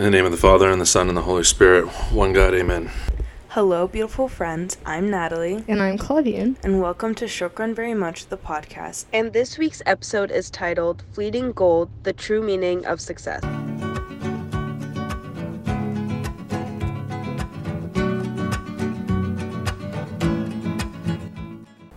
In 0.00 0.04
the 0.04 0.10
name 0.10 0.24
of 0.24 0.32
the 0.32 0.38
Father, 0.38 0.70
and 0.70 0.80
the 0.80 0.86
Son, 0.86 1.08
and 1.08 1.14
the 1.18 1.20
Holy 1.20 1.44
Spirit, 1.44 1.84
one 2.10 2.32
God, 2.32 2.54
amen. 2.54 2.90
Hello, 3.48 3.86
beautiful 3.86 4.28
friends. 4.28 4.78
I'm 4.86 5.10
Natalie, 5.10 5.62
And 5.68 5.82
I'm 5.82 5.98
Claudian. 5.98 6.56
and 6.62 6.80
welcome 6.80 7.14
to 7.16 7.26
Shokran 7.26 7.74
Very 7.74 7.92
Much, 7.92 8.28
the 8.28 8.38
podcast. 8.38 9.04
And 9.12 9.34
this 9.34 9.58
week's 9.58 9.82
episode 9.84 10.30
is 10.30 10.48
titled 10.48 11.02
Fleeting 11.12 11.52
Gold 11.52 11.90
The 12.04 12.14
True 12.14 12.40
Meaning 12.40 12.86
of 12.86 12.98
Success. 12.98 13.42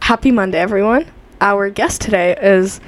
Happy 0.02 0.32
Monday, 0.32 0.60
everyone. 0.60 1.06
Our 1.40 1.70
guest 1.70 2.02
today 2.02 2.36
is 2.42 2.82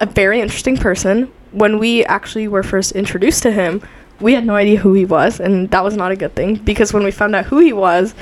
a 0.00 0.06
very 0.06 0.40
interesting 0.40 0.76
person. 0.76 1.32
When 1.52 1.78
we 1.78 2.04
actually 2.04 2.46
were 2.46 2.62
first 2.62 2.92
introduced 2.92 3.42
to 3.44 3.50
him, 3.50 3.82
we 4.20 4.34
had 4.34 4.44
no 4.44 4.54
idea 4.54 4.78
who 4.78 4.94
he 4.94 5.04
was, 5.04 5.40
and 5.40 5.70
that 5.70 5.84
was 5.84 5.96
not 5.96 6.10
a 6.10 6.16
good 6.16 6.34
thing 6.34 6.56
because 6.56 6.92
when 6.92 7.04
we 7.04 7.10
found 7.10 7.34
out 7.34 7.46
who 7.46 7.58
he 7.58 7.72
was, 7.72 8.14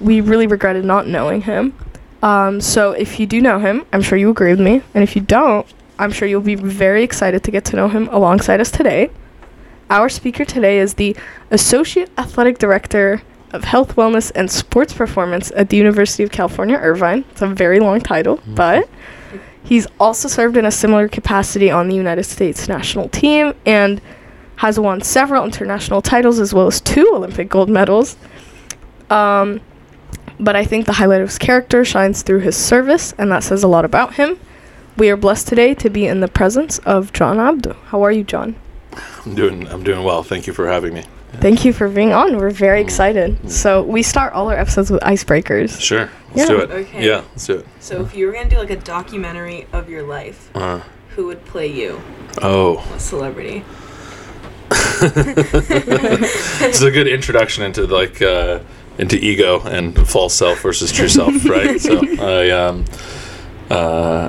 we 0.00 0.20
really 0.20 0.46
regretted 0.46 0.84
not 0.84 1.06
knowing 1.06 1.42
him. 1.42 1.74
Um, 2.22 2.60
so 2.60 2.92
if 2.92 3.18
you 3.18 3.26
do 3.26 3.40
know 3.40 3.58
him, 3.58 3.86
I'm 3.92 4.02
sure 4.02 4.18
you 4.18 4.30
agree 4.30 4.50
with 4.50 4.60
me, 4.60 4.82
and 4.94 5.02
if 5.02 5.16
you 5.16 5.22
don't, 5.22 5.66
I'm 5.98 6.12
sure 6.12 6.28
you'll 6.28 6.40
be 6.40 6.54
very 6.54 7.02
excited 7.02 7.42
to 7.44 7.50
get 7.50 7.64
to 7.66 7.76
know 7.76 7.88
him 7.88 8.08
alongside 8.08 8.60
us 8.60 8.70
today. 8.70 9.10
Our 9.90 10.08
speaker 10.08 10.44
today 10.44 10.78
is 10.78 10.94
the 10.94 11.16
Associate 11.50 12.08
Athletic 12.16 12.58
Director 12.58 13.22
of 13.52 13.64
Health, 13.64 13.96
Wellness, 13.96 14.30
and 14.34 14.50
Sports 14.50 14.92
Performance 14.92 15.50
at 15.56 15.68
the 15.68 15.76
University 15.76 16.22
of 16.22 16.30
California, 16.30 16.76
Irvine. 16.76 17.24
It's 17.32 17.42
a 17.42 17.48
very 17.48 17.80
long 17.80 18.00
title, 18.00 18.40
but 18.46 18.88
he's 19.64 19.86
also 19.98 20.28
served 20.28 20.56
in 20.56 20.64
a 20.64 20.70
similar 20.70 21.08
capacity 21.08 21.70
on 21.70 21.88
the 21.88 21.96
United 21.96 22.24
States 22.24 22.68
national 22.68 23.08
team 23.08 23.54
and 23.66 24.00
has 24.60 24.78
won 24.78 25.00
several 25.00 25.42
international 25.42 26.02
titles 26.02 26.38
as 26.38 26.52
well 26.52 26.66
as 26.66 26.82
two 26.82 27.10
Olympic 27.14 27.48
gold 27.48 27.70
medals. 27.70 28.16
Um, 29.08 29.62
but 30.38 30.54
I 30.54 30.66
think 30.66 30.84
the 30.84 30.92
highlight 30.92 31.22
of 31.22 31.28
his 31.28 31.38
character 31.38 31.82
shines 31.82 32.20
through 32.20 32.40
his 32.40 32.56
service, 32.56 33.14
and 33.16 33.32
that 33.32 33.42
says 33.42 33.62
a 33.62 33.68
lot 33.68 33.86
about 33.86 34.14
him. 34.14 34.38
We 34.98 35.08
are 35.08 35.16
blessed 35.16 35.48
today 35.48 35.72
to 35.76 35.88
be 35.88 36.06
in 36.06 36.20
the 36.20 36.28
presence 36.28 36.78
of 36.80 37.10
John 37.14 37.38
Abdou. 37.38 37.74
How 37.86 38.02
are 38.02 38.12
you, 38.12 38.22
John? 38.22 38.54
I'm 39.24 39.34
doing, 39.34 39.66
I'm 39.68 39.82
doing 39.82 40.04
well. 40.04 40.22
Thank 40.22 40.46
you 40.46 40.52
for 40.52 40.68
having 40.68 40.92
me. 40.92 41.04
Thank 41.40 41.64
you 41.64 41.72
for 41.72 41.88
being 41.88 42.12
on. 42.12 42.36
We're 42.36 42.50
very 42.50 42.82
excited. 42.82 43.50
So 43.50 43.82
we 43.82 44.02
start 44.02 44.34
all 44.34 44.50
our 44.50 44.58
episodes 44.58 44.90
with 44.90 45.00
icebreakers. 45.02 45.80
Sure, 45.80 46.10
let's 46.34 46.50
Yeah. 46.50 46.56
do 46.56 46.60
it. 46.60 46.70
Okay. 46.70 47.06
Yeah, 47.06 47.22
let's 47.30 47.46
do 47.46 47.54
it. 47.60 47.66
So, 47.78 48.02
if 48.02 48.14
you 48.14 48.26
were 48.26 48.32
going 48.32 48.48
to 48.48 48.54
do 48.56 48.60
like 48.60 48.70
a 48.70 48.76
documentary 48.76 49.66
of 49.72 49.88
your 49.88 50.02
life, 50.02 50.50
Uh, 50.54 50.80
who 51.16 51.26
would 51.28 51.46
play 51.46 51.66
you, 51.66 52.02
oh, 52.42 52.84
a 52.94 52.98
celebrity? 53.00 53.64
it's 56.62 56.80
a 56.80 56.90
good 56.90 57.08
introduction 57.08 57.64
into 57.64 57.86
like 57.86 58.22
uh, 58.22 58.60
into 58.98 59.16
ego 59.16 59.60
and 59.62 59.96
false 60.08 60.34
self 60.34 60.60
versus 60.60 60.92
true 60.92 61.08
self, 61.08 61.44
right? 61.48 61.80
So 61.80 62.00
I 62.20 62.50
um, 62.50 62.84
uh, 63.68 64.28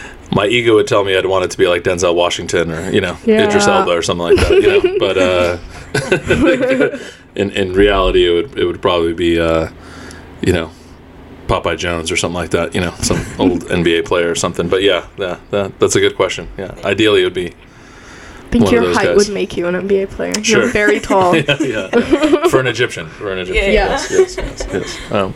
my 0.32 0.46
ego 0.46 0.74
would 0.74 0.86
tell 0.86 1.04
me 1.04 1.16
I'd 1.16 1.26
want 1.26 1.44
it 1.44 1.50
to 1.52 1.58
be 1.58 1.68
like 1.68 1.82
Denzel 1.82 2.14
Washington 2.14 2.70
or 2.72 2.90
you 2.90 3.00
know 3.00 3.16
Idris 3.26 3.66
Yeah. 3.66 3.78
Elba 3.80 3.92
or 3.92 4.02
something 4.02 4.24
like 4.24 4.36
that, 4.36 4.50
you 4.50 4.68
know. 4.68 4.80
But 4.98 5.18
uh, 5.18 6.98
in 7.34 7.50
in 7.50 7.72
reality, 7.74 8.26
it 8.26 8.32
would 8.32 8.58
it 8.58 8.64
would 8.64 8.82
probably 8.82 9.14
be 9.14 9.38
uh, 9.40 9.70
you 10.42 10.52
know. 10.52 10.70
Popeye 11.46 11.78
Jones 11.78 12.12
or 12.12 12.16
something 12.18 12.34
like 12.34 12.50
that, 12.50 12.74
you 12.74 12.80
know, 12.82 12.90
some 13.00 13.24
old 13.38 13.62
NBA 13.62 14.04
player 14.04 14.30
or 14.30 14.34
something. 14.34 14.68
But 14.68 14.82
yeah, 14.82 15.06
yeah, 15.16 15.38
that, 15.48 15.78
that's 15.78 15.96
a 15.96 15.98
good 16.00 16.14
question. 16.14 16.46
Yeah, 16.58 16.74
ideally 16.84 17.22
it 17.22 17.24
would 17.24 17.32
be 17.32 17.54
think 18.50 18.70
your 18.70 18.92
height 18.94 19.06
guys. 19.08 19.16
would 19.16 19.34
make 19.34 19.56
you 19.56 19.66
an 19.66 19.74
NBA 19.74 20.10
player. 20.10 20.32
Sure. 20.42 20.62
You're 20.62 20.70
very 20.70 21.00
tall. 21.10 21.36
yeah, 21.36 21.56
yeah. 21.60 21.88
for 22.48 22.60
an 22.60 22.66
Egyptian. 22.66 23.08
For 23.08 23.32
an 23.32 23.38
Egyptian. 23.38 23.66
Yeah. 23.72 23.72
Yes, 23.90 24.10
yes, 24.10 24.36
yes, 24.36 24.66
yes. 24.72 25.12
Um, 25.12 25.34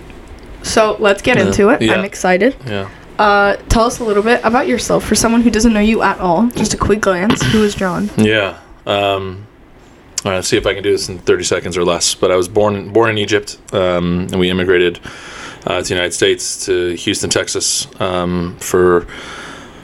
So 0.62 0.96
let's 1.00 1.22
get 1.22 1.36
Yeah. 1.38 1.46
into 1.46 1.68
it. 1.70 1.82
Yeah. 1.82 1.94
I'm 1.94 2.04
excited. 2.04 2.56
yeah. 2.66 2.88
Uh, 3.18 3.56
tell 3.68 3.84
us 3.84 3.98
a 4.00 4.04
little 4.04 4.22
bit 4.22 4.40
about 4.42 4.66
yourself 4.66 5.04
for 5.04 5.14
someone 5.14 5.42
who 5.42 5.50
doesn't 5.50 5.72
know 5.72 5.80
you 5.80 6.02
at 6.02 6.18
all. 6.18 6.48
Just 6.50 6.72
a 6.74 6.76
quick 6.78 7.00
glance. 7.00 7.42
Who 7.52 7.62
is 7.62 7.74
John? 7.74 8.10
Yeah. 8.16 8.58
Um, 8.86 9.46
all 10.24 10.30
right, 10.30 10.36
let's 10.36 10.48
see 10.48 10.56
if 10.56 10.66
I 10.66 10.72
can 10.74 10.82
do 10.82 10.90
this 10.92 11.08
in 11.08 11.18
30 11.18 11.44
seconds 11.44 11.76
or 11.76 11.84
less. 11.84 12.14
But 12.14 12.30
I 12.32 12.36
was 12.36 12.48
born 12.48 12.92
born 12.92 13.10
in 13.10 13.18
Egypt, 13.18 13.58
um, 13.72 14.28
and 14.30 14.38
we 14.40 14.48
immigrated 14.50 14.98
uh, 15.66 15.78
to 15.78 15.82
the 15.88 15.94
United 15.94 16.12
States 16.14 16.64
to 16.66 16.94
Houston, 16.94 17.28
Texas, 17.28 17.86
um, 18.00 18.56
for 18.60 19.06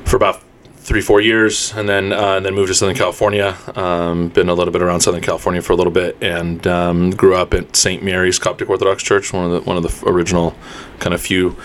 for 0.05 0.17
about 0.17 0.41
three 0.89 1.03
four 1.03 1.21
years, 1.21 1.75
and 1.75 1.87
then 1.87 2.13
uh, 2.15 2.37
and 2.37 2.47
then 2.47 2.55
moved 2.55 2.69
to 2.69 2.75
Southern 2.75 2.97
California. 2.97 3.55
Um, 3.77 4.29
been 4.29 4.49
a 4.49 4.55
little 4.55 4.73
bit 4.73 4.81
around 4.81 5.03
Southern 5.03 5.21
California 5.21 5.61
for 5.61 5.75
a 5.75 5.77
little 5.77 5.93
bit, 5.93 6.17
and 6.23 6.67
um, 6.67 7.11
grew 7.11 7.37
up 7.37 7.53
at 7.53 7.77
St. 7.77 8.03
Mary's 8.03 8.39
Coptic 8.39 8.71
Orthodox 8.71 9.03
Church, 9.03 9.33
one 9.33 9.45
of 9.45 9.51
the 9.53 9.61
one 9.61 9.77
of 9.77 9.83
the 9.83 10.09
original 10.09 10.55
kind 10.99 11.13
of 11.13 11.21
few 11.21 11.57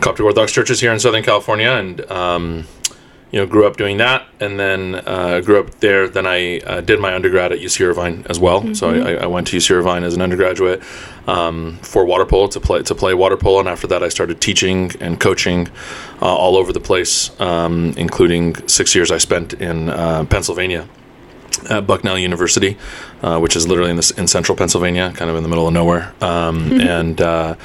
Coptic 0.00 0.24
Orthodox 0.24 0.50
churches 0.50 0.80
here 0.80 0.92
in 0.92 0.98
Southern 0.98 1.22
California, 1.22 1.68
and 1.68 2.10
um, 2.10 2.66
you 3.34 3.40
know, 3.40 3.46
grew 3.46 3.66
up 3.66 3.76
doing 3.76 3.96
that, 3.96 4.28
and 4.38 4.60
then 4.60 4.94
uh, 4.94 5.40
grew 5.40 5.58
up 5.58 5.80
there. 5.80 6.06
Then 6.06 6.24
I 6.24 6.58
uh, 6.60 6.80
did 6.82 7.00
my 7.00 7.12
undergrad 7.12 7.50
at 7.50 7.58
UC 7.58 7.84
Irvine 7.84 8.24
as 8.30 8.38
well. 8.38 8.72
So 8.76 8.90
I, 8.90 9.14
I 9.14 9.26
went 9.26 9.48
to 9.48 9.56
UC 9.56 9.72
Irvine 9.72 10.04
as 10.04 10.14
an 10.14 10.22
undergraduate 10.22 10.80
um, 11.26 11.78
for 11.78 12.04
water 12.04 12.24
polo 12.26 12.46
to 12.46 12.60
play 12.60 12.84
to 12.84 12.94
play 12.94 13.12
water 13.12 13.36
polo, 13.36 13.58
and 13.58 13.68
after 13.68 13.88
that, 13.88 14.04
I 14.04 14.08
started 14.08 14.40
teaching 14.40 14.92
and 15.00 15.18
coaching 15.18 15.66
uh, 16.22 16.26
all 16.26 16.56
over 16.56 16.72
the 16.72 16.78
place, 16.78 17.28
um, 17.40 17.92
including 17.96 18.54
six 18.68 18.94
years 18.94 19.10
I 19.10 19.18
spent 19.18 19.52
in 19.54 19.90
uh, 19.90 20.26
Pennsylvania 20.26 20.88
at 21.70 21.86
Bucknell 21.86 22.18
University, 22.18 22.76
uh, 23.22 23.38
which 23.38 23.56
is 23.56 23.66
literally 23.66 23.90
in, 23.90 23.96
this, 23.96 24.10
in 24.12 24.26
central 24.26 24.56
Pennsylvania, 24.56 25.12
kind 25.14 25.30
of 25.30 25.36
in 25.36 25.42
the 25.42 25.48
middle 25.48 25.66
of 25.66 25.72
nowhere. 25.72 26.14
Um, 26.20 26.72
and 26.80 27.20
uh, 27.20 27.56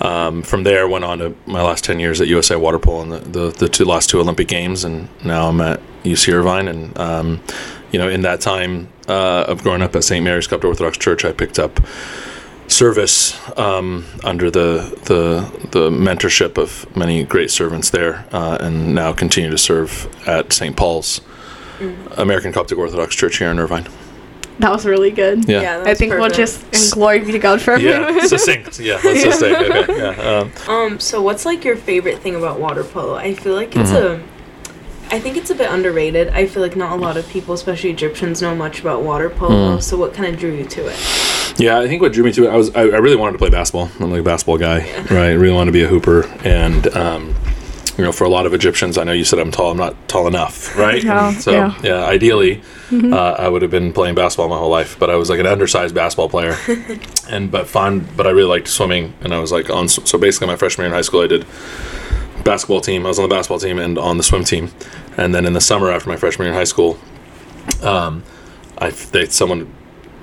um, 0.00 0.42
from 0.42 0.64
there, 0.64 0.88
went 0.88 1.04
on 1.04 1.18
to 1.18 1.36
my 1.46 1.62
last 1.62 1.84
10 1.84 2.00
years 2.00 2.20
at 2.20 2.28
USA 2.28 2.56
Water 2.56 2.78
Polo 2.78 3.02
and 3.02 3.12
the, 3.12 3.18
the, 3.18 3.50
the 3.50 3.68
two 3.68 3.84
last 3.84 4.10
two 4.10 4.20
Olympic 4.20 4.48
Games. 4.48 4.84
And 4.84 5.08
now 5.24 5.48
I'm 5.48 5.60
at 5.60 5.80
UC 6.04 6.32
Irvine. 6.32 6.68
And, 6.68 6.98
um, 6.98 7.40
you 7.92 7.98
know, 7.98 8.08
in 8.08 8.22
that 8.22 8.40
time 8.40 8.88
uh, 9.08 9.44
of 9.48 9.62
growing 9.62 9.82
up 9.82 9.94
at 9.94 10.04
St. 10.04 10.24
Mary's 10.24 10.46
Coptic 10.46 10.68
Orthodox 10.68 10.98
Church, 10.98 11.24
I 11.24 11.32
picked 11.32 11.58
up 11.58 11.80
service 12.66 13.38
um, 13.58 14.04
under 14.24 14.50
the, 14.50 14.98
the 15.04 15.68
the 15.68 15.90
mentorship 15.90 16.56
of 16.56 16.94
many 16.96 17.22
great 17.24 17.50
servants 17.50 17.90
there, 17.90 18.26
uh, 18.32 18.56
and 18.60 18.94
now 18.94 19.12
continue 19.12 19.50
to 19.50 19.58
serve 19.58 20.08
at 20.26 20.52
St. 20.52 20.76
Paul's 20.76 21.20
American 22.16 22.52
Coptic 22.52 22.78
Orthodox 22.78 23.14
Church 23.14 23.38
here 23.38 23.50
in 23.50 23.58
Irvine. 23.58 23.86
That 24.60 24.70
was 24.70 24.86
really 24.86 25.10
good. 25.10 25.48
Yeah, 25.48 25.78
that 25.78 25.86
I 25.86 25.90
was 25.90 25.98
think 25.98 26.12
we'll 26.12 26.30
just 26.30 26.62
and 26.72 26.92
glory 26.92 27.20
be 27.20 27.32
to 27.32 27.38
God 27.40 27.60
for 27.60 27.76
yeah, 27.76 28.06
everyone. 28.06 28.28
succinct. 28.28 28.78
Yeah, 28.78 29.00
let's 29.02 29.22
just 29.24 29.40
say. 29.40 29.52
Okay, 29.82 29.96
yeah. 29.98 30.48
Um, 30.68 30.72
Um, 30.74 31.00
so 31.00 31.20
what's 31.20 31.44
like 31.44 31.64
your 31.64 31.74
favorite 31.76 32.20
thing 32.20 32.36
about 32.36 32.60
water 32.60 32.84
polo? 32.84 33.14
I 33.16 33.34
feel 33.34 33.54
like 33.54 33.74
it's 33.76 33.90
Mm-hmm. 33.90 34.22
a 34.22 34.34
I 35.10 35.20
think 35.20 35.36
it's 35.36 35.50
a 35.50 35.54
bit 35.54 35.70
underrated. 35.70 36.28
I 36.30 36.46
feel 36.46 36.62
like 36.62 36.76
not 36.76 36.92
a 36.92 36.96
lot 37.00 37.16
of 37.16 37.28
people, 37.28 37.52
especially 37.54 37.90
Egyptians, 37.90 38.40
know 38.40 38.54
much 38.54 38.80
about 38.80 39.02
water 39.02 39.28
Mm. 39.28 39.36
polo. 39.36 39.78
So 39.80 39.96
what 39.96 40.14
kind 40.14 40.32
of 40.32 40.40
drew 40.40 40.52
you 40.52 40.64
to 40.66 40.86
it? 40.86 40.96
Yeah, 41.58 41.78
I 41.78 41.86
think 41.88 42.00
what 42.02 42.12
drew 42.12 42.24
me 42.24 42.32
to 42.32 42.46
it, 42.46 42.50
I 42.50 42.56
was 42.56 42.74
I, 42.74 42.80
I 42.82 42.98
really 42.98 43.16
wanted 43.16 43.32
to 43.32 43.38
play 43.38 43.50
basketball. 43.50 43.90
I'm 44.00 44.10
like 44.12 44.20
a 44.20 44.24
basketball 44.24 44.58
guy, 44.58 44.78
right? 45.10 45.30
I 45.30 45.32
really 45.32 45.54
wanted 45.54 45.72
to 45.72 45.78
be 45.78 45.82
a 45.82 45.88
hooper, 45.88 46.26
and 46.44 46.86
um, 46.96 47.34
you 47.96 48.04
know, 48.04 48.12
for 48.12 48.24
a 48.24 48.28
lot 48.28 48.44
of 48.44 48.54
Egyptians, 48.54 48.98
I 48.98 49.04
know 49.04 49.12
you 49.12 49.24
said 49.24 49.38
I'm 49.38 49.52
tall. 49.52 49.70
I'm 49.70 49.76
not 49.76 50.08
tall 50.08 50.26
enough, 50.26 50.76
right? 50.76 51.02
Yeah, 51.02 51.32
so 51.32 51.52
yeah. 51.52 51.80
yeah, 51.82 52.04
ideally, 52.04 52.60
uh, 52.92 53.36
I 53.38 53.48
would 53.48 53.62
have 53.62 53.70
been 53.70 53.92
playing 53.92 54.16
basketball 54.16 54.48
my 54.48 54.58
whole 54.58 54.70
life, 54.70 54.98
but 54.98 55.10
I 55.10 55.16
was 55.16 55.30
like 55.30 55.38
an 55.38 55.46
undersized 55.46 55.94
basketball 55.94 56.28
player, 56.28 56.56
and 57.28 57.50
but 57.50 57.68
fun. 57.68 58.08
But 58.16 58.26
I 58.26 58.30
really 58.30 58.48
liked 58.48 58.68
swimming, 58.68 59.14
and 59.20 59.32
I 59.32 59.38
was 59.38 59.52
like 59.52 59.70
on. 59.70 59.88
So 59.88 60.18
basically, 60.18 60.48
my 60.48 60.56
freshman 60.56 60.84
year 60.84 60.92
in 60.92 60.94
high 60.94 61.02
school, 61.02 61.22
I 61.22 61.28
did 61.28 61.46
basketball 62.42 62.80
team. 62.80 63.06
I 63.06 63.10
was 63.10 63.18
on 63.18 63.28
the 63.28 63.34
basketball 63.34 63.60
team 63.60 63.78
and 63.78 63.96
on 63.96 64.16
the 64.16 64.24
swim 64.24 64.42
team, 64.42 64.70
and 65.16 65.32
then 65.34 65.46
in 65.46 65.52
the 65.52 65.60
summer 65.60 65.90
after 65.90 66.08
my 66.08 66.16
freshman 66.16 66.46
year 66.46 66.52
in 66.52 66.58
high 66.58 66.64
school, 66.64 66.98
um, 67.82 68.24
I 68.78 68.90
they 68.90 69.26
someone 69.26 69.72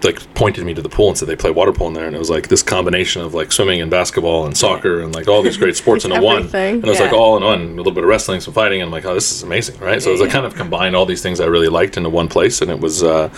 like 0.03 0.33
pointed 0.33 0.65
me 0.65 0.73
to 0.73 0.81
the 0.81 0.89
pool 0.89 1.09
and 1.09 1.17
said 1.17 1.27
they 1.27 1.35
play 1.35 1.51
water 1.51 1.71
polo 1.73 1.89
in 1.89 1.93
there, 1.93 2.05
and 2.05 2.15
it 2.15 2.19
was 2.19 2.29
like 2.29 2.47
this 2.47 2.63
combination 2.63 3.21
of 3.21 3.33
like 3.33 3.51
swimming 3.51 3.81
and 3.81 3.91
basketball 3.91 4.45
and 4.45 4.57
soccer 4.57 5.01
and 5.01 5.13
like 5.13 5.27
all 5.27 5.41
these 5.41 5.57
great 5.57 5.75
sports 5.75 6.05
into 6.05 6.21
one. 6.21 6.37
Everything. 6.37 6.75
And 6.75 6.85
it 6.85 6.89
was 6.89 6.99
like 6.99 7.13
all 7.13 7.37
in 7.37 7.43
one, 7.43 7.61
a 7.61 7.73
little 7.75 7.91
bit 7.91 8.03
of 8.03 8.09
wrestling, 8.09 8.41
some 8.41 8.53
fighting, 8.53 8.81
and 8.81 8.87
I'm 8.87 8.91
like, 8.91 9.05
oh, 9.05 9.13
this 9.13 9.31
is 9.31 9.43
amazing, 9.43 9.79
right? 9.79 10.01
So 10.01 10.09
it 10.09 10.13
was 10.13 10.21
like 10.21 10.31
kind 10.31 10.45
of 10.45 10.55
combined 10.55 10.95
all 10.95 11.05
these 11.05 11.21
things 11.21 11.39
I 11.39 11.45
really 11.45 11.69
liked 11.69 11.97
into 11.97 12.09
one 12.09 12.27
place, 12.27 12.61
and 12.61 12.71
it 12.71 12.79
was. 12.79 13.03
Uh, 13.03 13.29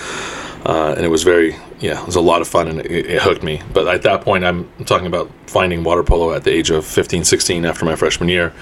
uh, 0.66 0.94
and 0.96 1.06
it 1.06 1.10
was 1.10 1.24
very, 1.24 1.58
yeah, 1.82 2.00
it 2.00 2.06
was 2.06 2.16
a 2.16 2.22
lot 2.22 2.40
of 2.40 2.48
fun 2.48 2.70
and 2.70 2.80
it, 2.80 2.90
it 2.90 3.22
hooked 3.22 3.44
me. 3.44 3.62
But 3.74 3.86
at 3.94 4.04
that 4.04 4.22
point, 4.22 4.46
I'm 4.46 4.70
talking 4.86 5.08
about 5.08 5.30
finding 5.46 5.84
water 5.84 6.04
polo 6.04 6.32
at 6.32 6.46
the 6.46 6.52
age 6.52 6.70
of 6.70 6.86
15, 6.86 7.26
16 7.26 7.66
after 7.66 7.84
my 7.84 7.98
freshman 7.98 8.30
year 8.30 8.54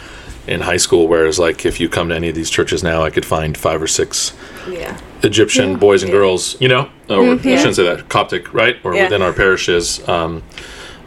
in 0.48 0.62
high 0.62 0.78
school. 0.78 1.08
Whereas, 1.08 1.38
like, 1.40 1.66
if 1.66 1.80
you 1.80 1.88
come 1.90 2.10
to 2.10 2.16
any 2.16 2.30
of 2.30 2.36
these 2.36 2.50
churches 2.50 2.84
now, 2.84 3.04
I 3.04 3.10
could 3.10 3.26
find 3.26 3.56
five 3.58 3.82
or 3.82 3.88
six 3.88 4.34
Yeah. 4.70 4.98
Egyptian 5.24 5.76
boys 5.78 6.04
and 6.04 6.12
Yeah. 6.12 6.18
girls, 6.20 6.58
you 6.60 6.68
know, 6.68 6.88
or 7.10 7.22
I 7.34 7.38
shouldn't 7.38 7.76
say 7.76 7.84
that, 7.84 8.10
Coptic, 8.10 8.54
right? 8.54 8.78
Or 8.84 8.96
Yeah. 8.96 9.04
within 9.04 9.22
our 9.22 9.34
parishes, 9.34 10.02
um, 10.08 10.42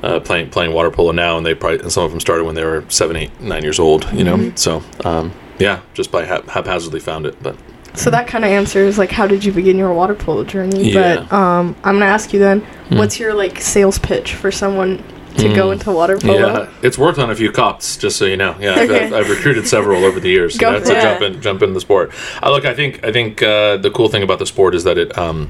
uh, 0.02 0.20
playing 0.20 0.50
playing 0.50 0.72
water 0.72 0.90
polo 0.90 1.12
now, 1.12 1.36
and 1.36 1.44
they 1.46 1.54
probably 1.54 1.80
and 1.80 1.90
some 1.90 2.04
of 2.04 2.10
them 2.10 2.20
started 2.20 2.44
when 2.44 2.54
they 2.54 2.64
were 2.64 2.84
seven, 2.88 3.16
eight, 3.16 3.30
nine 3.40 3.62
years 3.62 3.78
old, 3.78 4.06
you 4.12 4.22
know. 4.22 4.52
So, 4.54 4.82
um, 5.04 5.32
yeah, 5.58 5.78
just 5.94 6.12
by 6.12 6.24
hap- 6.26 6.48
haphazardly 6.50 7.00
found 7.00 7.24
it, 7.26 7.36
but 7.42 7.56
So 7.96 8.10
that 8.10 8.26
kind 8.26 8.44
of 8.44 8.50
answers 8.50 8.98
like 8.98 9.12
how 9.12 9.26
did 9.26 9.44
you 9.44 9.52
begin 9.52 9.78
your 9.78 9.92
water 9.94 10.14
polo 10.14 10.44
journey? 10.44 10.90
Yeah. 10.90 11.24
But 11.28 11.32
um, 11.32 11.74
I'm 11.84 11.94
gonna 11.94 12.04
ask 12.06 12.32
you 12.32 12.38
then, 12.40 12.60
Mm. 12.90 12.98
what's 12.98 13.18
your 13.18 13.32
like 13.34 13.60
sales 13.60 13.98
pitch 13.98 14.34
for 14.34 14.50
someone 14.50 15.02
to 15.38 15.54
go 15.54 15.68
Mm. 15.68 15.72
into 15.74 15.90
water 15.92 16.16
polo? 16.18 16.38
Yeah, 16.38 16.68
it's 16.82 16.96
worked 16.98 17.18
on 17.18 17.30
a 17.30 17.34
few 17.34 17.50
cops, 17.52 17.96
just 17.96 18.16
so 18.16 18.24
you 18.24 18.36
know. 18.36 18.54
Yeah, 18.60 18.74
I've, 18.74 18.90
Okay. 18.90 19.06
I've, 19.06 19.12
I've 19.12 19.30
recruited 19.30 19.66
several 19.66 20.04
over 20.04 20.20
the 20.20 20.28
years. 20.28 20.56
Go 20.58 20.72
That's 20.72 20.88
for 20.90 20.94
a 20.96 20.98
it. 20.98 21.02
jump 21.02 21.22
in, 21.22 21.40
jump 21.42 21.62
in 21.62 21.72
the 21.74 21.80
sport. 21.80 22.12
Uh, 22.42 22.50
look, 22.50 22.64
I 22.64 22.74
think 22.74 23.04
I 23.04 23.12
think 23.12 23.42
uh, 23.42 23.76
the 23.78 23.90
cool 23.90 24.08
thing 24.08 24.22
about 24.22 24.38
the 24.38 24.46
sport 24.46 24.74
is 24.74 24.84
that 24.84 24.98
it 24.98 25.16
um, 25.18 25.48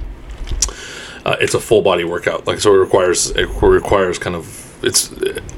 uh, 1.25 1.36
it's 1.40 1.54
a 1.54 1.60
full 1.60 1.82
body 1.82 2.04
workout. 2.04 2.46
Like 2.46 2.60
so, 2.60 2.75
it 2.75 2.78
requires 2.78 3.31
it 3.31 3.48
requires 3.62 4.19
kind 4.19 4.36
of 4.36 4.60
it's 4.84 5.08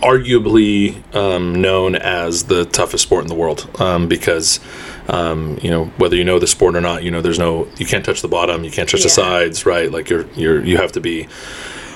arguably 0.02 0.94
um, 1.14 1.60
known 1.60 1.96
as 1.96 2.44
the 2.44 2.64
toughest 2.66 3.02
sport 3.02 3.22
in 3.24 3.28
the 3.28 3.34
world 3.34 3.68
um, 3.80 4.06
because 4.06 4.60
um, 5.08 5.58
you 5.62 5.70
know 5.70 5.86
whether 5.96 6.14
you 6.16 6.22
know 6.24 6.38
the 6.38 6.46
sport 6.46 6.76
or 6.76 6.80
not, 6.80 7.02
you 7.02 7.10
know 7.10 7.20
there's 7.20 7.38
no 7.38 7.66
you 7.76 7.86
can't 7.86 8.04
touch 8.04 8.22
the 8.22 8.28
bottom, 8.28 8.62
you 8.64 8.70
can't 8.70 8.88
touch 8.88 9.02
the 9.02 9.08
sides, 9.08 9.66
right? 9.66 9.90
Like 9.90 10.08
you're 10.10 10.26
you're 10.36 10.64
you 10.64 10.76
have 10.76 10.92
to 10.92 11.00
be 11.00 11.26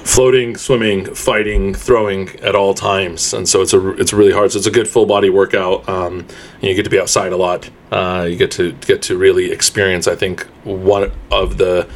floating, 0.05 0.57
swimming, 0.57 1.15
fighting, 1.15 1.75
throwing 1.75 2.29
at 2.41 2.55
all 2.55 2.75
times, 2.75 3.33
and 3.35 3.49
so 3.49 3.63
it's 3.63 3.73
a 3.73 3.91
it's 3.93 4.13
really 4.13 4.33
hard. 4.33 4.53
So 4.53 4.59
it's 4.59 4.67
a 4.67 4.71
good 4.71 4.89
full 4.89 5.07
body 5.07 5.31
workout. 5.31 5.89
Um, 5.89 6.27
you 6.61 6.75
get 6.75 6.85
to 6.85 6.91
be 6.91 7.01
outside 7.01 7.33
a 7.33 7.37
lot. 7.37 7.71
Uh, 7.91 8.27
you 8.29 8.37
get 8.37 8.51
to 8.53 8.73
get 8.73 9.03
to 9.03 9.17
really 9.17 9.51
experience. 9.51 10.07
I 10.09 10.17
think 10.17 10.43
one 10.65 11.13
of 11.31 11.59
the 11.59 11.89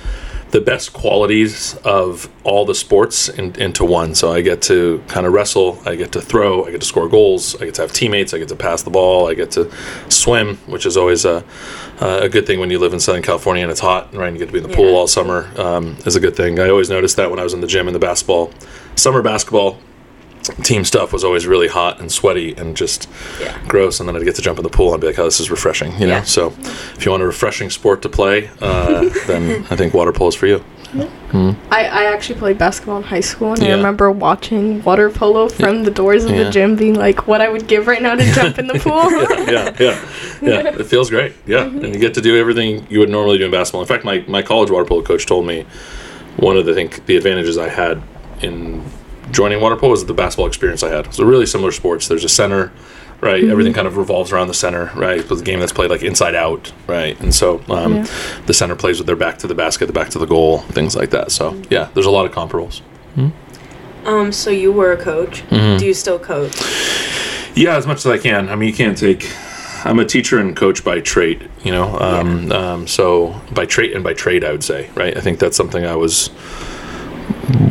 the 0.54 0.60
best 0.60 0.92
qualities 0.92 1.74
of 1.78 2.30
all 2.44 2.64
the 2.64 2.76
sports 2.76 3.28
in, 3.28 3.60
into 3.60 3.84
one. 3.84 4.14
So 4.14 4.32
I 4.32 4.40
get 4.40 4.62
to 4.62 5.02
kind 5.08 5.26
of 5.26 5.32
wrestle, 5.32 5.80
I 5.84 5.96
get 5.96 6.12
to 6.12 6.20
throw, 6.20 6.64
I 6.64 6.70
get 6.70 6.80
to 6.80 6.86
score 6.86 7.08
goals, 7.08 7.60
I 7.60 7.64
get 7.64 7.74
to 7.74 7.82
have 7.82 7.92
teammates, 7.92 8.32
I 8.32 8.38
get 8.38 8.46
to 8.50 8.54
pass 8.54 8.84
the 8.84 8.90
ball, 8.90 9.28
I 9.28 9.34
get 9.34 9.50
to 9.52 9.68
swim, 10.08 10.58
which 10.68 10.86
is 10.86 10.96
always 10.96 11.24
a, 11.24 11.42
a 12.00 12.28
good 12.28 12.46
thing 12.46 12.60
when 12.60 12.70
you 12.70 12.78
live 12.78 12.92
in 12.92 13.00
Southern 13.00 13.24
California 13.24 13.64
and 13.64 13.70
it's 13.72 13.80
hot, 13.80 14.14
right? 14.14 14.28
And 14.28 14.36
you 14.36 14.38
get 14.38 14.46
to 14.46 14.52
be 14.52 14.64
in 14.64 14.70
the 14.70 14.76
pool 14.76 14.94
all 14.94 15.08
summer 15.08 15.50
um, 15.60 15.96
is 16.06 16.14
a 16.14 16.20
good 16.20 16.36
thing. 16.36 16.60
I 16.60 16.68
always 16.68 16.88
noticed 16.88 17.16
that 17.16 17.30
when 17.30 17.40
I 17.40 17.42
was 17.42 17.52
in 17.52 17.60
the 17.60 17.66
gym 17.66 17.88
in 17.88 17.92
the 17.92 17.98
basketball, 17.98 18.52
summer 18.94 19.22
basketball 19.22 19.80
team 20.62 20.84
stuff 20.84 21.12
was 21.12 21.24
always 21.24 21.46
really 21.46 21.68
hot 21.68 22.00
and 22.00 22.12
sweaty 22.12 22.54
and 22.56 22.76
just 22.76 23.08
Yeah. 23.40 23.58
gross 23.66 23.98
and 24.00 24.08
then 24.08 24.14
I'd 24.16 24.24
get 24.24 24.34
to 24.36 24.42
jump 24.42 24.58
in 24.58 24.62
the 24.62 24.68
pool 24.70 24.92
and 24.92 25.00
be 25.00 25.06
like 25.06 25.18
oh 25.18 25.24
this 25.24 25.40
is 25.40 25.50
refreshing 25.50 25.92
you 25.92 26.06
know 26.06 26.16
Yeah. 26.16 26.22
so 26.22 26.52
if 26.96 27.04
you 27.04 27.10
want 27.10 27.22
a 27.22 27.26
refreshing 27.26 27.70
sport 27.70 28.02
to 28.02 28.08
play 28.10 28.50
uh, 28.60 29.08
then 29.26 29.64
I 29.70 29.76
think 29.76 29.94
water 29.94 30.12
polo 30.12 30.28
is 30.28 30.34
for 30.34 30.46
you 30.46 30.62
I, 31.32 31.56
I 31.72 32.04
actually 32.12 32.38
played 32.38 32.56
basketball 32.56 32.98
in 32.98 33.02
high 33.02 33.18
school, 33.18 33.52
and 33.54 33.64
I 33.64 33.72
remember 33.72 34.12
watching 34.12 34.80
water 34.84 35.10
polo 35.10 35.48
from 35.48 35.82
the 35.82 35.90
doors 35.90 36.24
of 36.24 36.30
Yeah. 36.30 36.44
the 36.44 36.50
gym, 36.50 36.76
being 36.76 36.94
like, 36.94 37.26
"What 37.26 37.40
I 37.40 37.48
would 37.48 37.66
give 37.66 37.88
right 37.88 38.00
now 38.00 38.14
to 38.14 38.24
jump 38.32 38.60
in 38.60 38.68
the 38.68 38.74
pool." 38.84 39.10
yeah, 39.52 39.74
yeah, 39.80 39.98
yeah. 40.40 40.78
It 40.78 40.86
feels 40.86 41.10
great. 41.10 41.32
Yeah, 41.46 41.64
and 41.64 41.92
you 41.92 41.98
get 41.98 42.14
to 42.14 42.20
do 42.20 42.38
everything 42.38 42.86
you 42.90 43.00
would 43.00 43.10
normally 43.10 43.38
do 43.38 43.46
in 43.46 43.50
basketball. 43.50 43.80
In 43.80 43.88
fact, 43.88 44.04
my, 44.04 44.24
my 44.28 44.40
college 44.42 44.70
water 44.70 44.84
polo 44.84 45.02
coach 45.02 45.26
told 45.26 45.46
me 45.46 45.66
one 46.36 46.56
of 46.56 46.64
the 46.64 46.74
think 46.74 47.04
the 47.06 47.16
advantages 47.16 47.58
I 47.58 47.70
had 47.70 48.00
in 48.40 48.80
joining 49.34 49.60
water 49.60 49.76
polo 49.76 49.90
was 49.90 50.04
the 50.06 50.14
basketball 50.14 50.46
experience 50.46 50.82
I 50.82 50.88
had. 50.90 51.12
So 51.12 51.24
really 51.24 51.46
similar 51.46 51.72
sports. 51.72 52.08
There's 52.08 52.24
a 52.24 52.28
center, 52.28 52.72
right? 53.20 53.44
Everything 53.44 53.72
kind 53.74 53.86
of 53.86 53.96
revolves 53.96 54.32
around 54.32 54.46
the 54.48 54.54
center, 54.54 54.90
right? 54.94 55.18
It's 55.20 55.40
a 55.40 55.44
game 55.44 55.60
that's 55.60 55.72
played 55.72 55.90
like 55.90 56.02
inside 56.02 56.34
out, 56.34 56.72
right? 56.86 57.18
And 57.20 57.34
so 57.34 57.60
um, 57.68 57.96
Yeah. 57.96 58.06
the 58.46 58.54
center 58.54 58.76
plays 58.76 58.98
with 58.98 59.06
their 59.06 59.16
back 59.16 59.38
to 59.38 59.46
the 59.46 59.54
basket, 59.54 59.86
the 59.86 59.92
back 59.92 60.08
to 60.10 60.18
the 60.18 60.26
goal, 60.26 60.58
things 60.60 60.94
like 60.96 61.10
that. 61.10 61.32
So 61.32 61.60
yeah, 61.68 61.88
there's 61.94 62.06
a 62.06 62.10
lot 62.10 62.24
of 62.26 62.32
comparables. 62.32 62.80
Um, 64.04 64.32
so 64.32 64.50
you 64.50 64.70
were 64.70 64.92
a 64.92 64.96
coach. 65.02 65.42
Mm-hmm. 65.48 65.78
Do 65.78 65.86
you 65.86 65.94
still 65.94 66.18
coach? 66.18 66.54
Yeah, 67.56 67.76
as 67.76 67.86
much 67.86 67.98
as 67.98 68.06
I 68.06 68.18
can. 68.18 68.48
I 68.50 68.54
mean, 68.56 68.68
you 68.68 68.74
can't 68.74 68.98
take. 68.98 69.30
I'm 69.86 69.98
a 69.98 70.04
teacher 70.04 70.38
and 70.38 70.54
coach 70.56 70.84
by 70.84 71.00
trade, 71.00 71.48
you 71.62 71.70
know. 71.72 71.98
Um, 71.98 72.52
um, 72.52 72.86
so 72.86 73.40
by 73.52 73.64
trade 73.66 73.92
and 73.92 74.04
by 74.04 74.12
trade, 74.14 74.44
I 74.44 74.52
would 74.52 74.64
say, 74.64 74.90
right? 74.94 75.16
I 75.16 75.20
think 75.20 75.38
that's 75.38 75.56
something 75.56 75.84
I 75.86 75.96
was 75.96 76.28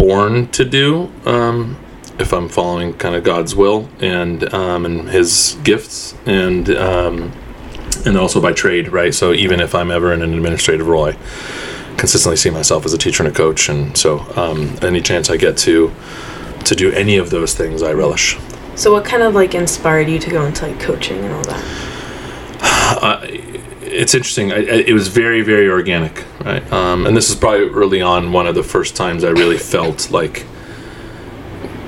born 0.04 0.48
to 0.50 0.66
do. 0.66 1.10
Um, 1.26 1.78
if 2.20 2.34
I'm 2.34 2.50
following 2.50 2.94
kind 2.94 3.16
of 3.16 3.24
God's 3.24 3.56
will 3.56 3.90
and 4.00 4.54
um, 4.54 4.86
and 4.86 5.10
His 5.10 5.58
gifts, 5.64 6.14
and 6.26 6.70
um, 6.72 7.32
and 8.06 8.18
also 8.18 8.42
by 8.42 8.52
trade, 8.52 8.90
right? 8.90 9.14
So 9.14 9.32
even 9.32 9.62
if 9.62 9.74
I'm 9.74 9.92
ever 9.92 10.12
in 10.12 10.22
an 10.22 10.34
administrative 10.34 10.88
role, 10.88 11.06
I 11.06 11.14
consistently 11.98 12.36
see 12.36 12.50
myself 12.50 12.86
as 12.86 12.94
a 12.94 12.98
teacher 12.98 13.24
and 13.24 13.34
a 13.34 13.36
coach, 13.36 13.70
and 13.70 13.98
so 13.98 14.20
um, 14.36 14.78
any 14.82 15.02
chance 15.02 15.30
I 15.30 15.38
get 15.38 15.58
to 15.60 15.94
to 16.66 16.76
do 16.76 16.92
any 16.92 17.18
of 17.18 17.30
those 17.30 17.54
things, 17.54 17.82
I 17.82 17.94
relish. 17.94 18.38
So 18.76 18.92
what 18.92 19.06
kind 19.06 19.24
of 19.24 19.34
like 19.34 19.56
inspired 19.56 20.10
you 20.10 20.20
to 20.20 20.30
go 20.30 20.46
into 20.46 20.68
like 20.68 20.80
coaching 20.82 21.24
and 21.24 21.34
all 21.34 21.44
that? 21.44 21.64
uh, 23.02 23.28
it's 23.94 24.14
interesting. 24.16 24.52
I, 24.52 24.58
I, 24.58 24.60
it 24.60 24.94
was 24.94 25.08
very, 25.08 25.42
very 25.42 25.70
organic, 25.70 26.26
right? 26.44 26.72
Um, 26.72 27.06
and 27.06 27.16
this 27.16 27.30
is 27.30 27.36
probably 27.36 27.70
early 27.70 28.02
on 28.02 28.32
one 28.32 28.48
of 28.48 28.56
the 28.56 28.64
first 28.64 28.96
times 28.96 29.24
I 29.24 29.30
really 29.30 29.58
felt 29.58 30.12
like 30.12 30.46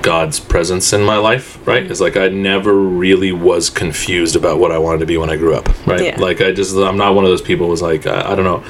God's 0.01 0.39
presence 0.39 0.93
in 0.93 1.03
my 1.03 1.17
life, 1.17 1.65
right? 1.67 1.89
It's 1.89 1.99
like 1.99 2.15
I 2.15 2.27
never 2.27 2.75
really 2.75 3.31
was 3.31 3.69
confused 3.69 4.35
about 4.35 4.59
what 4.59 4.71
I 4.71 4.77
wanted 4.77 4.99
to 4.99 5.05
be 5.07 5.17
when 5.17 5.29
I 5.31 5.35
grew 5.35 5.55
up, 5.55 5.67
right? 5.87 6.03
Yeah. 6.03 6.19
Like 6.19 6.41
I 6.41 6.51
just, 6.51 6.75
I'm 6.75 6.97
not 6.97 7.15
one 7.15 7.25
of 7.25 7.31
those 7.31 7.41
people 7.41 7.65
who 7.65 7.71
was 7.71 7.81
like, 7.81 8.05
I, 8.05 8.33
I 8.33 8.35
don't 8.35 8.45
know. 8.45 8.63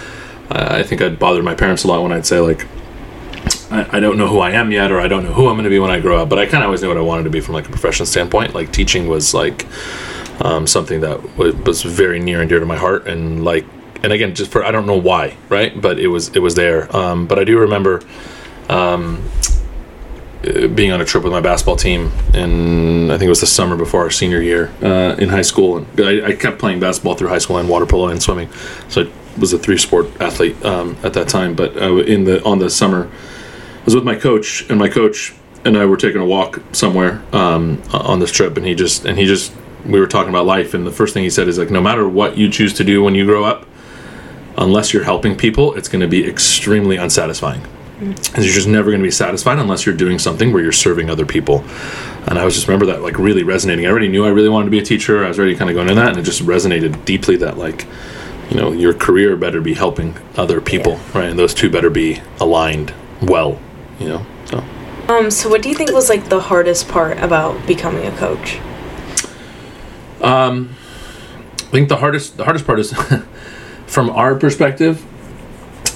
I, 0.50 0.80
I 0.80 0.84
think 0.84 1.02
I'd 1.02 1.20
bothered 1.20 1.44
my 1.44 1.54
parents 1.54 1.84
a 1.84 1.88
lot 1.88 2.02
when 2.02 2.14
I'd 2.14 2.26
say 2.26 2.40
like, 2.40 2.66
I, 3.72 3.98
I 3.98 4.00
don't 4.00 4.18
know 4.18 4.28
who 4.28 4.40
I 4.40 4.52
am 4.52 4.72
yet, 4.72 4.92
or 4.92 5.00
I 5.00 5.08
don't 5.08 5.24
know 5.24 5.34
who 5.34 5.48
I'm 5.48 5.56
going 5.56 5.64
to 5.64 5.70
be 5.70 5.80
when 5.80 5.92
I 5.92 6.00
grow 6.00 6.22
up. 6.22 6.30
But 6.30 6.40
I 6.40 6.46
kind 6.46 6.64
of 6.64 6.68
always 6.68 6.82
knew 6.82 6.88
what 6.90 6.98
I 6.98 7.02
wanted 7.02 7.24
to 7.24 7.30
be 7.30 7.42
from 7.42 7.54
like 7.54 7.68
a 7.68 7.72
profession 7.72 8.06
standpoint. 8.06 8.54
Like 8.54 8.72
teaching 8.72 9.08
was 9.08 9.34
like 9.34 9.66
um, 10.42 10.68
something 10.68 11.02
that 11.02 11.22
w- 11.38 11.56
was 11.64 11.82
very 11.84 12.20
near 12.20 12.42
and 12.42 12.50
dear 12.50 12.60
to 12.60 12.66
my 12.66 12.78
heart, 12.78 13.08
and 13.08 13.44
like, 13.44 13.66
and 14.04 14.12
again, 14.12 14.36
just 14.36 14.52
for 14.52 14.64
I 14.64 14.72
don't 14.72 14.86
know 14.86 14.98
why, 14.98 15.36
right? 15.50 15.80
But 15.80 16.00
it 16.00 16.08
was 16.08 16.30
it 16.36 16.40
was 16.40 16.56
there. 16.56 16.96
Um, 16.96 17.28
but 17.28 17.40
I 17.40 17.44
do 17.44 17.58
remember 17.60 18.02
um, 18.70 19.28
uh, 20.46 20.68
being 20.68 20.92
on 20.92 21.02
a 21.02 21.06
trip 21.06 21.24
with 21.24 21.34
my 21.34 21.42
basketball 21.42 21.76
team, 21.76 22.12
and 22.34 23.12
I 23.12 23.18
think 23.18 23.28
it 23.28 23.30
was 23.30 23.42
the 23.42 23.48
summer 23.48 23.76
before 23.76 24.02
our 24.02 24.12
senior 24.12 24.42
year 24.42 24.72
uh, 24.84 25.16
in 25.18 25.30
high 25.30 25.42
school. 25.42 25.78
And 25.78 26.00
I, 26.00 26.28
I 26.28 26.34
kept 26.34 26.60
playing 26.60 26.80
basketball 26.80 27.16
through 27.16 27.30
high 27.30 27.40
school 27.40 27.58
and 27.58 27.68
water 27.68 27.86
polo 27.86 28.10
and 28.10 28.22
swimming, 28.22 28.50
so 28.90 29.04
I 29.04 29.40
was 29.40 29.54
a 29.54 29.58
three 29.58 29.78
sport 29.78 30.08
athlete 30.22 30.64
um, 30.64 30.98
at 31.04 31.14
that 31.14 31.28
time. 31.28 31.56
But 31.56 31.76
uh, 31.78 31.96
in 31.98 32.26
the 32.26 32.44
on 32.44 32.60
the 32.60 32.70
summer, 32.70 33.10
was 33.86 33.96
with 33.96 34.04
my 34.04 34.16
coach, 34.16 34.68
and 34.70 34.80
my 34.80 34.90
coach 34.90 35.34
and 35.64 35.78
I 35.78 35.86
were 35.86 35.98
taking 35.98 36.22
a 36.22 36.26
walk 36.26 36.62
somewhere 36.74 37.24
um, 37.32 37.82
on 37.94 38.20
this 38.20 38.32
trip, 38.32 38.58
and 38.58 38.66
he 38.66 38.76
just 38.76 39.06
and 39.06 39.18
he 39.18 39.26
just 39.26 39.54
we 39.86 40.00
were 40.00 40.08
talking 40.08 40.30
about 40.30 40.46
life, 40.46 40.74
and 40.74 40.86
the 40.86 40.92
first 40.92 41.14
thing 41.14 41.24
he 41.24 41.30
said 41.30 41.48
is 41.48 41.58
like, 41.58 41.70
no 41.70 41.82
matter 41.82 42.08
what 42.08 42.38
you 42.38 42.50
choose 42.50 42.74
to 42.74 42.84
do 42.84 43.04
when 43.04 43.16
you 43.16 43.26
grow 43.26 43.44
up, 43.44 43.66
unless 44.58 44.94
you're 44.94 45.04
helping 45.04 45.36
people, 45.36 45.76
it's 45.76 45.88
going 45.88 46.02
to 46.02 46.08
be 46.08 46.28
extremely 46.28 46.98
unsatisfying. 46.98 47.66
And 48.00 48.20
you're 48.36 48.54
just 48.54 48.68
never 48.68 48.92
going 48.92 49.00
to 49.00 49.08
be 49.08 49.12
satisfied 49.12 49.58
unless 49.58 49.86
you're 49.86 49.96
doing 49.96 50.20
something 50.20 50.52
where 50.52 50.62
you're 50.62 50.74
serving 50.74 51.10
other 51.10 51.26
people. 51.26 51.64
And 52.28 52.38
I 52.38 52.44
was 52.44 52.54
just 52.54 52.68
remember 52.68 52.88
that 52.88 53.02
like 53.02 53.18
really 53.18 53.44
resonating. 53.44 53.86
I 53.86 53.90
already 53.90 54.10
knew 54.10 54.26
I 54.26 54.30
really 54.30 54.50
wanted 54.50 54.66
to 54.66 54.72
be 54.72 54.80
a 54.80 54.84
teacher. 54.84 55.24
I 55.24 55.30
was 55.30 55.40
already 55.40 55.56
kind 55.56 55.70
of 55.70 55.76
going 55.76 55.90
in 55.90 55.96
that, 55.96 56.10
and 56.10 56.18
it 56.18 56.24
just 56.24 56.42
resonated 56.42 57.06
deeply 57.06 57.38
that 57.38 57.58
like, 57.58 57.88
you 58.50 58.58
know, 58.58 58.72
your 58.74 58.94
career 58.94 59.38
better 59.38 59.62
be 59.62 59.76
helping 59.76 60.18
other 60.36 60.60
people, 60.60 61.00
right? 61.14 61.30
And 61.30 61.40
those 61.40 61.54
two 61.54 61.70
better 61.70 61.90
be 61.90 62.22
aligned 62.40 62.94
well, 63.22 63.60
you 64.00 64.10
know. 64.10 64.26
So. 64.46 64.64
Um, 65.08 65.30
so 65.30 65.50
what 65.50 65.62
do 65.62 65.70
you 65.70 65.76
think 65.76 65.92
was 65.92 66.10
like 66.10 66.30
the 66.30 66.40
hardest 66.40 66.88
part 66.88 67.20
about 67.20 67.66
becoming 67.68 68.06
a 68.06 68.12
coach? 68.18 68.60
Um, 70.22 70.76
I 71.60 71.72
think 71.72 71.90
the 71.90 71.98
hardest 71.98 72.38
the 72.38 72.44
hardest 72.44 72.66
part 72.66 72.80
is 72.80 72.94
from 73.88 74.10
our 74.10 74.36
perspective, 74.36 75.06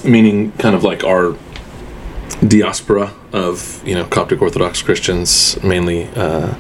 meaning 0.04 0.52
kind 0.54 0.76
of 0.76 0.84
like 0.84 1.04
our 1.04 1.36
diaspora 2.48 3.14
of 3.34 3.82
you 3.88 3.96
know 3.96 4.06
Coptic 4.06 4.42
Orthodox 4.42 4.82
Christians, 4.82 5.62
mainly 5.64 6.06
uh, 6.16 6.54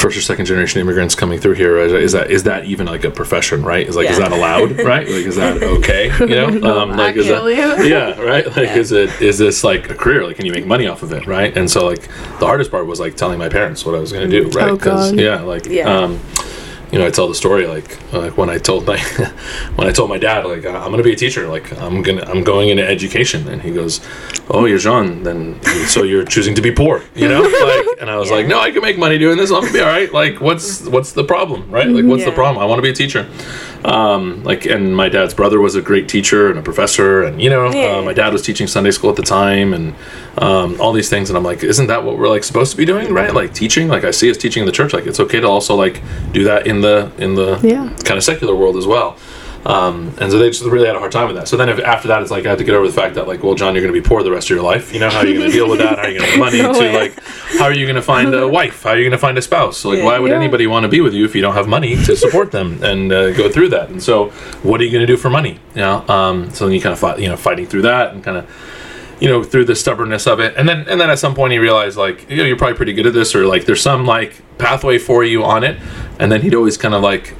first 0.00 0.16
or 0.16 0.22
second 0.22 0.46
generation 0.46 0.80
immigrants 0.80 1.14
coming 1.14 1.38
through 1.38 1.54
here. 1.54 1.78
Is, 1.78 2.12
that 2.12 2.30
is 2.30 2.44
that 2.44 2.64
even 2.64 2.86
like 2.86 3.04
a 3.04 3.10
profession? 3.10 3.62
Right? 3.62 3.86
Is 3.86 3.96
like 3.96 4.08
is 4.08 4.18
that 4.18 4.32
allowed? 4.32 4.78
Right? 4.90 5.06
Like 5.06 5.26
is 5.26 5.36
that 5.36 5.62
okay? 5.78 6.10
You 6.20 6.26
know? 6.60 6.80
Um, 6.80 6.96
like 6.96 7.16
is 7.16 7.26
that 7.26 7.40
yeah, 7.86 8.20
right. 8.20 8.46
Like, 8.46 8.70
is 8.76 8.92
it 8.92 9.10
is 9.20 9.38
this 9.38 9.62
like 9.62 9.90
a 9.90 9.94
career? 9.94 10.26
Like, 10.26 10.36
can 10.36 10.46
you 10.46 10.52
make 10.52 10.66
money 10.66 10.86
off 10.86 11.02
of 11.02 11.12
it? 11.12 11.26
Right. 11.26 11.56
And 11.56 11.70
so, 11.70 11.86
like, 11.86 12.02
the 12.38 12.46
hardest 12.46 12.70
part 12.70 12.86
was 12.86 12.98
like 13.00 13.16
telling 13.16 13.38
my 13.38 13.48
parents 13.48 13.84
what 13.84 13.94
I 13.94 13.98
was 13.98 14.12
going 14.12 14.28
to 14.28 14.40
do. 14.40 14.48
Right. 14.50 14.78
Oh, 14.86 15.12
yeah, 15.12 15.40
like, 15.42 15.66
Yeah. 15.66 15.88
um, 15.88 16.20
you 16.92 16.98
know, 16.98 17.06
I 17.06 17.10
tell 17.10 17.28
the 17.28 17.34
story 17.34 17.66
like 17.66 18.12
like 18.12 18.36
when 18.36 18.50
I 18.50 18.58
told 18.58 18.86
my 18.86 18.98
when 19.76 19.86
I 19.86 19.92
told 19.92 20.08
my 20.10 20.18
dad 20.18 20.44
like 20.44 20.64
I'm 20.66 20.90
going 20.90 20.96
to 20.98 21.02
be 21.02 21.12
a 21.12 21.16
teacher. 21.16 21.46
Like, 21.48 21.72
I'm 21.80 22.02
gonna 22.02 22.22
I'm 22.26 22.42
going 22.44 22.68
into 22.68 22.86
education, 22.86 23.48
and 23.48 23.62
he 23.62 23.72
goes, 23.72 24.00
"Oh, 24.48 24.64
you're 24.64 24.78
Jean. 24.78 25.22
Then 25.22 25.62
so 25.86 26.02
you're 26.02 26.24
choosing 26.24 26.54
to 26.56 26.62
be 26.62 26.72
poor, 26.72 27.02
you 27.14 27.28
know?" 27.28 27.42
Like, 27.70 28.00
and 28.00 28.10
I 28.10 28.16
was 28.16 28.30
like, 28.30 28.46
"No, 28.46 28.58
I 28.60 28.70
can 28.72 28.82
make 28.82 28.98
money 28.98 29.18
doing 29.18 29.36
this. 29.36 29.50
I'm 29.50 29.60
gonna 29.60 29.72
be 29.72 29.80
all 29.80 29.86
right. 29.86 30.12
Like, 30.12 30.40
what's 30.40 30.86
what's 30.86 31.12
the 31.12 31.24
problem? 31.24 31.70
Right? 31.70 31.86
Like, 31.88 32.04
what's 32.06 32.24
the 32.24 32.32
problem? 32.32 32.62
I 32.62 32.66
want 32.66 32.78
to 32.78 32.82
be 32.82 32.90
a 32.90 32.94
teacher." 32.94 33.28
um, 33.84 34.42
like 34.44 34.66
and 34.66 34.94
my 34.94 35.08
dad's 35.08 35.32
brother 35.32 35.58
was 35.60 35.74
a 35.74 35.80
great 35.80 36.06
teacher 36.08 36.50
and 36.50 36.58
a 36.58 36.62
professor 36.62 37.22
and 37.22 37.40
you 37.40 37.48
know 37.48 37.72
Yeah. 37.72 37.96
uh, 37.96 38.02
my 38.02 38.12
dad 38.12 38.30
was 38.30 38.42
teaching 38.42 38.66
sunday 38.66 38.90
school 38.90 39.08
at 39.08 39.16
the 39.16 39.22
time 39.22 39.72
and 39.72 39.94
um, 40.36 40.78
all 40.80 40.92
these 40.92 41.08
things 41.08 41.30
and 41.30 41.36
i'm 41.38 41.42
like 41.44 41.62
isn't 41.64 41.86
that 41.86 42.04
what 42.04 42.18
we're 42.18 42.28
like 42.28 42.44
supposed 42.44 42.72
to 42.72 42.76
be 42.76 42.84
doing 42.84 43.12
right 43.14 43.32
like 43.34 43.54
teaching 43.54 43.88
like 43.88 44.04
i 44.04 44.10
see 44.10 44.30
us 44.30 44.36
teaching 44.36 44.60
in 44.62 44.66
the 44.66 44.72
church 44.72 44.92
like 44.92 45.06
it's 45.06 45.18
okay 45.20 45.40
to 45.40 45.46
also 45.48 45.74
like 45.74 46.02
do 46.32 46.44
that 46.44 46.66
in 46.66 46.79
the 46.80 47.10
in 47.18 47.34
the 47.34 47.58
Yeah. 47.62 47.88
kind 48.04 48.18
of 48.18 48.24
secular 48.24 48.54
world 48.54 48.76
as 48.76 48.86
well 48.86 49.16
Um, 49.66 50.14
and 50.18 50.32
so 50.32 50.38
they 50.38 50.48
just 50.48 50.64
really 50.64 50.86
had 50.86 50.96
a 50.96 50.98
hard 50.98 51.12
time 51.12 51.26
with 51.28 51.36
that. 51.36 51.46
So 51.46 51.58
then 51.58 51.68
if, 51.68 51.78
after 51.80 52.08
that, 52.08 52.22
it's 52.22 52.30
like 52.30 52.46
I 52.46 52.48
had 52.48 52.56
to 52.58 52.64
get 52.64 52.74
over 52.74 52.86
the 52.86 52.94
fact 52.94 53.14
that 53.16 53.28
like, 53.28 53.42
well, 53.44 53.54
John, 53.54 53.74
you're 53.74 53.82
going 53.84 53.92
to 53.94 54.00
be 54.00 54.08
poor 54.08 54.22
the 54.22 54.30
rest 54.30 54.46
of 54.50 54.54
your 54.56 54.64
life. 54.64 54.90
You 54.94 55.00
know, 55.00 55.10
how 55.10 55.18
are 55.18 55.26
you 55.26 55.34
going 55.38 55.50
to 55.50 55.54
deal 55.54 55.68
with 55.68 55.80
that? 55.80 55.98
How 55.98 56.04
are 56.04 56.08
you 56.08 56.18
going 56.18 56.24
to 56.24 56.30
have 56.30 56.38
money 56.46 56.62
No 56.62 56.72
to 56.72 56.92
like? 56.98 57.12
How 57.58 57.64
are 57.64 57.74
you 57.74 57.84
going 57.84 57.96
to 57.96 58.00
find 58.14 58.34
a 58.34 58.48
wife? 58.48 58.84
How 58.84 58.90
are 58.92 58.96
you 58.96 59.04
going 59.04 59.18
to 59.20 59.24
find 59.26 59.36
a 59.36 59.42
spouse? 59.42 59.84
Like, 59.84 59.98
Yeah. 59.98 60.04
why 60.06 60.18
would 60.18 60.30
Yeah. 60.30 60.38
anybody 60.42 60.66
want 60.66 60.84
to 60.84 60.88
be 60.88 61.02
with 61.02 61.12
you 61.12 61.26
if 61.26 61.34
you 61.36 61.42
don't 61.42 61.52
have 61.60 61.68
money 61.68 61.94
to 62.06 62.16
support 62.16 62.52
them 62.52 62.78
and 62.82 63.12
uh, 63.12 63.32
go 63.32 63.50
through 63.50 63.68
that? 63.76 63.90
And 63.90 64.02
so, 64.02 64.30
what 64.62 64.80
are 64.80 64.84
you 64.84 64.90
going 64.90 65.06
to 65.06 65.12
do 65.14 65.18
for 65.18 65.28
money? 65.28 65.58
You 65.74 65.82
know, 65.82 66.04
um, 66.08 66.48
so 66.54 66.64
then 66.64 66.72
you 66.74 66.80
kind 66.80 66.94
of 66.94 66.98
fight, 66.98 67.18
you 67.18 67.28
know, 67.28 67.36
fighting 67.36 67.66
through 67.66 67.82
that 67.82 68.14
and 68.14 68.24
kind 68.24 68.38
of 68.38 68.44
you 69.20 69.28
know 69.28 69.42
through 69.42 69.66
the 69.66 69.76
stubbornness 69.76 70.26
of 70.26 70.40
it. 70.40 70.54
And 70.56 70.68
then 70.68 70.88
and 70.88 71.00
then 71.00 71.10
at 71.10 71.18
some 71.18 71.34
point 71.34 71.52
he 71.52 71.58
realized 71.58 71.96
like 71.96 72.28
you 72.28 72.36
know 72.36 72.44
you're 72.44 72.56
probably 72.56 72.76
pretty 72.76 72.92
good 72.92 73.06
at 73.06 73.12
this 73.12 73.34
or 73.34 73.46
like 73.46 73.66
there's 73.66 73.82
some 73.82 74.06
like 74.06 74.40
pathway 74.58 74.98
for 74.98 75.22
you 75.24 75.44
on 75.44 75.64
it. 75.64 75.78
And 76.18 76.32
then 76.32 76.42
he'd 76.42 76.54
always 76.54 76.76
kind 76.76 76.94
of 76.94 77.02
like 77.02 77.34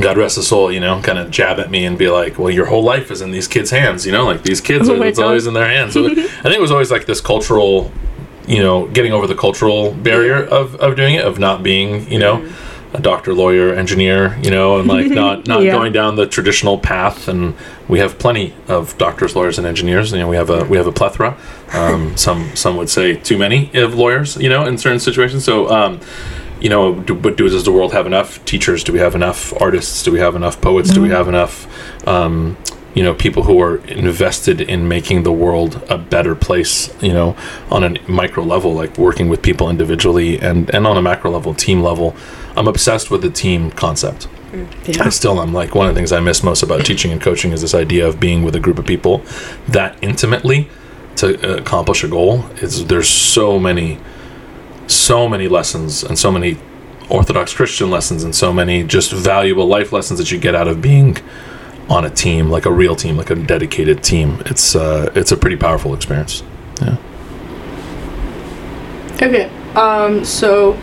God 0.00 0.16
rest 0.16 0.36
his 0.36 0.48
soul, 0.48 0.72
you 0.72 0.80
know, 0.80 1.00
kind 1.02 1.18
of 1.18 1.30
jab 1.30 1.60
at 1.60 1.70
me 1.70 1.84
and 1.84 1.96
be 1.96 2.08
like, 2.08 2.38
"Well, 2.38 2.50
your 2.50 2.66
whole 2.66 2.82
life 2.82 3.10
is 3.10 3.20
in 3.20 3.30
these 3.30 3.46
kids' 3.46 3.70
hands, 3.70 4.04
you 4.04 4.12
know, 4.12 4.24
like 4.24 4.42
these 4.42 4.60
kids 4.60 4.88
Oh 4.88 4.94
are 5.00 5.06
it's 5.06 5.18
always 5.18 5.46
in 5.46 5.54
their 5.54 5.68
hands." 5.68 5.94
So 5.94 6.06
I 6.06 6.14
think 6.14 6.56
it 6.56 6.60
was 6.60 6.72
always 6.72 6.90
like 6.90 7.06
this 7.06 7.20
cultural, 7.20 7.92
you 8.46 8.58
know, 8.58 8.88
getting 8.88 9.12
over 9.12 9.26
the 9.26 9.36
cultural 9.36 9.92
barrier 9.92 10.42
of, 10.42 10.74
of 10.76 10.96
doing 10.96 11.14
it, 11.14 11.24
of 11.24 11.38
not 11.38 11.62
being, 11.62 12.10
you 12.10 12.18
know, 12.18 12.38
mm-hmm. 12.38 12.63
A 12.94 13.00
doctor, 13.00 13.34
lawyer, 13.34 13.74
engineer, 13.74 14.38
you 14.40 14.50
know, 14.50 14.78
and 14.78 14.88
like 14.88 15.06
not 15.22 15.46
not 15.46 15.62
Yeah. 15.62 15.72
going 15.72 15.92
down 15.92 16.16
the 16.16 16.26
traditional 16.26 16.78
path. 16.78 17.28
And 17.28 17.54
we 17.88 17.98
have 17.98 18.18
plenty 18.18 18.54
of 18.68 18.96
doctors, 18.98 19.34
lawyers, 19.36 19.58
and 19.58 19.66
engineers. 19.66 20.12
You 20.12 20.18
know, 20.18 20.28
we 20.28 20.36
have 20.36 20.48
a 20.48 20.64
we 20.64 20.76
have 20.76 20.86
a 20.86 20.92
plethora. 20.92 21.36
Um, 21.72 22.16
some 22.26 22.54
some 22.54 22.76
would 22.76 22.88
say 22.88 23.16
too 23.16 23.36
many 23.36 23.70
of 23.74 23.94
lawyers, 23.94 24.36
you 24.36 24.48
know, 24.48 24.64
in 24.64 24.78
certain 24.78 25.00
situations. 25.00 25.44
So. 25.44 25.68
Um, 25.70 26.00
you 26.60 26.70
know, 26.70 26.94
do, 26.94 27.14
but 27.14 27.36
do, 27.36 27.46
does 27.46 27.64
the 27.64 27.72
world 27.72 27.92
have 27.92 28.06
enough 28.06 28.42
teachers? 28.46 28.82
Do 28.84 28.92
we 28.94 28.98
have 28.98 29.14
enough 29.14 29.52
artists? 29.60 30.02
Do 30.02 30.10
we 30.12 30.20
have 30.20 30.34
enough 30.34 30.62
poets? 30.62 30.94
Do 30.94 31.02
we 31.02 31.10
have 31.10 31.28
enough, 31.28 31.66
um, 32.08 32.56
you 32.94 33.02
know, 33.02 33.14
people 33.14 33.42
who 33.42 33.60
are 33.60 33.76
invested 33.86 34.60
in 34.60 34.88
making 34.88 35.24
the 35.24 35.32
world 35.32 35.82
a 35.88 35.98
better 35.98 36.34
place? 36.34 36.94
You 37.02 37.12
know, 37.12 37.36
on 37.70 37.84
a 37.84 38.10
micro 38.10 38.44
level, 38.44 38.72
like 38.72 38.96
working 38.96 39.28
with 39.28 39.42
people 39.42 39.68
individually, 39.68 40.40
and 40.40 40.72
and 40.74 40.86
on 40.86 40.96
a 40.96 41.02
macro 41.02 41.30
level, 41.30 41.54
team 41.54 41.82
level. 41.82 42.14
I'm 42.56 42.68
obsessed 42.68 43.10
with 43.10 43.22
the 43.22 43.30
team 43.30 43.70
concept. 43.72 44.28
I 45.00 45.08
still 45.08 45.40
am. 45.40 45.52
Like 45.52 45.74
one 45.74 45.88
of 45.88 45.94
the 45.94 45.98
things 45.98 46.12
I 46.12 46.20
miss 46.20 46.42
most 46.44 46.62
about 46.62 46.86
teaching 46.86 47.10
and 47.10 47.20
coaching 47.20 47.50
is 47.50 47.60
this 47.60 47.74
idea 47.74 48.06
of 48.06 48.20
being 48.20 48.44
with 48.44 48.54
a 48.54 48.60
group 48.60 48.78
of 48.78 48.86
people 48.86 49.24
that 49.66 49.98
intimately 50.00 50.68
to 51.16 51.34
uh, 51.42 51.56
accomplish 51.58 52.04
a 52.04 52.08
goal. 52.08 52.44
Is 52.62 52.86
there's 52.86 53.08
so 53.08 53.58
many 53.58 53.98
so 54.86 55.28
many 55.28 55.48
lessons 55.48 56.04
and 56.04 56.18
so 56.18 56.30
many 56.30 56.58
Orthodox 57.08 57.52
Christian 57.52 57.90
lessons 57.90 58.24
and 58.24 58.34
so 58.34 58.52
many 58.52 58.82
just 58.82 59.12
valuable 59.12 59.66
life 59.66 59.92
lessons 59.92 60.18
that 60.18 60.30
you 60.30 60.38
get 60.38 60.54
out 60.54 60.68
of 60.68 60.80
being 60.80 61.16
on 61.88 62.04
a 62.04 62.10
team, 62.10 62.48
like 62.50 62.66
a 62.66 62.72
real 62.72 62.96
team, 62.96 63.16
like 63.16 63.30
a 63.30 63.34
dedicated 63.34 64.02
team. 64.02 64.42
It's 64.46 64.74
uh, 64.74 65.10
it's 65.14 65.32
a 65.32 65.36
pretty 65.36 65.56
powerful 65.56 65.94
experience. 65.94 66.42
Yeah. 66.80 66.96
Okay. 69.22 69.50
Um. 69.74 70.24
So, 70.24 70.78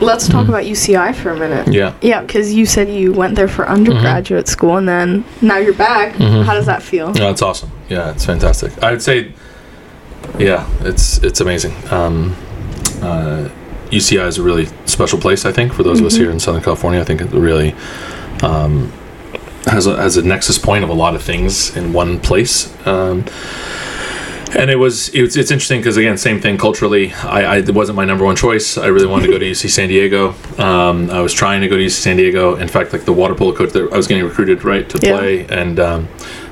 let's 0.00 0.28
talk 0.28 0.48
about 0.48 0.64
UCI 0.64 1.14
for 1.14 1.30
a 1.30 1.36
minute. 1.38 1.68
Yeah. 1.72 1.94
Yeah, 2.02 2.22
because 2.22 2.52
you 2.52 2.66
said 2.66 2.88
you 2.88 3.12
went 3.12 3.34
there 3.36 3.48
for 3.48 3.64
Mm-hmm. 3.64 3.74
undergraduate 3.74 4.48
school, 4.48 4.76
and 4.76 4.88
then 4.88 5.24
now 5.40 5.58
you're 5.58 5.74
back. 5.74 6.14
Mhm. 6.14 6.44
How 6.44 6.54
does 6.54 6.66
that 6.66 6.82
feel? 6.82 7.12
No, 7.14 7.30
it's 7.30 7.42
awesome. 7.42 7.70
Yeah, 7.88 8.10
it's 8.10 8.24
fantastic. 8.24 8.72
I 8.82 8.90
would 8.90 9.02
say, 9.02 9.32
yeah, 10.38 10.66
it's 10.80 11.18
it's 11.18 11.40
amazing. 11.40 11.72
Um, 11.90 12.34
uh, 13.02 13.48
UCI 13.90 14.26
is 14.26 14.38
a 14.38 14.42
really 14.42 14.66
special 14.86 15.18
place. 15.18 15.44
I 15.44 15.52
think 15.52 15.72
for 15.72 15.82
those 15.82 16.00
of 16.00 16.06
us 16.06 16.16
here 16.16 16.30
in 16.30 16.40
Southern 16.40 16.62
California, 16.62 17.00
I 17.00 17.04
think 17.04 17.20
it 17.20 17.30
really 17.30 17.74
um, 18.42 18.92
has 19.66 19.86
a 19.86 19.96
has 19.96 20.16
a 20.16 20.22
nexus 20.22 20.58
point 20.58 20.84
of 20.84 20.90
a 20.90 20.94
lot 20.94 21.14
of 21.14 21.22
things 21.22 21.76
in 21.76 21.92
one 21.92 22.20
place. 22.20 22.72
Um, 22.86 23.24
and 24.56 24.70
it 24.70 24.76
was 24.76 25.08
it's, 25.14 25.36
it's 25.36 25.50
interesting 25.50 25.80
because 25.80 25.96
again 25.96 26.16
same 26.16 26.40
thing 26.40 26.56
culturally. 26.58 27.12
I, 27.14 27.42
I 27.42 27.56
it 27.58 27.74
wasn't 27.74 27.96
my 27.96 28.04
number 28.04 28.24
one 28.24 28.36
choice. 28.36 28.78
I 28.78 28.86
really 28.86 29.06
wanted 29.06 29.26
to 29.26 29.32
go 29.32 29.38
to 29.38 29.50
uc 29.50 29.68
san 29.68 29.88
diego. 29.88 30.34
Um, 30.58 31.10
i 31.10 31.20
was 31.20 31.32
trying 31.32 31.60
to 31.62 31.68
go 31.68 31.76
to 31.76 31.84
uc 31.84 31.90
san 31.90 32.16
diego. 32.16 32.54
In 32.56 32.68
fact 32.68 32.92
like 32.92 33.04
the 33.04 33.12
water 33.12 33.34
polo 33.34 33.52
coach 33.54 33.72
there 33.72 33.92
i 33.92 33.96
was 33.96 34.06
getting 34.06 34.24
recruited 34.24 34.64
right 34.64 34.88
to 34.90 34.98
Yeah. 35.02 35.16
play. 35.18 35.46
And 35.46 35.80
um, 35.80 36.08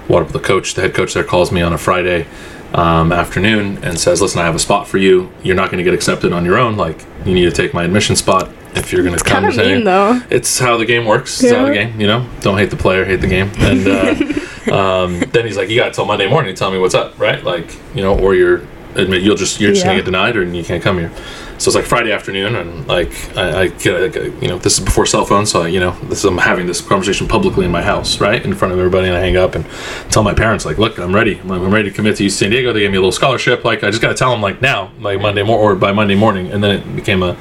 water 0.08 0.24
polo 0.24 0.40
coach 0.42 0.74
the 0.74 0.80
head 0.82 0.94
coach 0.94 1.14
there 1.14 1.22
calls 1.24 1.52
me 1.52 1.62
on 1.62 1.72
a 1.72 1.78
friday 1.78 2.26
um, 2.74 3.12
afternoon 3.12 3.78
and 3.84 4.00
says 4.00 4.20
listen 4.20 4.40
i 4.40 4.44
have 4.44 4.54
a 4.56 4.58
spot 4.58 4.88
for 4.88 4.98
you. 4.98 5.30
You're 5.44 5.54
not 5.56 5.70
going 5.70 5.78
to 5.78 5.84
get 5.84 5.94
accepted 5.94 6.32
on 6.32 6.44
your 6.44 6.58
own. 6.58 6.76
Like 6.76 7.04
you 7.24 7.34
need 7.34 7.44
to 7.44 7.52
take 7.52 7.72
my 7.72 7.84
admission 7.84 8.16
spot 8.16 8.50
if 8.74 8.92
you're 8.92 9.02
going 9.02 9.18
to 9.18 9.24
come 9.24 9.44
to 9.44 9.48
mean 9.50 9.66
Diego." 9.66 9.84
though. 9.84 10.20
it's 10.30 10.58
how 10.58 10.76
the 10.76 10.86
game 10.86 11.06
works. 11.06 11.42
It's 11.42 11.52
how 11.52 11.66
the 11.66 11.74
game, 11.74 12.00
you 12.00 12.06
know. 12.06 12.28
Don't 12.40 12.58
hate 12.58 12.70
the 12.70 12.76
player, 12.76 13.04
hate 13.04 13.20
the 13.20 13.26
game. 13.26 13.50
And 13.58 13.86
uh, 13.86 14.72
um, 14.74 15.20
then 15.32 15.46
he's 15.46 15.56
like, 15.56 15.68
"You 15.68 15.76
got 15.76 15.94
till 15.94 16.06
Monday 16.06 16.28
morning 16.28 16.54
to 16.54 16.58
tell 16.58 16.70
me 16.70 16.78
what's 16.78 16.94
up, 16.94 17.18
right? 17.18 17.42
Like, 17.42 17.76
you 17.94 18.02
know, 18.02 18.18
or 18.18 18.34
you're 18.34 18.62
admit 18.94 19.22
you'll 19.22 19.36
just 19.36 19.60
you're 19.60 19.72
just 19.72 19.84
gonna 19.84 19.96
get 19.96 20.04
denied, 20.04 20.36
or 20.36 20.44
you 20.44 20.64
can't 20.64 20.82
come 20.82 20.98
here." 20.98 21.12
So 21.58 21.68
it's 21.68 21.76
like 21.76 21.84
Friday 21.84 22.12
afternoon, 22.12 22.56
and 22.56 22.88
like 22.88 23.12
I, 23.36 23.62
I 23.62 23.68
get, 23.68 24.16
like, 24.16 24.42
you 24.42 24.48
know, 24.48 24.58
this 24.58 24.78
is 24.78 24.84
before 24.84 25.06
cell 25.06 25.24
phones, 25.24 25.50
so 25.50 25.64
you 25.64 25.78
know, 25.78 25.92
this 26.04 26.24
I'm 26.24 26.38
having 26.38 26.66
this 26.66 26.80
conversation 26.80 27.28
publicly 27.28 27.64
in 27.64 27.70
my 27.70 27.82
house, 27.82 28.20
right, 28.20 28.44
in 28.44 28.54
front 28.54 28.72
of 28.72 28.80
everybody, 28.80 29.06
and 29.06 29.16
I 29.16 29.20
hang 29.20 29.36
up 29.36 29.54
and 29.54 29.64
tell 30.10 30.22
my 30.22 30.34
parents, 30.34 30.64
like, 30.64 30.78
"Look, 30.78 30.98
I'm 30.98 31.14
ready. 31.14 31.38
I'm, 31.38 31.50
I'm 31.50 31.72
ready 31.72 31.90
to 31.90 31.94
commit 31.94 32.16
to 32.16 32.24
UC 32.24 32.30
San 32.32 32.50
Diego. 32.50 32.72
They 32.72 32.80
gave 32.80 32.90
me 32.90 32.96
a 32.96 33.00
little 33.00 33.12
scholarship. 33.12 33.64
Like, 33.64 33.84
I 33.84 33.90
just 33.90 34.02
got 34.02 34.08
to 34.08 34.14
tell 34.14 34.32
them 34.32 34.40
like 34.40 34.60
now, 34.60 34.90
like 35.00 35.20
Monday 35.20 35.42
mor 35.42 35.58
or 35.58 35.74
by 35.74 35.92
Monday 35.92 36.16
morning." 36.16 36.50
And 36.50 36.62
then 36.62 36.78
it 36.78 36.96
became 36.96 37.22
a 37.22 37.36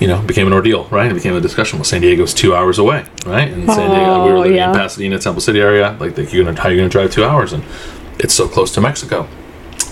you 0.00 0.06
know, 0.08 0.20
became 0.22 0.46
an 0.46 0.52
ordeal, 0.52 0.84
right? 0.90 1.10
It 1.10 1.14
became 1.14 1.34
a 1.36 1.40
discussion. 1.40 1.78
Well, 1.78 1.84
San 1.84 2.00
Diego's 2.00 2.32
two 2.34 2.54
hours 2.54 2.78
away, 2.78 3.04
right? 3.26 3.48
And 3.52 3.66
San 3.66 3.90
Diego, 3.90 4.24
we 4.24 4.30
were 4.32 4.36
Oh, 4.38 4.40
living 4.40 4.56
yeah. 4.56 4.70
in 4.70 4.76
Pasadena, 4.76 5.18
Temple 5.18 5.42
City 5.42 5.60
area. 5.60 5.96
Like, 6.00 6.16
like 6.16 6.32
you're 6.32 6.44
gonna, 6.44 6.58
how 6.60 6.68
are 6.68 6.72
you 6.72 6.78
gonna 6.78 6.88
drive 6.88 7.12
two 7.12 7.24
hours? 7.24 7.52
And 7.52 7.62
it's 8.18 8.34
so 8.34 8.48
close 8.48 8.72
to 8.74 8.80
Mexico, 8.80 9.28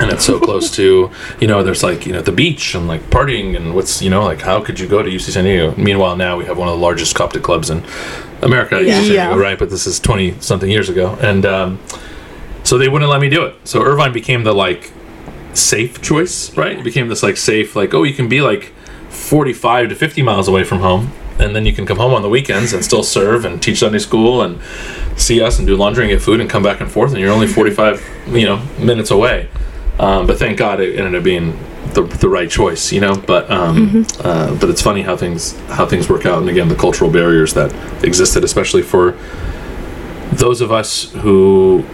and 0.01 0.11
it's 0.11 0.25
so 0.25 0.39
close 0.49 0.71
to, 0.77 1.11
you 1.41 1.47
know, 1.47 1.63
there's 1.63 1.83
like, 1.83 2.07
you 2.07 2.13
know, 2.13 2.23
the 2.23 2.33
beach 2.33 2.75
and 2.75 2.89
like 2.89 3.03
partying 3.11 3.55
and 3.55 3.75
what's, 3.75 4.01
you 4.01 4.09
know, 4.11 4.25
like 4.25 4.41
how 4.41 4.63
could 4.63 4.81
you 4.81 4.89
go 4.89 5.03
to 5.03 5.11
UC 5.11 5.31
San 5.33 5.45
Diego? 5.45 5.75
Meanwhile, 5.77 6.17
now 6.17 6.37
we 6.39 6.47
have 6.47 6.57
one 6.57 6.69
of 6.69 6.75
the 6.75 6.81
largest 6.81 7.15
Coptic 7.15 7.43
clubs 7.43 7.69
in 7.69 7.85
America, 8.43 8.77
UC 8.77 8.87
San 9.07 9.13
Yeah. 9.13 9.35
Right? 9.37 9.59
But 9.59 9.69
this 9.71 9.87
is 9.87 10.01
twenty 10.01 10.35
something 10.41 10.71
years 10.71 10.89
ago, 10.89 11.19
and 11.21 11.45
um, 11.45 11.79
so 12.65 12.79
they 12.79 12.89
wouldn't 12.89 13.11
let 13.11 13.21
me 13.21 13.29
do 13.29 13.45
it. 13.45 13.57
So 13.65 13.83
Irvine 13.83 14.13
became 14.15 14.45
the 14.45 14.55
like 14.55 14.91
safe 15.53 16.01
choice, 16.01 16.57
right? 16.57 16.79
It 16.79 16.85
became 16.85 17.09
this 17.09 17.23
like 17.23 17.37
safe, 17.37 17.77
like 17.77 17.93
oh, 17.93 18.05
you 18.05 18.15
can 18.15 18.29
be 18.29 18.41
like 18.41 18.73
45 19.19 19.91
to 19.91 19.95
50 19.95 20.23
miles 20.23 20.49
away 20.49 20.65
from 20.65 20.81
home, 20.81 21.13
and 21.39 21.55
then 21.55 21.67
you 21.67 21.73
can 21.73 21.87
come 21.87 21.99
home 21.99 22.15
on 22.15 22.23
the 22.23 22.29
weekends 22.29 22.73
and 22.73 22.85
still 22.85 23.03
serve 23.03 23.45
and 23.45 23.63
teach 23.63 23.79
Sunday 23.79 23.99
school 23.99 24.43
and 24.43 24.61
see 25.17 25.41
us 25.41 25.59
and 25.59 25.67
do 25.67 25.77
laundry 25.77 26.05
and 26.05 26.11
get 26.11 26.23
food 26.23 26.41
and 26.41 26.49
come 26.49 26.63
back 26.63 26.81
and 26.81 26.91
forth, 26.91 27.13
and 27.13 27.21
you're 27.21 27.33
only 27.33 27.47
45, 27.47 28.07
you 28.29 28.47
know, 28.47 28.65
minutes 28.79 29.11
away. 29.11 29.49
Um, 29.99 30.27
but 30.27 30.39
thank 30.39 30.59
God 30.59 30.81
it 30.81 30.99
ended 30.99 31.15
up 31.17 31.25
being 31.25 31.59
the, 31.93 32.03
the 32.03 32.29
right 32.29 32.49
choice, 32.49 32.93
you 32.93 33.01
know. 33.01 33.17
But 33.17 33.51
um, 33.51 34.07
uh, 34.21 34.55
but 34.59 34.71
it's 34.71 34.83
funny 34.83 35.03
how 35.03 35.17
things 35.17 35.59
how 35.69 35.87
things 35.87 36.09
work 36.09 36.25
out, 36.25 36.39
and 36.39 36.49
again, 36.49 36.69
the 36.69 36.77
cultural 36.77 37.11
barriers 37.11 37.55
that 37.55 37.73
existed, 38.05 38.45
especially 38.45 38.83
for 38.83 39.19
those 40.33 40.61
of 40.61 40.71
us 40.71 41.13
who 41.13 41.85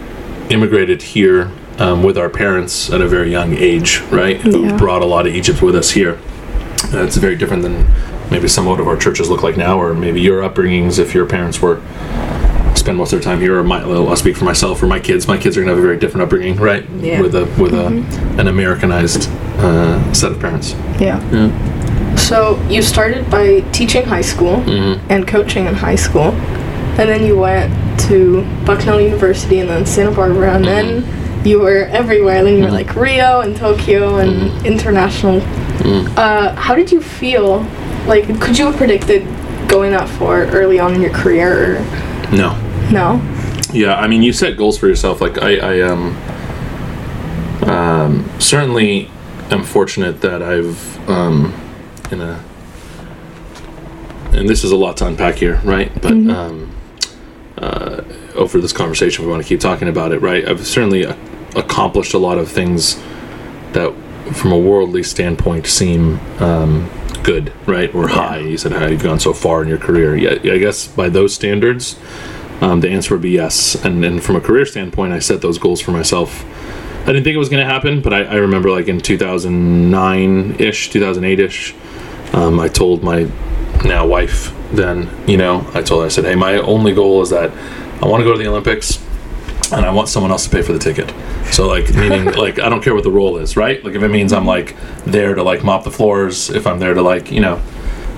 immigrated 0.49 1.01
here 1.01 1.51
um, 1.79 2.03
with 2.03 2.17
our 2.17 2.29
parents 2.29 2.91
at 2.91 3.01
a 3.01 3.07
very 3.07 3.31
young 3.31 3.53
age, 3.53 3.99
right? 4.11 4.37
Who 4.37 4.77
brought 4.77 5.01
a 5.01 5.05
lot 5.05 5.25
of 5.25 5.33
Egypt 5.33 5.61
with 5.61 5.75
us 5.75 5.91
here. 5.91 6.19
Uh, 6.95 7.03
it's 7.03 7.17
very 7.17 7.35
different 7.35 7.61
than 7.63 7.85
maybe 8.31 8.47
some 8.47 8.67
of 8.67 8.87
our 8.87 8.97
churches 8.97 9.29
look 9.29 9.43
like 9.43 9.57
now, 9.57 9.77
or 9.79 9.93
maybe 9.93 10.21
your 10.21 10.41
upbringings 10.41 10.97
if 10.99 11.13
your 11.13 11.25
parents 11.25 11.61
were 11.61 11.81
spend 12.75 12.97
most 12.97 13.13
of 13.13 13.19
their 13.19 13.23
time 13.23 13.39
here. 13.41 13.57
Or 13.59 13.63
my, 13.63 13.81
I'll 13.81 14.15
speak 14.15 14.37
for 14.37 14.45
myself 14.45 14.81
or 14.81 14.87
my 14.87 14.99
kids. 14.99 15.27
My 15.27 15.37
kids 15.37 15.57
are 15.57 15.61
gonna 15.61 15.71
have 15.71 15.79
a 15.79 15.81
very 15.81 15.97
different 15.97 16.23
upbringing, 16.23 16.55
right? 16.57 16.87
Yeah. 16.99 17.21
With 17.21 17.35
a 17.35 17.45
with 17.61 17.73
a 17.73 17.87
an 18.39 18.47
Americanized 18.47 19.29
uh, 19.59 20.13
set 20.13 20.31
of 20.31 20.39
parents. 20.39 20.71
Yeah. 20.99 21.21
Yeah. 21.31 22.15
So 22.15 22.59
you 22.69 22.81
started 22.81 23.29
by 23.29 23.59
teaching 23.71 24.03
high 24.05 24.21
school 24.21 24.57
Mhm. 24.61 24.99
and 25.09 25.27
coaching 25.27 25.65
in 25.65 25.73
high 25.75 25.95
school, 25.95 26.31
and 26.97 27.09
then 27.09 27.25
you 27.25 27.37
went 27.37 27.73
to 28.07 28.45
Bucknell 28.65 29.01
University 29.01 29.59
and 29.59 29.69
then 29.69 29.85
Santa 29.85 30.11
Barbara, 30.11 30.53
and 30.55 30.65
then 30.65 31.05
you 31.45 31.59
were 31.59 31.85
everywhere. 31.91 32.43
Then 32.43 32.57
you 32.57 32.63
were 32.65 32.71
like 32.71 32.95
Rio 32.95 33.41
and 33.41 33.55
Tokyo 33.55 34.17
and 34.17 34.65
international. 34.65 35.41
Uh, 36.17 36.55
how 36.55 36.75
did 36.75 36.91
you 36.91 37.01
feel? 37.01 37.59
Like, 38.07 38.25
could 38.41 38.57
you 38.57 38.65
have 38.67 38.75
predicted 38.77 39.23
going 39.67 39.91
that 39.91 40.07
far 40.07 40.45
early 40.45 40.79
on 40.79 40.93
in 40.93 41.01
your 41.01 41.11
career? 41.13 41.77
Or 41.77 42.31
No. 42.35 42.55
no. 42.91 43.21
Yeah, 43.73 43.95
I 43.95 44.07
mean, 44.07 44.21
you 44.23 44.31
set 44.31 44.57
goals 44.57 44.77
for 44.77 44.87
yourself. 44.87 45.19
Like 45.21 45.41
I, 45.41 45.57
I 45.57 45.81
um, 45.81 46.15
um, 47.69 48.29
certainly 48.39 49.09
am 49.51 49.63
fortunate 49.63 50.21
that 50.21 50.41
I've 50.41 51.09
um, 51.09 51.53
in 52.11 52.21
a, 52.21 52.43
and 54.33 54.47
this 54.47 54.63
is 54.63 54.71
a 54.71 54.75
lot 54.75 54.97
to 54.97 55.07
unpack 55.07 55.35
here, 55.35 55.59
right? 55.63 55.91
But 56.01 56.11
um, 56.13 56.75
uh, 57.57 58.01
over 58.35 58.59
this 58.59 58.73
conversation, 58.73 59.25
we 59.25 59.31
want 59.31 59.41
to 59.43 59.47
keep 59.47 59.59
talking 59.59 59.87
about 59.87 60.11
it, 60.11 60.19
right? 60.21 60.47
I've 60.47 60.65
certainly 60.65 61.03
a- 61.03 61.17
accomplished 61.55 62.13
a 62.13 62.17
lot 62.17 62.37
of 62.37 62.49
things 62.51 63.01
that, 63.73 63.93
from 64.33 64.51
a 64.51 64.57
worldly 64.57 65.03
standpoint, 65.03 65.67
seem 65.67 66.19
um, 66.39 66.89
good, 67.23 67.51
right? 67.67 67.93
Or 67.93 68.07
high. 68.07 68.39
You 68.39 68.57
said 68.57 68.71
how 68.71 68.87
you've 68.87 69.03
gone 69.03 69.19
so 69.19 69.33
far 69.33 69.61
in 69.61 69.67
your 69.67 69.77
career. 69.77 70.15
Yeah, 70.15 70.53
I 70.53 70.57
guess 70.57 70.87
by 70.87 71.09
those 71.09 71.33
standards, 71.33 71.95
Um, 72.61 72.79
the 72.79 72.89
answer 72.89 73.13
would 73.13 73.21
be 73.21 73.31
yes. 73.31 73.75
And 73.83 74.01
then 74.01 74.21
from 74.21 74.37
a 74.37 74.41
career 74.41 74.65
standpoint, 74.65 75.11
I 75.13 75.19
set 75.19 75.41
those 75.41 75.57
goals 75.57 75.81
for 75.81 75.91
myself. 75.91 76.45
I 77.03 77.07
didn't 77.07 77.25
think 77.25 77.35
it 77.35 77.39
was 77.39 77.49
going 77.49 77.65
to 77.65 77.71
happen, 77.71 78.01
but 78.01 78.13
I, 78.13 78.23
I 78.23 78.35
remember 78.35 78.71
like 78.71 78.87
in 78.87 78.99
2009 79.01 80.55
ish, 80.59 80.89
2008 80.89 81.39
ish, 81.39 81.75
um, 82.33 82.59
I 82.59 82.69
told 82.69 83.03
my 83.03 83.27
now 83.83 84.07
wife 84.07 84.53
then, 84.71 85.09
you 85.27 85.37
know, 85.37 85.69
I 85.73 85.81
told 85.81 86.01
her, 86.01 86.05
I 86.05 86.09
said, 86.09 86.23
hey, 86.25 86.35
my 86.35 86.55
only 86.57 86.93
goal 86.93 87.21
is 87.21 87.29
that 87.29 87.51
I 88.01 88.07
want 88.07 88.21
to 88.21 88.25
go 88.25 88.31
to 88.31 88.39
the 88.39 88.47
Olympics 88.47 89.04
and 89.71 89.85
I 89.85 89.91
want 89.91 90.09
someone 90.09 90.31
else 90.31 90.43
to 90.45 90.49
pay 90.49 90.61
for 90.61 90.73
the 90.73 90.79
ticket. 90.79 91.13
So 91.53 91.67
like 91.67 91.93
meaning 91.93 92.25
like 92.33 92.59
I 92.59 92.69
don't 92.69 92.83
care 92.83 92.93
what 92.95 93.03
the 93.03 93.11
role 93.11 93.37
is, 93.37 93.55
right? 93.57 93.83
Like 93.83 93.95
if 93.95 94.03
it 94.03 94.09
means 94.09 94.33
I'm 94.33 94.45
like 94.45 94.75
there 95.05 95.35
to 95.35 95.43
like 95.43 95.63
mop 95.63 95.83
the 95.83 95.91
floors, 95.91 96.49
if 96.49 96.67
I'm 96.67 96.79
there 96.79 96.93
to 96.93 97.01
like, 97.01 97.31
you 97.31 97.39
know, 97.41 97.61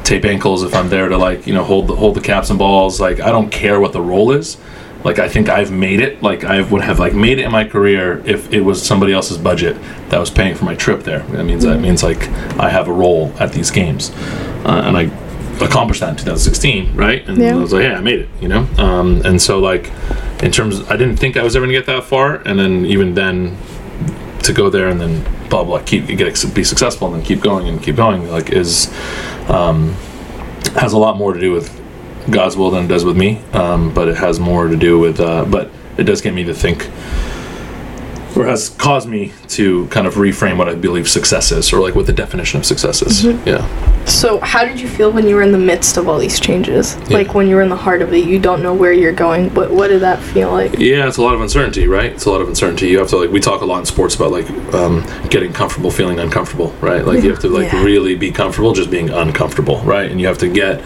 tape 0.04 0.26
ankles, 0.26 0.64
if 0.64 0.74
I'm 0.74 0.90
there 0.90 1.10
to 1.10 1.18
like, 1.18 1.48
you 1.48 1.54
know, 1.54 1.64
hold 1.64 1.88
the 1.88 1.96
hold 1.96 2.16
the 2.16 2.22
caps 2.22 2.50
and 2.50 2.60
balls, 2.60 3.00
like 3.00 3.20
I 3.20 3.30
don't 3.32 3.52
care 3.52 3.80
what 3.80 3.94
the 3.94 4.02
role 4.02 4.32
is. 4.32 4.58
Like 5.04 5.20
I 5.20 5.30
think 5.30 5.48
I've 5.48 5.72
made 5.72 6.00
it. 6.02 6.22
Like 6.24 6.44
I 6.44 6.62
would 6.62 6.82
have 6.82 7.00
like 7.00 7.14
made 7.14 7.40
it 7.40 7.46
in 7.46 7.52
my 7.52 7.64
career 7.66 8.22
if 8.26 8.52
it 8.52 8.62
was 8.62 8.82
somebody 8.82 9.14
else's 9.14 9.38
budget 9.38 9.78
that 10.10 10.20
was 10.20 10.30
paying 10.30 10.56
for 10.56 10.66
my 10.66 10.76
trip 10.76 11.04
there. 11.04 11.20
That 11.20 11.44
means 11.46 11.64
that 11.64 11.80
means 11.80 12.04
like 12.04 12.28
I 12.60 12.70
have 12.70 12.88
a 12.88 12.94
role 12.94 13.32
at 13.40 13.54
these 13.54 13.72
games, 13.72 14.12
uh, 14.66 14.82
and 14.86 14.98
I 14.98 15.04
accomplished 15.64 16.02
that 16.02 16.10
in 16.10 16.16
2016, 16.18 16.96
right? 16.96 17.28
And 17.28 17.38
Yeah. 17.38 17.54
I 17.54 17.56
was 17.56 17.74
like, 17.74 17.84
yeah, 17.84 17.98
I 17.98 18.02
made 18.02 18.20
it, 18.20 18.30
you 18.42 18.48
know. 18.48 18.68
Um, 18.78 19.22
and 19.26 19.42
so 19.42 19.60
like, 19.60 19.92
in 20.42 20.52
terms, 20.52 20.82
I 20.90 20.98
didn't 20.98 21.18
think 21.18 21.38
I 21.38 21.44
was 21.44 21.56
ever 21.56 21.66
gonna 21.66 21.78
get 21.78 21.86
that 21.88 22.04
far, 22.04 22.36
and 22.36 22.60
then 22.60 22.86
even 22.86 23.16
then, 23.16 23.58
to 24.48 24.54
go 24.54 24.70
there 24.70 24.88
and 24.88 25.00
then 25.00 25.24
blah 25.50 25.64
blah 25.64 25.82
keep 25.84 26.08
get 26.08 26.54
be 26.54 26.64
successful 26.64 27.08
and 27.08 27.18
then 27.18 27.24
keep 27.24 27.42
going 27.42 27.68
and 27.68 27.84
keep 27.84 27.96
going 27.96 28.30
like 28.32 28.50
is 28.50 28.92
um, 29.50 29.94
has 30.76 30.94
a 30.94 30.98
lot 30.98 31.18
more 31.18 31.34
to 31.34 31.40
do 31.40 31.52
with 31.52 31.70
God's 32.30 32.58
will 32.58 32.72
than 32.72 32.86
it 32.86 32.88
does 32.88 33.06
with 33.06 33.16
me. 33.16 33.42
Um, 33.54 33.94
but 33.94 34.08
it 34.08 34.18
has 34.18 34.40
more 34.40 34.68
to 34.68 34.76
do 34.76 35.00
with 35.00 35.20
uh, 35.20 35.46
but 35.46 35.70
it 35.98 36.04
does 36.04 36.22
get 36.22 36.34
me 36.34 36.44
to 36.46 36.54
think 36.54 36.90
or 38.36 38.46
has 38.46 38.70
caused 38.70 39.08
me 39.08 39.32
to 39.50 39.88
kind 39.88 40.06
of 40.08 40.16
reframe 40.16 40.58
what 40.58 40.68
I 40.70 40.76
believe 40.76 41.08
success 41.10 41.52
is 41.52 41.72
or 41.72 41.80
like 41.80 41.96
what 41.96 42.06
the 42.08 42.14
definition 42.14 42.60
of 42.60 42.66
success 42.66 43.02
is. 43.02 43.24
Yeah. 43.24 43.66
So, 44.06 44.40
how 44.40 44.64
did 44.66 44.80
you 44.80 44.88
feel 44.88 45.12
when 45.12 45.28
you 45.28 45.36
were 45.36 45.42
in 45.42 45.52
the 45.52 45.58
midst 45.58 45.98
of 45.98 46.08
all 46.08 46.18
these 46.18 46.40
changes? 46.40 46.96
Yeah. 47.10 47.18
Like 47.18 47.34
when 47.34 47.48
you 47.48 47.56
were 47.56 47.62
in 47.62 47.70
the 47.70 47.76
heart 47.76 48.02
of 48.02 48.14
it, 48.14 48.26
you 48.26 48.40
don't 48.40 48.64
know 48.64 48.74
where 48.74 48.94
you're 48.94 49.12
going. 49.12 49.54
What 49.54 49.72
what 49.72 49.88
did 49.90 50.02
that 50.02 50.22
feel 50.22 50.52
like? 50.52 50.78
Yeah, 50.80 51.08
it's 51.08 51.18
a 51.18 51.22
lot 51.22 51.36
of 51.36 51.42
uncertainty, 51.42 51.88
right? 51.88 52.12
It's 52.12 52.26
a 52.26 52.32
lot 52.32 52.42
of 52.42 52.48
uncertainty. 52.48 52.88
You 52.88 53.00
have 53.00 53.10
to 53.10 53.18
like 53.18 53.32
we 53.32 53.40
talk 53.40 53.62
a 53.62 53.66
lot 53.66 53.80
in 53.80 53.86
sports 53.86 54.16
about 54.16 54.32
like 54.32 54.50
um, 54.74 55.06
getting 55.30 55.52
comfortable, 55.54 55.92
feeling 55.92 56.20
uncomfortable, 56.20 56.72
right? 56.82 57.06
Like 57.06 57.24
you 57.24 57.30
have 57.32 57.40
to 57.40 57.50
like 57.50 57.72
Yeah. 57.72 57.84
really 57.84 58.16
be 58.16 58.32
comfortable 58.32 58.74
just 58.74 58.90
being 58.90 59.10
uncomfortable, 59.10 59.80
right? 59.82 60.10
And 60.10 60.22
you 60.22 60.28
have 60.28 60.38
to 60.40 60.48
get 60.48 60.82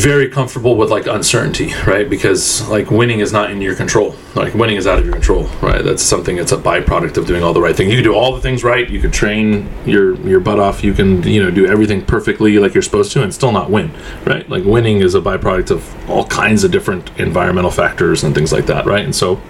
very 0.00 0.28
comfortable 0.28 0.76
with 0.76 0.90
like 0.90 1.06
uncertainty, 1.06 1.72
right? 1.86 2.08
Because 2.08 2.66
like 2.68 2.90
winning 2.90 3.20
is 3.20 3.32
not 3.32 3.50
in 3.50 3.60
your 3.60 3.74
control. 3.74 4.14
Like 4.34 4.54
winning 4.54 4.76
is 4.76 4.86
out 4.86 4.98
of 4.98 5.04
your 5.04 5.12
control, 5.12 5.44
right? 5.60 5.84
That's 5.84 6.02
something. 6.02 6.36
that's 6.36 6.52
a 6.52 6.56
byproduct 6.56 7.16
of 7.16 7.26
doing 7.26 7.42
all 7.42 7.52
the 7.52 7.60
right 7.60 7.76
things. 7.76 7.90
You 7.90 7.98
can 7.98 8.04
do 8.04 8.14
all 8.14 8.34
the 8.34 8.40
things 8.40 8.64
right. 8.64 8.88
You 8.88 9.00
can 9.00 9.10
train 9.10 9.68
your 9.84 10.14
your 10.26 10.40
butt 10.40 10.58
off. 10.58 10.82
You 10.82 10.94
can 10.94 11.22
you 11.24 11.42
know 11.42 11.50
do 11.50 11.66
everything 11.66 12.04
perfectly 12.04 12.58
like 12.58 12.74
you're 12.74 12.82
supposed 12.82 13.12
to, 13.12 13.22
and 13.22 13.34
still 13.34 13.52
not 13.52 13.70
win, 13.70 13.92
right? 14.24 14.48
Like 14.48 14.64
winning 14.64 15.00
is 15.00 15.14
a 15.14 15.20
byproduct 15.20 15.70
of 15.70 16.10
all 16.10 16.26
kinds 16.26 16.64
of 16.64 16.70
different 16.70 17.10
environmental 17.18 17.70
factors 17.70 18.24
and 18.24 18.34
things 18.34 18.52
like 18.52 18.66
that, 18.66 18.86
right? 18.86 19.04
And 19.04 19.14
so 19.14 19.40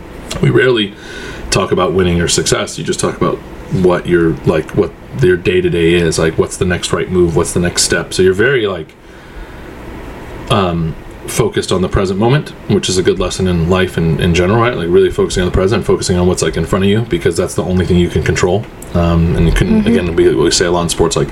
we 0.43 0.51
rarely 0.51 0.95
talk 1.51 1.71
about 1.71 1.93
winning 1.93 2.21
or 2.21 2.29
success. 2.29 2.79
You 2.79 2.85
just 2.85 2.99
talk 2.99 3.17
about 3.17 3.39
what 3.85 4.07
your 4.07 4.35
like 4.45 4.71
what 4.77 4.93
your 5.23 5.37
day 5.37 5.61
to 5.61 5.71
day 5.71 5.95
is. 5.95 6.19
Like 6.19 6.39
what's 6.39 6.57
the 6.57 6.65
next 6.65 6.93
right 6.93 7.11
move? 7.11 7.37
What's 7.37 7.53
the 7.53 7.61
next 7.61 7.83
step? 7.83 8.13
So 8.13 8.23
you're 8.23 8.35
very 8.35 8.67
like 8.67 8.95
um, 10.51 10.95
focused 11.27 11.71
on 11.71 11.83
the 11.83 11.89
present 11.89 12.19
moment, 12.19 12.51
which 12.69 12.89
is 12.89 12.99
a 12.99 13.03
good 13.03 13.19
lesson 13.19 13.47
in 13.47 13.71
life 13.71 13.97
and 13.97 14.21
in 14.21 14.35
general, 14.35 14.61
right? 14.61 14.75
Like 14.75 14.89
really 14.89 15.11
focusing 15.11 15.43
on 15.43 15.49
the 15.49 15.55
present, 15.55 15.85
focusing 15.85 16.17
on 16.17 16.27
what's 16.27 16.43
like 16.43 16.57
in 16.57 16.67
front 16.67 16.85
of 16.85 16.91
you, 16.91 17.03
because 17.03 17.37
that's 17.37 17.55
the 17.55 17.63
only 17.63 17.87
thing 17.87 17.97
you 17.97 18.09
can 18.09 18.23
control. 18.23 18.65
Um, 18.95 19.37
and 19.37 19.47
you 19.47 19.53
can 19.53 19.87
again, 19.87 20.17
we, 20.17 20.35
we 20.35 20.51
say 20.51 20.67
a 20.67 20.71
lot 20.71 20.83
in 20.83 20.89
sports, 20.89 21.17
like 21.17 21.29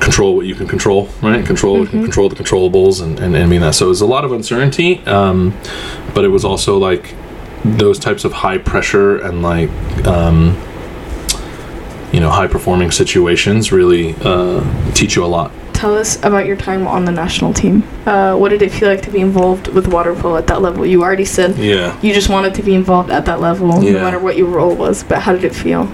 control 0.00 0.36
what 0.36 0.46
you 0.46 0.54
can 0.54 0.66
control, 0.66 1.08
right? 1.22 1.44
Control 1.44 1.86
control 1.86 2.28
the 2.28 2.36
controllables, 2.36 3.02
and 3.02 3.18
and, 3.20 3.34
and 3.36 3.48
mean 3.48 3.60
that. 3.60 3.74
So 3.74 3.86
it 3.86 3.90
was 3.90 4.00
a 4.00 4.06
lot 4.06 4.24
of 4.24 4.32
uncertainty, 4.32 4.98
um, 5.06 5.56
but 6.14 6.24
it 6.24 6.28
was 6.28 6.44
also 6.44 6.76
like 6.78 7.14
those 7.64 7.98
types 7.98 8.24
of 8.24 8.32
high 8.32 8.58
pressure 8.58 9.18
and 9.18 9.42
like. 9.42 9.70
Um, 10.06 10.60
you 12.12 12.20
know, 12.20 12.28
high 12.28 12.46
performing 12.46 12.90
situations 12.90 13.72
really 13.72 14.14
uh, 14.20 14.92
teach 14.92 15.16
you 15.16 15.24
a 15.24 15.26
lot. 15.26 15.50
Tell 15.82 15.96
us 15.96 16.16
about 16.22 16.46
your 16.46 16.54
time 16.54 16.86
on 16.86 17.06
the 17.06 17.10
national 17.10 17.52
team. 17.52 17.82
Uh, 18.06 18.36
what 18.36 18.50
did 18.50 18.62
it 18.62 18.70
feel 18.70 18.88
like 18.88 19.02
to 19.02 19.10
be 19.10 19.18
involved 19.18 19.66
with 19.66 19.88
water 19.88 20.14
polo 20.14 20.36
at 20.36 20.46
that 20.46 20.62
level? 20.62 20.86
You 20.86 21.02
already 21.02 21.24
said 21.24 21.58
Yeah. 21.58 21.98
you 22.00 22.14
just 22.14 22.28
wanted 22.28 22.54
to 22.54 22.62
be 22.62 22.76
involved 22.76 23.10
at 23.10 23.26
that 23.26 23.40
level, 23.40 23.82
Yeah. 23.82 23.94
no 23.94 23.98
matter 24.04 24.20
what 24.20 24.36
your 24.36 24.46
role 24.46 24.76
was. 24.76 25.02
But 25.02 25.22
how 25.22 25.32
did 25.32 25.42
it 25.42 25.56
feel? 25.56 25.90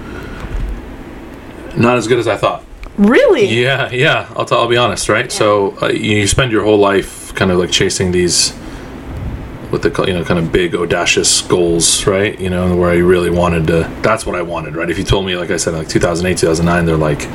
Not 1.75 1.97
as 1.97 2.07
good 2.07 2.19
as 2.19 2.27
I 2.27 2.37
thought. 2.37 2.63
Really? 2.99 3.47
Yeah, 3.47 3.89
yeah. 3.91 4.27
I'll, 4.35 4.45
t- 4.45 4.53
I'll 4.53 4.67
be 4.67 4.77
honest, 4.77 5.09
right? 5.09 5.31
So 5.31 5.75
uh, 5.81 5.87
you 5.87 6.27
spend 6.27 6.51
your 6.51 6.63
whole 6.63 6.77
life 6.77 7.33
kind 7.33 7.49
of 7.49 7.57
like 7.57 7.71
chasing 7.71 8.11
these, 8.11 8.51
what 9.71 9.81
they 9.81 9.89
call, 9.89 10.07
you 10.07 10.13
know, 10.13 10.23
kind 10.23 10.37
of 10.39 10.51
big 10.51 10.75
audacious 10.75 11.41
goals, 11.41 12.05
right? 12.05 12.39
You 12.39 12.51
know, 12.51 12.75
where 12.75 12.93
you 12.93 13.07
really 13.07 13.31
wanted 13.31 13.65
to. 13.65 13.89
That's 14.03 14.23
what 14.23 14.35
I 14.35 14.43
wanted, 14.43 14.75
right? 14.75 14.87
If 14.91 14.99
you 14.99 15.03
told 15.03 15.25
me, 15.25 15.35
like 15.35 15.49
I 15.49 15.57
said, 15.57 15.73
like 15.73 15.89
2008, 15.89 16.37
2009, 16.37 16.85
they're 16.85 16.95
like, 16.95 17.27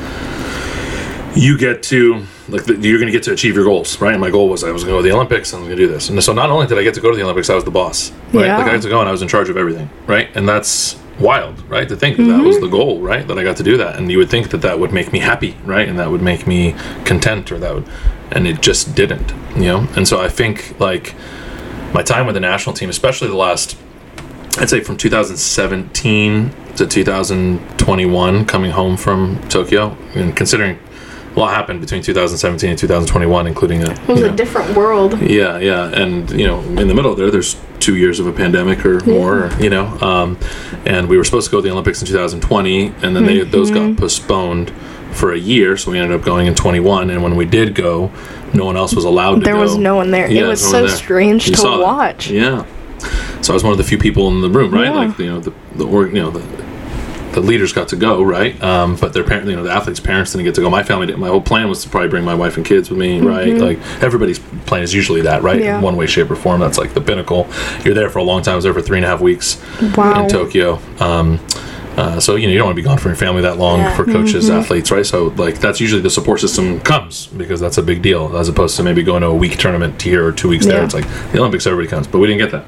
you 1.35 1.57
get 1.57 1.83
to 1.91 2.23
like 2.49 2.65
the, 2.65 2.75
you're 2.75 2.99
going 2.99 3.07
to 3.07 3.11
get 3.11 3.23
to 3.23 3.33
achieve 3.33 3.55
your 3.55 3.65
goals, 3.65 3.99
right? 3.99 4.13
And 4.13 4.21
my 4.21 4.29
goal 4.29 4.49
was 4.49 4.63
I 4.63 4.71
was 4.71 4.83
going 4.83 4.93
to 4.93 4.99
go 4.99 5.03
to 5.03 5.09
the 5.09 5.15
Olympics 5.15 5.51
and 5.53 5.59
I 5.59 5.61
was 5.61 5.69
going 5.69 5.79
to 5.79 5.87
do 5.87 5.91
this. 5.91 6.09
And 6.09 6.23
so 6.23 6.33
not 6.33 6.49
only 6.49 6.67
did 6.67 6.77
I 6.77 6.83
get 6.83 6.93
to 6.95 7.01
go 7.01 7.09
to 7.09 7.17
the 7.17 7.23
Olympics, 7.23 7.49
I 7.49 7.55
was 7.55 7.63
the 7.63 7.71
boss, 7.71 8.11
right? 8.33 8.45
Yeah. 8.45 8.57
Like 8.57 8.67
I 8.67 8.71
got 8.73 8.81
to 8.83 8.89
go 8.89 8.99
and 8.99 9.09
I 9.09 9.11
was 9.11 9.21
in 9.21 9.27
charge 9.27 9.49
of 9.49 9.57
everything, 9.57 9.89
right? 10.07 10.29
And 10.35 10.47
that's 10.47 10.97
wild, 11.19 11.61
right? 11.69 11.87
To 11.87 11.95
think 11.95 12.17
that 12.17 12.23
that 12.23 12.43
was 12.43 12.57
mm-hmm. 12.57 12.65
the 12.65 12.71
goal, 12.71 13.01
right? 13.01 13.27
That 13.27 13.39
I 13.39 13.43
got 13.43 13.57
to 13.57 13.63
do 13.63 13.77
that, 13.77 13.97
and 13.97 14.11
you 14.11 14.17
would 14.17 14.29
think 14.29 14.49
that 14.49 14.61
that 14.61 14.79
would 14.79 14.91
make 14.91 15.11
me 15.13 15.19
happy, 15.19 15.55
right? 15.63 15.87
And 15.87 15.97
that 15.99 16.11
would 16.11 16.21
make 16.21 16.47
me 16.47 16.75
content, 17.05 17.51
or 17.51 17.59
that 17.59 17.73
would, 17.73 17.87
and 18.31 18.47
it 18.47 18.61
just 18.61 18.95
didn't, 18.95 19.31
you 19.55 19.63
know. 19.63 19.87
And 19.95 20.07
so 20.07 20.21
I 20.21 20.29
think 20.29 20.79
like 20.79 21.15
my 21.93 22.03
time 22.03 22.25
with 22.25 22.35
the 22.35 22.41
national 22.41 22.75
team, 22.75 22.89
especially 22.89 23.27
the 23.27 23.35
last, 23.35 23.77
I'd 24.57 24.69
say 24.69 24.81
from 24.81 24.97
2017 24.97 26.53
to 26.75 26.87
2021, 26.87 28.45
coming 28.45 28.71
home 28.71 28.97
from 28.97 29.41
Tokyo, 29.47 29.97
and 30.13 30.35
considering 30.35 30.79
a 31.35 31.39
lot 31.39 31.53
happened 31.53 31.81
between 31.81 32.01
2017 32.01 32.69
and 32.69 32.79
2021, 32.79 33.47
including 33.47 33.83
a, 33.83 33.91
It 33.91 34.07
was 34.07 34.21
a 34.21 34.27
know, 34.29 34.35
different 34.35 34.75
world. 34.75 35.19
yeah, 35.21 35.57
yeah, 35.57 35.87
and 35.89 36.29
you 36.31 36.47
know, 36.47 36.59
in 36.61 36.87
the 36.87 36.93
middle 36.93 37.13
there, 37.15 37.29
there's 37.31 37.57
two 37.79 37.97
years 37.97 38.19
of 38.19 38.25
a 38.27 38.31
pandemic 38.31 38.85
or 38.85 38.99
more, 39.05 39.49
you 39.59 39.69
know, 39.69 39.85
um, 40.01 40.37
and 40.85 41.07
we 41.09 41.17
were 41.17 41.23
supposed 41.23 41.45
to 41.47 41.51
go 41.51 41.57
to 41.57 41.61
the 41.63 41.71
Olympics 41.71 42.01
in 42.01 42.07
2020, 42.07 42.87
and 43.03 43.15
then 43.15 43.25
they, 43.25 43.41
those 43.41 43.69
Mm-hmm. 43.71 43.91
got 43.93 43.99
postponed 43.99 44.71
for 45.11 45.33
a 45.33 45.37
year, 45.37 45.77
so 45.77 45.91
we 45.91 45.97
ended 45.99 46.17
up 46.19 46.25
going 46.25 46.47
in 46.47 46.55
21. 46.55 47.09
And 47.09 47.23
when 47.23 47.35
we 47.37 47.45
did 47.45 47.73
go, 47.75 48.11
no 48.53 48.65
one 48.65 48.75
else 48.75 48.93
was 48.93 49.05
allowed 49.05 49.35
to 49.35 49.41
There 49.41 49.53
go. 49.53 49.61
was 49.61 49.77
no 49.77 49.95
one 49.95 50.11
there. 50.11 50.29
Yeah, 50.29 50.43
it 50.43 50.47
was 50.47 50.61
no 50.63 50.71
so 50.71 50.87
there. 50.87 50.95
strange 50.95 51.47
You 51.47 51.53
to 51.53 51.57
saw 51.61 51.77
that. 51.77 51.83
watch. 51.83 52.29
Yeah. 52.29 52.65
So 53.41 53.53
I 53.53 53.55
was 53.55 53.63
one 53.63 53.71
of 53.71 53.77
the 53.77 53.83
few 53.85 53.97
people 53.97 54.27
in 54.29 54.41
the 54.41 54.49
room, 54.49 54.71
right? 54.73 54.85
Yeah. 54.85 54.91
Like 54.91 55.17
you 55.19 55.25
know, 55.27 55.39
the 55.39 55.53
the 55.75 55.85
or, 55.87 56.07
you 56.07 56.15
know 56.21 56.31
the 56.31 56.41
the 57.35 57.41
leaders 57.41 57.71
got 57.73 57.89
to 57.89 57.95
go, 57.95 58.23
right? 58.23 58.61
Um, 58.63 58.95
but 58.95 59.13
their 59.13 59.23
parents, 59.23 59.49
you 59.49 59.55
know, 59.55 59.63
the 59.63 59.71
athletes' 59.71 59.99
parents 59.99 60.31
didn't 60.31 60.45
get 60.45 60.55
to 60.55 60.61
go. 60.61 60.69
My 60.69 60.83
family 60.83 61.05
didn't. 61.05 61.19
My 61.19 61.27
whole 61.27 61.41
plan 61.41 61.69
was 61.69 61.83
to 61.83 61.89
probably 61.89 62.09
bring 62.09 62.23
my 62.25 62.33
wife 62.33 62.57
and 62.57 62.65
kids 62.65 62.89
with 62.89 62.97
me, 62.97 63.19
right? 63.21 63.53
Like 63.55 63.77
everybody's 64.01 64.39
plan 64.65 64.81
is 64.81 64.93
usually 64.93 65.21
that, 65.21 65.43
right? 65.43 65.57
Mm-hmm. 65.57 65.65
Yeah. 65.65 65.77
In 65.77 65.83
one 65.83 65.95
way, 65.95 66.07
shape, 66.07 66.31
or 66.31 66.35
form. 66.35 66.59
That's 66.61 66.77
like 66.77 66.93
the 66.95 67.01
pinnacle. 67.01 67.47
You're 67.83 67.93
there 67.93 68.09
for 68.09 68.19
a 68.19 68.23
long 68.23 68.41
time. 68.41 68.53
I 68.53 68.55
was 68.55 68.63
there 68.63 68.73
for 68.73 68.81
three 68.81 68.97
and 68.97 69.05
a 69.05 69.09
half 69.09 69.21
weeks 69.21 69.61
Wow. 69.95 70.23
in 70.23 70.29
Tokyo. 70.29 70.79
Um, 70.99 71.39
uh, 71.97 72.19
so 72.19 72.35
you 72.35 72.45
know 72.47 72.51
you 72.51 72.57
don't 72.57 72.67
want 72.67 72.75
to 72.75 72.81
be 72.81 72.85
gone 72.85 72.97
from 72.97 73.11
your 73.11 73.15
family 73.17 73.41
that 73.43 73.57
long 73.57 73.79
Yeah. 73.79 73.95
for 73.95 74.03
coaches, 74.03 74.49
Mm-hmm. 74.49 74.59
athletes, 74.59 74.91
right? 74.91 75.05
So 75.05 75.27
like 75.37 75.59
that's 75.59 75.79
usually 75.79 76.01
the 76.01 76.09
support 76.09 76.39
system 76.41 76.79
comes 76.81 77.27
because 77.27 77.59
that's 77.61 77.77
a 77.77 77.83
big 77.83 78.01
deal, 78.01 78.35
as 78.37 78.49
opposed 78.49 78.75
to 78.77 78.83
maybe 78.83 79.01
going 79.03 79.21
to 79.21 79.27
a 79.27 79.35
week 79.35 79.57
tournament 79.57 80.01
here 80.01 80.25
or 80.25 80.31
two 80.31 80.49
weeks 80.49 80.65
there. 80.65 80.83
It's 80.83 80.93
like 80.93 81.05
the 81.31 81.39
Olympics, 81.39 81.65
everybody 81.67 81.89
comes, 81.89 82.07
but 82.07 82.19
we 82.19 82.27
didn't 82.27 82.49
get 82.49 82.51
that. 82.51 82.65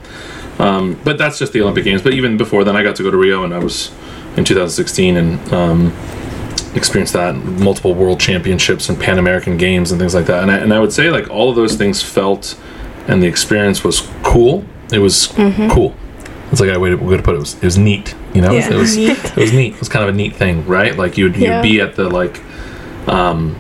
Um, 0.65 0.99
but 1.03 1.17
that's 1.17 1.37
just 1.37 1.53
the 1.53 1.61
Olympic 1.61 1.83
Games. 1.83 2.01
But 2.01 2.13
even 2.13 2.35
before 2.37 2.63
then, 2.63 2.75
I 2.75 2.83
got 2.83 2.95
to 2.95 3.03
go 3.03 3.11
to 3.11 3.17
Rio, 3.17 3.43
and 3.43 3.53
I 3.53 3.59
was 3.59 3.91
in 4.37 4.45
2016 4.45 5.17
and 5.17 5.53
um, 5.53 5.87
experienced 6.75 7.13
that 7.13 7.35
multiple 7.35 7.93
World 7.95 8.19
Championships 8.19 8.87
and 8.89 8.99
Pan 8.99 9.17
American 9.17 9.57
Games 9.57 9.91
and 9.91 9.99
things 9.99 10.13
like 10.15 10.27
that. 10.27 10.43
And 10.43 10.51
I, 10.51 10.57
and 10.57 10.73
I 10.73 10.79
would 10.79 10.93
say 10.93 11.09
like 11.09 11.29
all 11.29 11.49
of 11.49 11.55
those 11.55 11.75
things 11.75 12.01
felt, 12.03 12.57
and 13.07 13.21
the 13.21 13.27
experience 13.27 13.83
was 13.83 14.07
cool. 14.23 14.63
It 14.93 14.99
was 14.99 15.27
cool. 15.71 15.95
It's 16.51 16.61
like 16.61 16.69
a 16.73 16.79
way 16.79 16.91
to, 16.91 16.95
way 16.95 17.17
to 17.17 17.23
put 17.23 17.33
it. 17.33 17.37
It 17.37 17.39
was, 17.41 17.53
it 17.55 17.63
was 17.63 17.77
neat. 17.77 18.15
You 18.33 18.41
know, 18.41 18.51
Yeah. 18.53 18.69
it 18.71 18.75
was 18.77 18.95
Neat. 18.95 19.09
it 19.25 19.35
was 19.35 19.51
neat. 19.51 19.73
It 19.73 19.79
was 19.79 19.89
kind 19.89 20.03
of 20.07 20.13
a 20.13 20.17
neat 20.17 20.35
thing, 20.35 20.65
right? 20.67 20.95
Like 20.95 21.17
you'd 21.17 21.35
Yeah. 21.35 21.57
you'd 21.57 21.63
be 21.69 21.81
at 21.81 21.95
the 21.95 22.07
like, 22.09 22.41
um, 23.07 23.55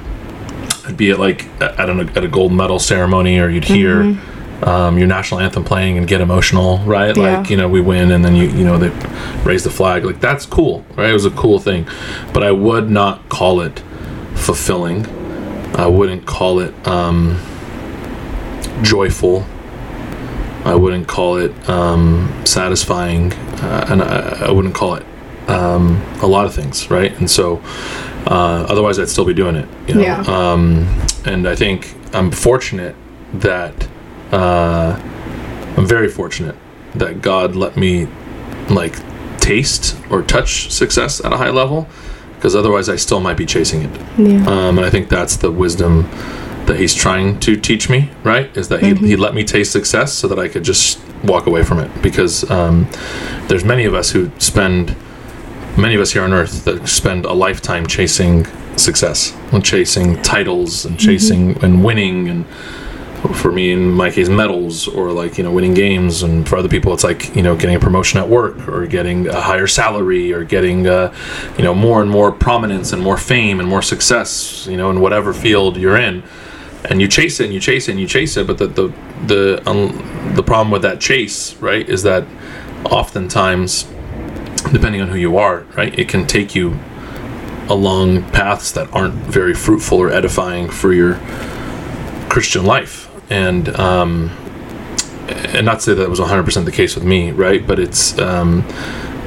I'd 0.85 0.95
be 0.95 1.11
at 1.11 1.19
like 1.19 1.45
at 1.61 1.89
a, 1.89 2.09
at 2.15 2.23
a 2.23 2.27
gold 2.29 2.53
medal 2.53 2.79
ceremony, 2.79 3.39
or 3.39 3.49
you'd 3.49 3.65
hear 3.65 3.95
Mm-hmm. 4.03 4.36
Um, 4.63 4.97
your 4.97 5.07
national 5.07 5.39
anthem 5.39 5.63
playing 5.63 5.97
and 5.97 6.07
get 6.07 6.21
emotional, 6.21 6.79
right? 6.79 7.15
Yeah. 7.15 7.39
Like 7.39 7.49
you 7.49 7.57
know 7.57 7.69
we 7.69 7.81
win, 7.81 8.11
and 8.11 8.23
then 8.23 8.35
you 8.35 8.49
you 8.49 8.63
know 8.63 8.77
they 8.77 8.89
raise 9.43 9.63
the 9.63 9.69
flag. 9.69 10.05
Like 10.05 10.19
that's 10.19 10.45
cool, 10.45 10.85
right? 10.95 11.09
It 11.09 11.13
was 11.13 11.25
a 11.25 11.31
cool 11.31 11.59
thing, 11.59 11.87
but 12.33 12.43
I 12.43 12.51
would 12.51 12.89
not 12.89 13.29
call 13.29 13.61
it 13.61 13.83
fulfilling. 14.35 15.05
I 15.75 15.87
wouldn't 15.87 16.25
call 16.25 16.59
it 16.59 16.73
um, 16.87 17.39
joyful. 18.81 19.45
I 20.65 20.75
wouldn't 20.75 21.07
call 21.07 21.37
it 21.37 21.69
um, 21.69 22.41
satisfying, 22.45 23.33
uh, 23.33 23.87
and 23.89 24.01
I, 24.01 24.47
I 24.47 24.51
wouldn't 24.51 24.75
call 24.75 24.95
it 24.95 25.05
um, 25.47 26.01
a 26.21 26.27
lot 26.27 26.45
of 26.45 26.53
things, 26.53 26.89
right? 26.89 27.13
And 27.19 27.29
so, 27.29 27.61
uh, 28.25 28.65
otherwise, 28.67 28.99
I'd 28.99 29.07
still 29.07 29.23
be 29.23 29.33
doing 29.33 29.55
it. 29.55 29.67
You 29.87 29.95
know? 29.95 30.01
Yeah. 30.01 30.21
Um, 30.21 30.87
and 31.25 31.47
I 31.47 31.55
think 31.55 31.95
I'm 32.13 32.31
fortunate 32.31 32.95
that 33.35 33.86
uh, 34.31 34.99
I'm 35.77 35.85
very 35.85 36.09
fortunate 36.09 36.55
that 36.95 37.21
God 37.21 37.55
let 37.55 37.77
me 37.77 38.07
like 38.69 38.95
taste 39.39 39.95
or 40.09 40.21
touch 40.21 40.71
success 40.71 41.23
at 41.23 41.31
a 41.31 41.37
high 41.37 41.51
level, 41.51 41.87
because 42.35 42.55
otherwise, 42.55 42.89
I 42.89 42.97
still 42.97 43.19
might 43.19 43.37
be 43.37 43.45
chasing 43.45 43.83
it. 43.83 44.01
Yeah. 44.17 44.47
Um, 44.47 44.77
and 44.77 44.85
I 44.85 44.89
think 44.89 45.09
that's 45.09 45.37
the 45.37 45.51
wisdom 45.51 46.03
that 46.65 46.77
he's 46.77 46.93
trying 46.93 47.39
to 47.39 47.55
teach 47.55 47.89
me, 47.89 48.09
right? 48.23 48.55
Is 48.57 48.67
that 48.67 48.83
he, 48.83 48.93
he 48.93 49.15
let 49.15 49.33
me 49.33 49.43
taste 49.43 49.71
success 49.71 50.11
so 50.13 50.27
that 50.27 50.37
I 50.37 50.49
could 50.49 50.63
just 50.63 50.99
walk 51.23 51.47
away 51.47 51.63
from 51.63 51.79
it. 51.79 52.01
Because 52.01 52.49
um, 52.51 52.87
there's 53.47 53.63
many 53.63 53.85
of 53.85 53.93
us 53.93 54.11
who 54.11 54.31
spend, 54.37 54.95
many 55.77 55.95
of 55.95 56.01
us 56.01 56.11
here 56.11 56.23
on 56.23 56.33
earth 56.33 56.65
that 56.65 56.87
spend 56.87 57.25
a 57.25 57.33
lifetime 57.33 57.87
chasing 57.87 58.45
success 58.77 59.33
and 59.53 59.63
chasing 59.63 60.21
titles 60.21 60.85
and 60.85 60.99
chasing 60.99 61.57
and 61.63 61.83
winning 61.83 62.27
and 62.29 62.45
for 63.33 63.51
me 63.51 63.71
in 63.71 63.91
my 63.91 64.11
case 64.11 64.29
medals 64.29 64.87
or 64.87 65.11
like 65.11 65.37
you 65.37 65.43
know 65.43 65.51
winning 65.51 65.73
games. 65.73 66.23
And 66.23 66.47
for 66.47 66.57
other 66.57 66.69
people 66.69 66.93
it's 66.93 67.03
like 67.03 67.35
you 67.35 67.41
know 67.41 67.55
getting 67.55 67.75
a 67.75 67.79
promotion 67.79 68.19
at 68.19 68.27
work 68.27 68.67
or 68.67 68.85
getting 68.87 69.27
a 69.27 69.41
higher 69.41 69.67
salary 69.67 70.31
or 70.33 70.43
getting 70.43 70.87
uh, 70.87 71.13
you 71.57 71.63
know 71.63 71.73
more 71.73 72.01
and 72.01 72.09
more 72.09 72.31
prominence 72.31 72.93
and 72.93 73.01
more 73.01 73.17
fame 73.17 73.59
and 73.59 73.67
more 73.67 73.81
success 73.81 74.67
you 74.67 74.77
know 74.77 74.89
in 74.89 74.99
whatever 74.99 75.33
field 75.33 75.77
you're 75.77 75.97
in. 75.97 76.23
And 76.89 77.01
you 77.01 77.07
chase 77.07 77.39
it 77.39 77.45
and 77.45 77.53
you 77.53 77.59
chase 77.59 77.87
it 77.87 77.91
and 77.91 77.99
you 77.99 78.07
chase 78.07 78.37
it. 78.37 78.47
But 78.47 78.57
the 78.57 78.67
the 78.67 78.93
the, 79.25 79.69
um, 79.69 80.33
the 80.35 80.43
problem 80.43 80.71
with 80.71 80.83
that 80.83 81.01
chase 81.01 81.55
right 81.55 81.87
is 81.87 82.03
that 82.03 82.25
oftentimes 82.85 83.83
depending 84.71 85.01
on 85.01 85.07
who 85.07 85.17
you 85.17 85.37
are 85.37 85.61
right 85.75 85.97
it 85.97 86.07
can 86.07 86.27
take 86.27 86.53
you 86.53 86.77
along 87.69 88.23
paths 88.31 88.71
that 88.71 88.91
aren't 88.93 89.15
very 89.15 89.53
fruitful 89.53 89.97
or 89.97 90.09
edifying 90.09 90.69
for 90.69 90.93
your 90.93 91.15
Christian 92.29 92.65
life, 92.65 93.06
and 93.29 93.69
um, 93.69 94.29
and 95.27 95.65
not 95.65 95.75
to 95.75 95.81
say 95.81 95.93
that 95.93 96.03
it 96.03 96.09
was 96.09 96.19
100 96.19 96.43
percent 96.43 96.65
the 96.65 96.71
case 96.71 96.95
with 96.95 97.03
me, 97.03 97.31
right? 97.31 97.65
But 97.65 97.79
it's 97.79 98.17
um, 98.19 98.61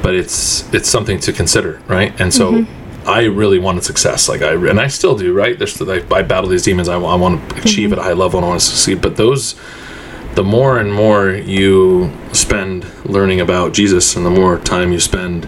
but 0.01 0.15
it's 0.15 0.71
it's 0.73 0.89
something 0.89 1.19
to 1.19 1.33
consider, 1.33 1.81
right? 1.87 2.19
And 2.19 2.33
so. 2.33 2.65
I 3.03 3.23
really 3.23 3.57
wanted 3.57 3.83
success, 3.83 4.29
like 4.29 4.43
I 4.43 4.53
and 4.53 4.79
I 4.79 4.85
still 4.85 5.17
do, 5.17 5.33
right? 5.33 5.57
There's 5.57 5.81
like 5.81 6.11
I 6.11 6.21
battle 6.21 6.51
these 6.51 6.61
demons. 6.61 6.87
I, 6.87 6.99
I 6.99 7.15
want 7.15 7.49
to 7.49 7.55
achieve 7.55 7.91
at 7.91 7.97
a 7.97 8.03
high 8.03 8.13
level 8.13 8.37
and 8.37 8.45
I 8.45 8.49
want 8.49 8.61
to 8.61 8.67
succeed. 8.67 9.01
But 9.01 9.15
those, 9.17 9.59
the 10.35 10.43
more 10.43 10.77
and 10.77 10.93
more 10.93 11.31
you 11.31 12.15
spend 12.31 12.85
learning 13.03 13.41
about 13.41 13.73
Jesus, 13.73 14.15
and 14.15 14.23
the 14.23 14.29
more 14.29 14.59
time 14.59 14.91
you 14.91 14.99
spend 14.99 15.47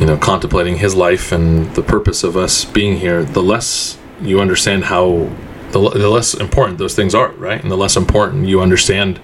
you 0.00 0.06
know, 0.06 0.16
contemplating 0.16 0.78
his 0.78 0.94
life 0.94 1.30
and 1.30 1.74
the 1.74 1.82
purpose 1.82 2.24
of 2.24 2.36
us 2.36 2.64
being 2.64 2.98
here, 2.98 3.22
the 3.22 3.42
less 3.42 3.98
you 4.20 4.40
understand 4.40 4.84
how, 4.84 5.30
the, 5.72 5.90
the 5.90 6.08
less 6.08 6.34
important 6.34 6.78
those 6.78 6.94
things 6.94 7.14
are, 7.14 7.30
right? 7.32 7.60
And 7.60 7.70
the 7.70 7.76
less 7.76 7.96
important 7.96 8.46
you 8.46 8.60
understand 8.60 9.20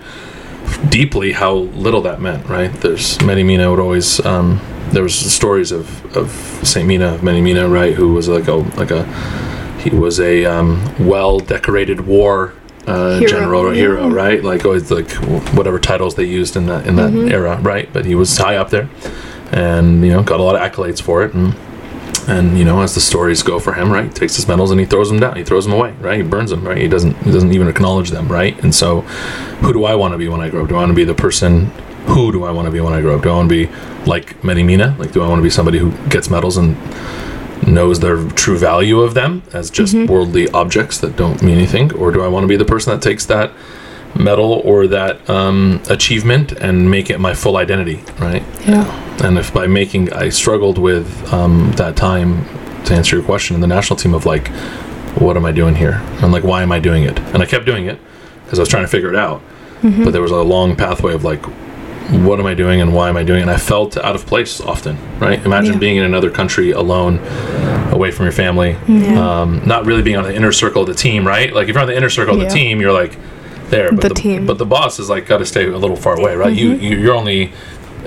deeply 0.89 1.33
how 1.33 1.55
little 1.55 2.03
that 2.03 2.21
meant, 2.21 2.47
right? 2.49 2.73
There's 2.73 3.21
Mari 3.23 3.43
Mina 3.43 3.71
would 3.71 3.81
always, 3.81 4.25
um, 4.25 4.61
there 4.91 5.03
was 5.03 5.15
stories 5.15 5.73
of, 5.73 6.17
of 6.17 6.31
Saint 6.67 6.89
Mina 6.89 7.15
of 7.15 7.23
Mari 7.23 7.41
Mina, 7.41 7.69
right? 7.69 7.95
Who 7.95 8.13
was 8.13 8.29
like 8.29 8.49
a, 8.49 8.55
like 8.55 8.91
a, 8.91 9.05
he 9.79 9.91
was 9.91 10.19
a 10.21 10.45
um, 10.45 10.83
well 10.99 11.39
decorated 11.39 12.01
war 12.01 12.55
uh, 12.87 13.19
Hero, 13.19 13.31
general 13.31 13.63
or 13.63 13.75
yeah. 13.75 13.81
hero, 13.81 14.09
right? 14.09 14.43
Like 14.43 14.65
always, 14.65 14.91
like 14.91 15.11
whatever 15.55 15.79
titles 15.79 16.15
they 16.15 16.25
used 16.25 16.57
in 16.57 16.67
that 16.67 16.87
in 16.87 16.97
that 16.97 17.13
era, 17.33 17.59
right? 17.61 17.93
But 17.93 18.05
he 18.05 18.15
was 18.15 18.37
high 18.37 18.57
up 18.57 18.71
there, 18.71 18.89
and 19.51 20.05
you 20.05 20.13
know 20.13 20.23
got 20.23 20.39
a 20.39 20.43
lot 20.43 20.55
of 20.55 20.63
accolades 20.63 21.03
for 21.03 21.25
it, 21.25 21.35
and 21.35 21.55
and 22.29 22.59
you 22.59 22.65
know 22.65 22.83
as 22.83 22.95
the 22.95 23.01
stories 23.01 23.43
go 23.43 23.59
for 23.59 23.73
him, 23.73 23.91
right? 23.91 24.05
He 24.05 24.11
takes 24.11 24.37
his 24.37 24.49
medals 24.49 24.71
and 24.71 24.81
he 24.81 24.87
throws 24.87 25.09
them 25.09 25.21
down, 25.21 25.37
he 25.37 25.45
throws 25.45 25.65
them 25.65 25.75
away, 25.75 25.93
right? 26.01 26.17
He 26.17 26.23
burns 26.23 26.51
them, 26.51 26.67
right? 26.67 26.79
He 26.79 26.89
doesn't 26.89 27.17
he 27.19 27.31
doesn't 27.31 27.53
even 27.53 27.69
acknowledge 27.69 28.11
them, 28.11 28.29
right? 28.29 28.59
And 28.63 28.75
so, 28.75 29.03
who 29.63 29.73
do 29.73 29.85
I 29.85 29.95
want 29.95 30.13
to 30.13 30.19
be 30.19 30.29
when 30.29 30.41
I 30.41 30.49
grow 30.49 30.63
up? 30.63 30.69
Do 30.69 30.77
I 30.77 30.81
want 30.81 30.91
to 30.91 30.97
be 30.97 31.05
the 31.05 31.15
person? 31.15 31.67
Who 32.07 32.31
do 32.31 32.45
I 32.45 32.53
want 32.53 32.67
to 32.67 32.73
be 32.73 32.81
when 32.81 32.93
I 32.93 33.01
grow 33.01 33.17
up? 33.17 33.23
Do 33.23 33.31
I 33.31 33.35
want 33.35 33.49
to 33.49 33.67
be 33.67 33.73
like 34.09 34.43
Mari 34.45 34.63
Mina? 34.63 34.95
Like, 34.99 35.13
do 35.13 35.23
I 35.23 35.29
want 35.29 35.41
to 35.41 35.43
be 35.43 35.51
somebody 35.51 35.79
who 35.79 35.91
gets 36.09 36.31
medals 36.31 36.57
and 36.57 36.77
knows 37.67 37.99
their 38.01 38.29
true 38.31 38.57
value 38.57 39.01
of 39.01 39.15
them 39.15 39.43
as 39.53 39.71
just 39.71 39.95
mm-hmm. 39.95 40.13
worldly 40.13 40.49
objects 40.51 40.99
that 40.99 41.17
don't 41.17 41.43
mean 41.43 41.57
anything, 41.57 41.93
or 41.95 42.13
do 42.13 42.23
I 42.23 42.29
want 42.29 42.45
to 42.45 42.49
be 42.49 42.57
the 42.57 42.65
person 42.65 42.93
that 42.93 43.03
takes 43.03 43.27
that 43.27 43.51
medal 44.19 44.61
or 44.65 44.87
that 44.89 45.29
um, 45.31 45.81
achievement 45.89 46.53
and 46.53 46.91
make 46.91 47.11
it 47.11 47.19
my 47.21 47.35
full 47.35 47.57
identity, 47.57 48.03
right? 48.19 48.43
Yeah. 48.67 48.85
And 49.25 49.39
if 49.39 49.53
by 49.53 49.67
making, 49.67 50.13
I 50.13 50.29
struggled 50.29 50.79
with 50.79 51.33
um, 51.33 51.73
that 51.77 51.97
time 51.97 52.45
to 52.85 52.95
answer 52.95 53.17
your 53.17 53.25
question 53.25 53.55
in 53.55 53.61
the 53.61 53.67
national 53.67 53.97
team 53.97 54.15
of 54.15 54.27
like, 54.27 54.49
what 55.19 55.37
am 55.37 55.45
I 55.47 55.53
doing 55.53 55.75
here? 55.75 56.01
And 56.23 56.33
like, 56.33 56.45
why 56.45 56.63
am 56.63 56.73
I 56.73 56.79
doing 56.79 57.05
it? 57.05 57.19
And 57.19 57.43
I 57.43 57.47
kept 57.47 57.65
doing 57.67 57.87
it 57.87 57.99
because 58.45 58.59
I 58.59 58.63
was 58.63 58.69
trying 58.69 58.85
to 58.85 58.89
figure 58.89 59.09
it 59.09 59.17
out. 59.17 59.43
But 59.83 60.11
there 60.11 60.23
was 60.23 60.33
a 60.33 60.43
long 60.43 60.75
pathway 60.75 61.15
of 61.15 61.23
like, 61.23 61.45
what 61.45 62.41
am 62.41 62.47
I 62.47 62.55
doing 62.55 62.81
and 62.81 62.93
why 62.93 63.09
am 63.09 63.17
I 63.17 63.23
doing 63.23 63.39
it? 63.41 63.43
And 63.43 63.51
I 63.51 63.57
felt 63.57 63.97
out 63.97 64.17
of 64.17 64.27
place 64.27 64.61
often, 64.61 64.97
right? 65.21 65.45
Imagine 65.45 65.75
Yeah. 65.75 65.79
being 65.79 65.97
in 65.97 66.05
another 66.05 66.29
country 66.31 66.73
alone, 66.73 67.19
away 67.93 68.11
from 68.11 68.27
your 68.27 68.33
family, 68.33 68.77
Yeah. 68.89 69.41
um, 69.43 69.63
not 69.65 69.87
really 69.87 70.03
being 70.03 70.17
on 70.17 70.25
the 70.25 70.35
inner 70.35 70.51
circle 70.51 70.83
of 70.83 70.89
the 70.89 70.95
team, 70.95 71.25
right? 71.27 71.53
Like 71.53 71.69
if 71.69 71.75
you're 71.75 71.83
on 71.83 71.87
the 71.89 71.97
inner 71.97 72.11
circle 72.11 72.35
of 72.35 72.41
Yeah. 72.43 72.49
the 72.49 72.55
team, 72.55 72.81
you're 72.81 72.93
like 72.93 73.17
there. 73.71 73.91
But 73.93 74.03
The 74.03 74.09
the, 74.11 74.15
team. 74.15 74.37
Mm-hmm. 74.39 74.47
But 74.47 74.59
the 74.59 74.67
boss 74.67 74.99
is 74.99 75.09
like 75.09 75.27
got 75.27 75.39
to 75.39 75.47
stay 75.47 75.67
a 75.67 75.77
little 75.79 75.97
far 75.97 76.19
away, 76.19 76.35
right? 76.37 76.55
You, 76.55 76.73
you 76.75 76.97
you're 76.99 77.15
only 77.15 77.53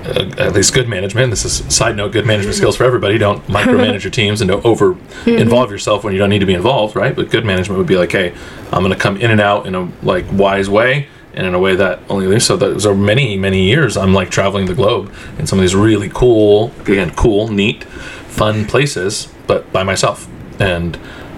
uh, 0.06 0.30
at 0.38 0.54
least 0.54 0.74
good 0.74 0.88
management. 0.88 1.30
This 1.30 1.44
is 1.46 1.74
side 1.74 1.96
note: 1.98 2.12
good 2.14 2.26
management 2.26 2.56
skills 2.56 2.76
for 2.78 2.84
everybody. 2.86 3.18
Don't 3.18 3.44
micromanage 3.48 4.04
your 4.04 4.12
teams 4.12 4.42
and 4.42 4.50
don't 4.50 4.66
over 4.66 4.94
Mm-hmm. 5.20 5.32
involve 5.42 5.70
yourself 5.70 6.04
when 6.06 6.14
you 6.14 6.20
don't 6.20 6.30
need 6.30 6.40
to 6.40 6.46
be 6.46 6.54
involved, 6.54 6.96
right? 6.96 7.14
But 7.14 7.30
good 7.30 7.44
management 7.44 7.78
would 7.78 7.88
be 7.88 7.98
like, 7.98 8.12
hey, 8.14 8.34
I'm 8.72 8.82
going 8.84 8.94
to 8.94 8.98
come 9.00 9.18
in 9.18 9.32
and 9.32 9.42
out 9.42 9.66
in 9.68 9.76
a 9.76 9.92
like 10.02 10.26
wise 10.32 10.70
way. 10.70 11.08
And 11.34 11.46
in 11.46 11.54
a 11.54 11.60
way 11.60 11.76
that 11.76 12.00
only 12.10 12.26
leaves 12.26 12.46
so 12.46 12.58
that 12.58 12.80
so 12.82 12.96
many 12.96 13.38
many 13.38 13.64
years 13.66 13.96
I'm 13.98 14.14
like 14.14 14.30
traveling 14.32 14.66
the 14.66 14.74
globe 14.74 15.14
in 15.38 15.46
some 15.46 15.60
of 15.60 15.64
these 15.64 15.76
really 15.76 16.10
cool 16.10 16.72
again 16.82 17.12
cool 17.14 17.50
neat 17.50 17.84
fun 17.84 18.66
places 18.66 19.32
but 19.46 19.72
by 19.72 19.84
myself 19.84 20.28
and 20.60 20.98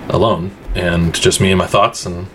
alone 0.10 0.52
and 0.76 1.14
just 1.14 1.42
me 1.42 1.52
and 1.52 1.58
my 1.58 1.68
thoughts 1.68 2.06
and 2.06 2.28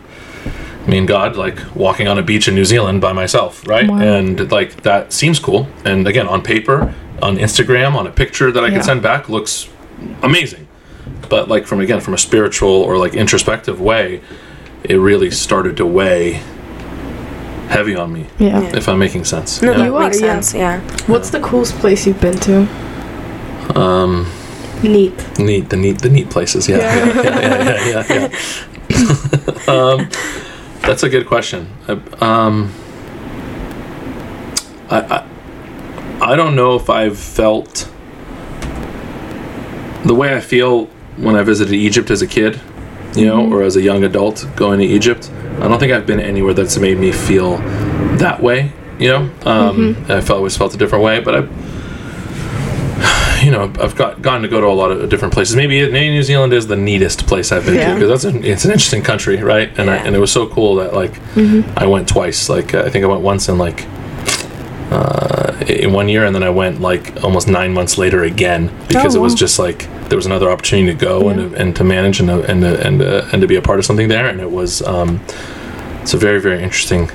me 0.87 0.99
and 0.99 1.09
God 1.09 1.37
like 1.37 1.59
walking 1.75 2.07
on 2.09 2.19
a 2.19 2.23
beach 2.23 2.47
in 2.49 2.55
New 2.55 2.65
Zealand 2.65 3.01
by 3.01 3.13
myself, 3.13 3.67
right? 3.67 3.89
Wow. 3.89 3.99
And 3.99 4.51
like 4.53 4.83
that 4.83 5.13
seems 5.13 5.39
cool. 5.39 5.69
And 5.85 6.07
again, 6.07 6.29
on 6.29 6.43
paper, 6.43 6.95
on 7.23 7.37
Instagram, 7.39 7.95
on 7.95 8.07
a 8.07 8.11
picture 8.11 8.53
that 8.53 8.63
I 8.63 8.69
Yeah. 8.69 8.75
can 8.75 8.83
send 8.83 9.03
back 9.03 9.29
looks 9.29 9.69
amazing. 10.23 10.67
But 11.29 11.49
like 11.49 11.67
from 11.67 11.81
again 11.81 12.01
from 12.01 12.15
a 12.15 12.19
spiritual 12.19 12.71
or 12.71 12.99
like 12.99 13.15
introspective 13.15 13.81
way, 13.81 14.21
it 14.85 14.97
really 14.97 15.31
started 15.31 15.77
to 15.79 15.87
weigh 15.87 16.41
heavy 17.69 17.97
on 17.97 18.13
me. 18.13 18.27
Yeah. 18.39 18.61
Yeah. 18.63 18.77
If 18.77 18.89
I'm 18.89 18.99
making 18.99 19.25
sense. 19.25 19.61
No, 19.63 19.73
Yeah. 19.73 19.85
You 19.87 19.97
are, 19.97 20.03
makes 20.05 20.21
yeah. 20.21 20.35
sense. 20.41 20.55
Yeah. 20.55 20.81
What's 21.09 21.31
the 21.31 21.41
coolest 21.41 21.75
place 21.79 22.07
you've 22.07 22.21
been 22.21 22.39
to? 22.41 22.69
Um, 23.79 24.27
Neat. 24.83 25.39
neat 25.39 25.71
the 25.71 25.77
neat 25.77 25.99
the 26.03 26.09
neat 26.11 26.31
places. 26.31 26.69
Yeah, 26.69 26.77
Yeah. 26.79 27.23
yeah, 27.23 27.23
yeah, 27.23 27.87
yeah, 27.89 28.05
yeah. 28.09 28.29
yeah. 28.89 29.69
um, 29.69 30.09
that's 30.87 31.03
a 31.03 31.09
good 31.09 31.27
question. 31.27 31.69
I, 31.89 31.93
um, 32.21 32.73
I, 34.89 35.01
I 35.01 35.27
I 36.33 36.37
don't 36.37 36.57
know 36.57 36.77
if 36.77 36.89
I've 36.89 37.19
felt 37.19 37.91
the 40.05 40.15
way 40.15 40.35
I 40.35 40.41
feel 40.41 40.87
when 41.17 41.37
I 41.37 41.43
visited 41.43 41.75
Egypt 41.75 42.11
as 42.11 42.23
a 42.23 42.27
kid, 42.27 42.61
you 43.15 43.27
know, 43.27 43.53
or 43.53 43.63
as 43.63 43.77
a 43.77 43.83
young 43.83 44.05
adult 44.05 44.47
going 44.57 44.79
to 44.79 44.85
Egypt. 44.85 45.31
I 45.61 45.69
don't 45.69 45.79
think 45.79 45.93
I've 45.93 46.07
been 46.07 46.21
anywhere 46.21 46.55
that's 46.55 46.79
made 46.79 46.99
me 46.99 47.13
feel 47.13 47.59
that 48.19 48.43
way. 48.43 48.73
You 48.99 49.09
know, 49.09 49.31
um, 49.45 50.05
I've 50.09 50.31
always 50.31 50.57
felt 50.57 50.75
a 50.75 50.79
different 50.79 51.05
way, 51.05 51.21
but 51.21 51.35
I 51.35 51.41
you 53.47 53.53
know, 53.53 53.73
I've 53.81 53.95
got 53.95 54.21
gotten 54.23 54.43
to 54.43 54.49
go 54.49 54.61
to 54.61 54.67
a 54.67 54.77
lot 54.83 54.91
of 54.91 55.09
different 55.09 55.33
places. 55.33 55.55
Maybe, 55.55 55.89
maybe 55.91 56.11
New 56.11 56.23
Zealand 56.25 56.53
is 56.53 56.67
the 56.67 56.75
neatest 56.77 57.27
place 57.29 57.53
I've 57.53 57.65
been 57.65 57.75
to 57.89 57.95
because 57.95 58.09
that's 58.09 58.25
an, 58.25 58.45
it's 58.45 58.65
an 58.65 58.73
interesting 58.73 59.03
country, 59.03 59.37
right? 59.41 59.69
And 59.79 59.89
I, 59.89 59.97
Yeah. 59.97 60.07
and 60.07 60.17
it 60.17 60.19
was 60.19 60.33
so 60.33 60.49
cool 60.49 60.75
that 60.81 60.95
like 60.95 61.13
I 61.83 61.87
went 61.87 62.09
twice. 62.09 62.49
Like 62.49 62.75
I 62.75 62.91
think 62.91 63.05
I 63.05 63.09
went 63.09 63.21
once 63.23 63.49
in 63.49 63.57
like 63.57 63.87
uh, 64.91 65.53
in 65.69 65.93
one 65.93 66.09
year, 66.09 66.25
and 66.25 66.35
then 66.35 66.43
I 66.43 66.51
went 66.51 66.81
like 66.81 67.23
almost 67.25 67.49
nine 67.49 67.73
months 67.73 67.99
later 67.99 68.25
again 68.25 68.71
because 68.89 69.15
Oh, 69.15 69.19
it 69.21 69.23
was 69.23 69.35
just 69.35 69.59
like 69.59 69.87
there 70.09 70.17
was 70.17 70.27
another 70.27 70.51
opportunity 70.51 70.93
to 70.93 70.99
go 70.99 71.29
and, 71.29 71.41
Yeah. 71.41 71.49
to, 71.49 71.55
and 71.63 71.77
to 71.77 71.85
manage 71.85 72.21
and 72.21 72.29
to, 72.29 72.43
and 72.51 72.61
to, 72.63 72.87
and 72.87 72.99
to, 73.01 73.29
and 73.33 73.41
to 73.43 73.47
be 73.49 73.57
a 73.57 73.63
part 73.63 73.79
of 73.79 73.85
something 73.85 74.09
there, 74.09 74.27
and 74.29 74.41
it 74.41 74.51
was 74.51 74.83
um, 74.83 75.21
it's 76.03 76.15
a 76.15 76.19
very 76.19 76.41
very 76.41 76.63
interesting. 76.63 77.11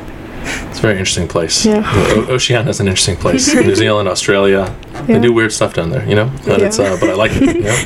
It's 0.70 0.80
a 0.80 0.82
very 0.82 0.98
interesting 0.98 1.28
place. 1.28 1.66
Yeah. 1.66 1.84
O- 2.16 2.34
Oceania 2.36 2.70
is 2.70 2.80
an 2.80 2.88
interesting 2.88 3.16
place. 3.18 3.54
New 3.68 3.76
Zealand, 3.76 4.08
Australia, 4.10 4.74
they 5.08 5.20
do 5.20 5.34
weird 5.34 5.52
stuff 5.52 5.74
down 5.74 5.90
there, 5.90 6.06
you 6.08 6.16
know. 6.16 6.32
But 6.46 6.60
Yeah. 6.60 6.68
it's 6.68 6.80
uh, 6.80 6.98
but 7.00 7.10
I 7.10 7.14
like 7.14 7.32
it. 7.36 7.56
You 7.56 7.64
know? 7.64 7.78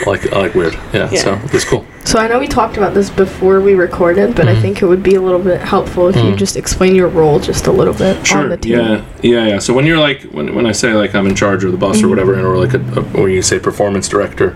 I 0.06 0.10
like 0.10 0.32
I 0.32 0.38
like 0.40 0.54
weird. 0.54 0.74
Yeah, 0.92 1.10
Yeah. 1.12 1.20
so 1.22 1.38
it's 1.52 1.64
cool. 1.64 1.84
So 2.04 2.18
I 2.18 2.26
know 2.26 2.40
we 2.40 2.48
talked 2.48 2.76
about 2.76 2.94
this 2.94 3.08
before 3.10 3.60
we 3.60 3.74
recorded, 3.74 4.34
but 4.34 4.48
I 4.48 4.54
Mhm. 4.54 4.60
think 4.60 4.82
it 4.82 4.86
would 4.86 5.02
be 5.04 5.14
a 5.14 5.20
little 5.20 5.38
bit 5.38 5.60
helpful 5.60 6.08
if 6.08 6.16
you 6.16 6.32
Mm. 6.32 6.36
just 6.36 6.56
explain 6.56 6.94
your 6.96 7.06
role 7.06 7.38
just 7.38 7.68
a 7.68 7.72
little 7.72 7.94
bit 7.94 8.16
on 8.34 8.48
the 8.48 8.56
team. 8.56 8.72
Yeah, 8.78 9.00
yeah, 9.22 9.46
yeah. 9.46 9.58
So 9.60 9.72
when 9.72 9.86
you're 9.86 9.98
like 10.00 10.22
when, 10.32 10.54
when 10.54 10.66
I 10.66 10.72
say 10.72 10.92
like 10.94 11.14
I'm 11.14 11.26
in 11.26 11.34
charge 11.36 11.62
of 11.64 11.70
the 11.70 11.78
boss 11.78 12.02
or 12.02 12.08
whatever, 12.08 12.34
or 12.44 12.58
like 12.58 12.74
a, 12.74 12.78
a 12.96 13.00
when 13.22 13.30
you 13.30 13.40
say 13.40 13.58
performance 13.60 14.08
director, 14.08 14.52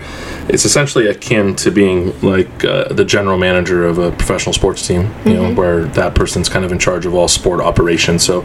it's 0.49 0.65
essentially 0.65 1.07
akin 1.07 1.55
to 1.55 1.71
being 1.71 2.13
like 2.21 2.65
uh, 2.65 2.93
the 2.93 3.05
general 3.05 3.39
manager 3.39 3.87
of 3.87 3.99
a 3.99 4.11
professional 4.11 4.53
sports 4.53 4.85
team. 4.87 5.11
You 5.25 5.35
know, 5.35 5.51
where 5.55 5.85
that 5.85 6.15
person's 6.15 6.49
kind 6.49 6.65
of 6.65 6.73
in 6.73 6.79
charge 6.79 7.07
of 7.07 7.15
all 7.15 7.29
sport 7.29 7.61
operations. 7.61 8.25
So 8.25 8.45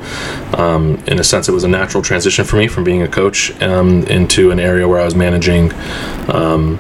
um, 0.54 1.00
in 1.08 1.20
a 1.20 1.24
sense, 1.24 1.50
it 1.50 1.54
was 1.54 1.64
a 1.64 1.68
natural 1.68 2.04
transition 2.04 2.46
for 2.46 2.56
me 2.58 2.68
from 2.68 2.84
being 2.84 3.02
a 3.02 3.08
coach 3.08 3.52
um, 3.62 4.04
into 4.04 4.52
an 4.52 4.60
area 4.60 4.88
where 4.88 5.02
I 5.02 5.06
was 5.06 5.16
managing. 5.16 5.74
Um, 6.30 6.78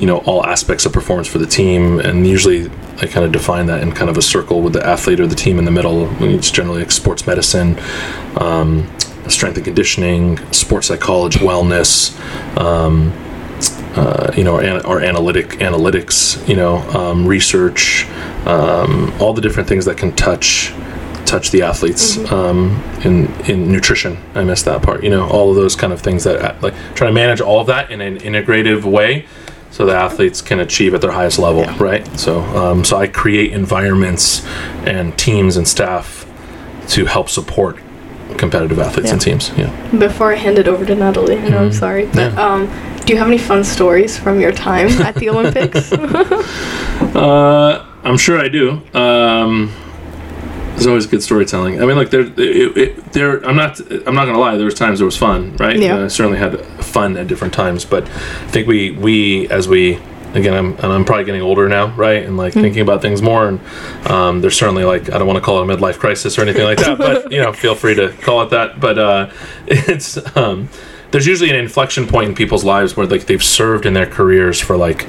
you 0.00 0.06
know 0.06 0.18
all 0.18 0.44
aspects 0.44 0.84
of 0.86 0.92
performance 0.92 1.28
for 1.28 1.38
the 1.38 1.46
team 1.46 2.00
and 2.00 2.26
usually 2.26 2.70
i 2.98 3.06
kind 3.06 3.24
of 3.24 3.32
define 3.32 3.66
that 3.66 3.82
in 3.82 3.92
kind 3.92 4.10
of 4.10 4.16
a 4.16 4.22
circle 4.22 4.60
with 4.60 4.72
the 4.72 4.86
athlete 4.86 5.20
or 5.20 5.26
the 5.26 5.34
team 5.34 5.58
in 5.58 5.64
the 5.64 5.70
middle 5.70 6.08
it's 6.22 6.50
generally 6.50 6.80
like 6.80 6.90
sports 6.90 7.26
medicine 7.26 7.78
um, 8.36 8.90
strength 9.28 9.56
and 9.56 9.64
conditioning 9.64 10.38
sports 10.52 10.88
psychology 10.88 11.38
wellness 11.38 12.18
um, 12.58 13.12
uh, 13.94 14.32
you 14.36 14.42
know, 14.42 14.56
our, 14.56 14.86
our 14.86 15.00
analytic 15.00 15.50
analytics, 15.60 16.46
you 16.48 16.56
know, 16.56 16.78
um, 16.90 17.26
research, 17.26 18.06
um, 18.46 19.12
all 19.20 19.34
the 19.34 19.40
different 19.40 19.68
things 19.68 19.84
that 19.84 19.96
can 19.96 20.14
touch 20.16 20.72
touch 21.26 21.50
the 21.50 21.62
athletes 21.62 22.18
um, 22.32 22.82
in 23.04 23.26
in 23.44 23.70
nutrition. 23.70 24.18
I 24.34 24.44
missed 24.44 24.64
that 24.64 24.82
part. 24.82 25.04
You 25.04 25.10
know, 25.10 25.28
all 25.28 25.50
of 25.50 25.56
those 25.56 25.76
kind 25.76 25.92
of 25.92 26.00
things 26.00 26.24
that 26.24 26.62
like 26.62 26.74
trying 26.94 27.10
to 27.10 27.14
manage 27.14 27.40
all 27.40 27.60
of 27.60 27.66
that 27.66 27.90
in 27.90 28.00
an 28.00 28.18
integrative 28.18 28.84
way, 28.84 29.26
so 29.72 29.84
the 29.86 29.94
athletes 29.94 30.40
can 30.40 30.60
achieve 30.60 30.94
at 30.94 31.00
their 31.00 31.10
highest 31.10 31.38
level. 31.40 31.64
Right. 31.84 32.06
So 32.18 32.40
um, 32.40 32.84
so 32.84 32.96
I 32.98 33.08
create 33.08 33.52
environments 33.52 34.44
and 34.86 35.18
teams 35.18 35.56
and 35.56 35.66
staff 35.66 36.24
to 36.88 37.06
help 37.06 37.28
support 37.28 37.78
competitive 38.38 38.78
athletes 38.78 39.10
and 39.10 39.20
teams. 39.20 39.50
Yeah. 39.56 39.70
Before 39.98 40.32
I 40.32 40.36
hand 40.36 40.58
it 40.58 40.66
over 40.68 40.84
to 40.86 40.94
Natalie, 40.94 41.38
I 41.38 41.48
know 41.48 41.58
I'm 41.58 41.70
Mhm. 41.70 41.74
sorry, 41.74 42.06
but 42.06 42.32
Yeah. 42.32 42.46
um, 42.46 42.66
do 43.04 43.12
you 43.12 43.18
have 43.18 43.26
any 43.28 43.38
fun 43.38 43.62
stories 43.64 44.16
from 44.18 44.40
your 44.40 44.52
time 44.52 44.88
at 45.02 45.14
the 45.16 45.28
Olympics? 45.30 45.92
Uh, 47.14 47.84
I'm 48.04 48.16
sure 48.16 48.38
I 48.38 48.48
do. 48.48 48.80
Um, 48.94 49.70
there's 50.72 50.86
always 50.86 51.06
good 51.06 51.22
storytelling. 51.22 51.82
I 51.82 51.86
mean, 51.86 51.96
like 51.96 52.10
there, 52.10 52.22
it, 52.22 52.38
it, 52.38 53.12
there. 53.12 53.44
I'm 53.46 53.56
not. 53.56 53.78
I'm 54.06 54.14
not 54.14 54.24
gonna 54.26 54.38
lie. 54.38 54.56
There 54.56 54.64
was 54.64 54.74
times 54.74 54.98
there 54.98 55.06
was 55.06 55.16
fun, 55.16 55.54
right? 55.58 55.78
Yeah. 55.78 55.96
Uh, 55.98 56.04
I 56.04 56.08
certainly 56.08 56.38
had 56.38 56.54
fun 56.92 57.16
at 57.16 57.26
different 57.26 57.54
times, 57.54 57.84
but 57.84 58.04
I 58.04 58.48
think 58.48 58.66
we, 58.66 58.92
we 58.92 59.48
as 59.48 59.68
we. 59.68 59.98
Again, 60.34 60.54
I'm, 60.54 60.72
and 60.76 60.86
I'm 60.86 61.04
probably 61.04 61.26
getting 61.26 61.42
older 61.42 61.68
now, 61.68 61.94
right? 61.94 62.24
And 62.24 62.38
like 62.38 62.54
thinking 62.54 62.80
about 62.80 63.02
things 63.02 63.20
more. 63.20 63.48
And 63.48 63.60
um, 64.06 64.40
there's 64.40 64.56
certainly 64.56 64.82
like 64.82 65.12
I 65.12 65.18
don't 65.18 65.26
want 65.26 65.36
to 65.36 65.42
call 65.42 65.60
it 65.60 65.70
a 65.70 65.76
midlife 65.76 65.98
crisis 65.98 66.38
or 66.38 66.40
anything 66.40 66.64
like 66.64 66.78
that, 66.78 66.96
but 66.96 67.30
you 67.34 67.38
know, 67.38 67.52
feel 67.52 67.74
free 67.74 67.94
to 67.96 68.08
call 68.22 68.40
it 68.40 68.48
that. 68.48 68.80
But 68.80 68.98
uh, 68.98 69.30
it's 69.66 70.16
um, 70.34 70.70
there's 71.12 71.26
usually 71.26 71.50
an 71.50 71.56
inflection 71.56 72.06
point 72.06 72.30
in 72.30 72.34
people's 72.34 72.64
lives 72.64 72.96
where 72.96 73.06
like 73.06 73.26
they've 73.26 73.44
served 73.44 73.84
in 73.84 73.92
their 73.92 74.06
careers 74.06 74.58
for 74.58 74.76
like 74.76 75.06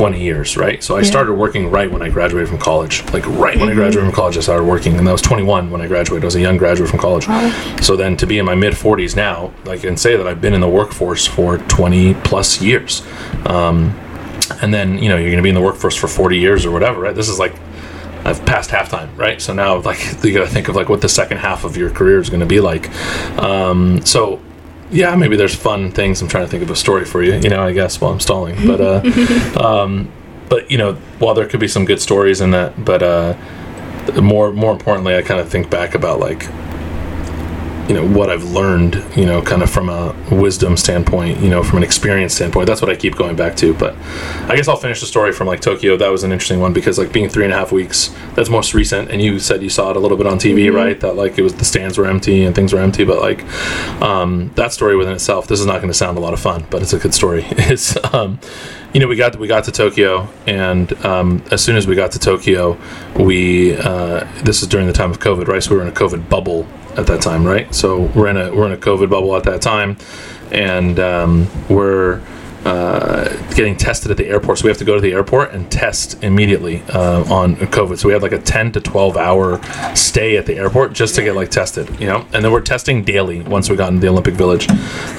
20 0.00 0.18
years, 0.18 0.56
right? 0.56 0.82
So 0.82 0.96
I 0.96 1.02
started 1.02 1.34
working 1.34 1.70
right 1.70 1.92
when 1.92 2.00
I 2.00 2.08
graduated 2.08 2.48
from 2.48 2.56
college. 2.56 3.04
Like 3.12 3.26
right 3.26 3.58
when 3.58 3.68
I 3.68 3.74
graduated 3.74 4.06
from 4.06 4.14
college, 4.14 4.38
I 4.38 4.40
started 4.40 4.64
working, 4.64 4.96
and 4.96 5.06
I 5.06 5.12
was 5.12 5.20
21 5.20 5.70
when 5.70 5.82
I 5.82 5.88
graduated. 5.88 6.24
I 6.24 6.28
was 6.28 6.36
a 6.36 6.40
young 6.40 6.56
graduate 6.56 6.88
from 6.88 7.00
college. 7.00 7.26
So 7.84 7.96
then 7.96 8.16
to 8.16 8.26
be 8.26 8.38
in 8.38 8.46
my 8.46 8.54
mid 8.54 8.72
40s 8.72 9.14
now, 9.14 9.52
I 9.66 9.76
can 9.76 9.98
say 9.98 10.16
that 10.16 10.26
I've 10.26 10.40
been 10.40 10.54
in 10.54 10.62
the 10.62 10.68
workforce 10.70 11.26
for 11.26 11.58
20 11.58 12.14
plus 12.14 12.62
years. 12.62 13.02
Um, 13.44 13.90
and 14.62 14.72
then 14.72 14.96
you 14.96 15.10
know 15.10 15.18
you're 15.18 15.28
going 15.28 15.36
to 15.36 15.42
be 15.42 15.50
in 15.50 15.54
the 15.54 15.60
workforce 15.60 15.96
for 15.96 16.08
40 16.08 16.38
years 16.38 16.64
or 16.64 16.70
whatever, 16.70 17.02
right? 17.02 17.14
This 17.14 17.28
is 17.28 17.38
like 17.38 17.52
I've 18.24 18.42
passed 18.46 18.70
halftime, 18.70 19.14
right? 19.18 19.38
So 19.38 19.52
now, 19.52 19.82
like, 19.82 19.98
you 20.24 20.32
got 20.32 20.46
to 20.46 20.50
think 20.50 20.68
of 20.68 20.76
like 20.76 20.88
what 20.88 21.02
the 21.02 21.10
second 21.10 21.36
half 21.36 21.64
of 21.64 21.76
your 21.76 21.90
career 21.90 22.20
is 22.20 22.30
going 22.30 22.40
to 22.40 22.46
be 22.46 22.60
like. 22.60 22.88
Um, 23.38 24.02
so, 24.06 24.40
yeah, 24.90 25.14
maybe 25.14 25.36
there's 25.36 25.54
fun 25.54 25.90
things. 25.90 26.20
I'm 26.20 26.28
trying 26.28 26.44
to 26.44 26.50
think 26.50 26.62
of 26.62 26.70
a 26.70 26.76
story 26.76 27.04
for 27.04 27.22
you, 27.22 27.34
you 27.34 27.48
know, 27.48 27.62
I 27.62 27.72
guess 27.72 28.00
while 28.00 28.12
I'm 28.12 28.20
stalling. 28.20 28.66
But, 28.66 28.80
uh, 28.80 29.60
um, 29.60 30.10
but 30.48 30.70
you 30.70 30.78
know, 30.78 30.94
while 31.18 31.34
there 31.34 31.46
could 31.46 31.60
be 31.60 31.68
some 31.68 31.84
good 31.84 32.00
stories 32.00 32.40
in 32.40 32.50
that, 32.50 32.84
but 32.84 33.02
uh, 33.02 33.36
more 34.20 34.52
more 34.52 34.72
importantly, 34.72 35.14
I 35.16 35.22
kind 35.22 35.40
of 35.40 35.48
think 35.48 35.70
back 35.70 35.94
about 35.94 36.20
like 36.20 36.44
you 37.90 37.96
know 37.96 38.06
what 38.06 38.30
I've 38.30 38.44
learned, 38.44 39.04
you 39.16 39.26
know, 39.26 39.42
kind 39.42 39.64
of 39.64 39.68
from 39.68 39.88
a 39.88 40.14
wisdom 40.30 40.76
standpoint, 40.76 41.40
you 41.40 41.50
know, 41.50 41.64
from 41.64 41.78
an 41.78 41.82
experience 41.82 42.36
standpoint. 42.36 42.68
That's 42.68 42.80
what 42.80 42.88
I 42.88 42.94
keep 42.94 43.16
going 43.16 43.34
back 43.34 43.56
to. 43.56 43.74
But 43.74 43.96
I 44.48 44.54
guess 44.54 44.68
I'll 44.68 44.76
finish 44.76 45.00
the 45.00 45.06
story 45.06 45.32
from 45.32 45.48
like 45.48 45.60
Tokyo. 45.60 45.96
That 45.96 46.06
was 46.06 46.22
an 46.22 46.30
interesting 46.30 46.60
one 46.60 46.72
because 46.72 47.00
like 47.00 47.12
being 47.12 47.28
three 47.28 47.42
and 47.42 47.52
a 47.52 47.56
half 47.56 47.72
weeks, 47.72 48.14
that's 48.36 48.48
most 48.48 48.74
recent. 48.74 49.10
And 49.10 49.20
you 49.20 49.40
said 49.40 49.60
you 49.60 49.70
saw 49.70 49.90
it 49.90 49.96
a 49.96 49.98
little 49.98 50.16
bit 50.16 50.28
on 50.28 50.38
TV, 50.38 50.72
right? 50.72 51.00
That 51.00 51.16
like 51.16 51.36
it 51.36 51.42
was 51.42 51.56
the 51.56 51.64
stands 51.64 51.98
were 51.98 52.06
empty 52.06 52.44
and 52.44 52.54
things 52.54 52.72
were 52.72 52.78
empty. 52.78 53.02
But 53.02 53.18
like 53.18 53.42
um, 54.00 54.52
that 54.54 54.72
story 54.72 54.94
within 54.94 55.14
itself, 55.14 55.48
this 55.48 55.58
is 55.58 55.66
not 55.66 55.78
going 55.78 55.90
to 55.90 55.98
sound 55.98 56.16
a 56.16 56.20
lot 56.20 56.32
of 56.32 56.38
fun, 56.38 56.66
but 56.70 56.82
it's 56.82 56.92
a 56.92 56.98
good 56.98 57.12
story. 57.12 57.44
It's 57.70 57.96
um, 58.14 58.40
you 58.92 59.00
know 59.00 59.06
we 59.06 59.16
got 59.16 59.36
we 59.36 59.46
got 59.46 59.64
to 59.64 59.72
Tokyo, 59.72 60.28
and 60.46 60.92
um, 61.04 61.42
as 61.50 61.62
soon 61.62 61.76
as 61.76 61.86
we 61.86 61.94
got 61.94 62.12
to 62.12 62.18
Tokyo, 62.18 62.78
we 63.16 63.76
uh, 63.76 64.26
this 64.42 64.62
is 64.62 64.68
during 64.68 64.86
the 64.86 64.92
time 64.92 65.10
of 65.10 65.18
COVID, 65.18 65.46
right? 65.46 65.62
So 65.62 65.70
we 65.70 65.76
were 65.76 65.82
in 65.82 65.88
a 65.88 65.92
COVID 65.92 66.28
bubble 66.28 66.66
at 66.96 67.06
that 67.06 67.20
time, 67.20 67.44
right? 67.44 67.72
So 67.74 68.02
we're 68.14 68.28
in 68.28 68.36
a 68.36 68.54
we're 68.54 68.66
in 68.66 68.72
a 68.72 68.76
COVID 68.76 69.10
bubble 69.10 69.36
at 69.36 69.44
that 69.44 69.62
time, 69.62 69.96
and 70.50 70.98
um, 70.98 71.48
we're 71.68 72.22
uh, 72.64 73.28
getting 73.54 73.76
tested 73.76 74.10
at 74.10 74.16
the 74.16 74.26
airport. 74.26 74.58
So 74.58 74.64
we 74.64 74.68
have 74.68 74.78
to 74.78 74.84
go 74.84 74.94
to 74.94 75.00
the 75.00 75.12
airport 75.12 75.52
and 75.52 75.70
test 75.70 76.22
immediately 76.22 76.82
uh, 76.90 77.24
on 77.32 77.56
COVID. 77.56 77.98
So 77.98 78.08
we 78.08 78.12
had 78.12 78.22
like 78.22 78.32
a 78.32 78.38
10 78.38 78.72
to 78.72 78.80
12 78.80 79.16
hour 79.16 79.62
stay 79.96 80.36
at 80.36 80.46
the 80.46 80.56
airport 80.56 80.92
just 80.92 81.14
to 81.14 81.22
get 81.22 81.34
like 81.34 81.50
tested, 81.50 81.88
you 81.98 82.06
know. 82.06 82.26
And 82.32 82.44
then 82.44 82.52
we're 82.52 82.60
testing 82.60 83.02
daily 83.02 83.40
once 83.42 83.70
we 83.70 83.76
got 83.76 83.88
into 83.88 84.00
the 84.00 84.08
Olympic 84.08 84.34
Village 84.34 84.68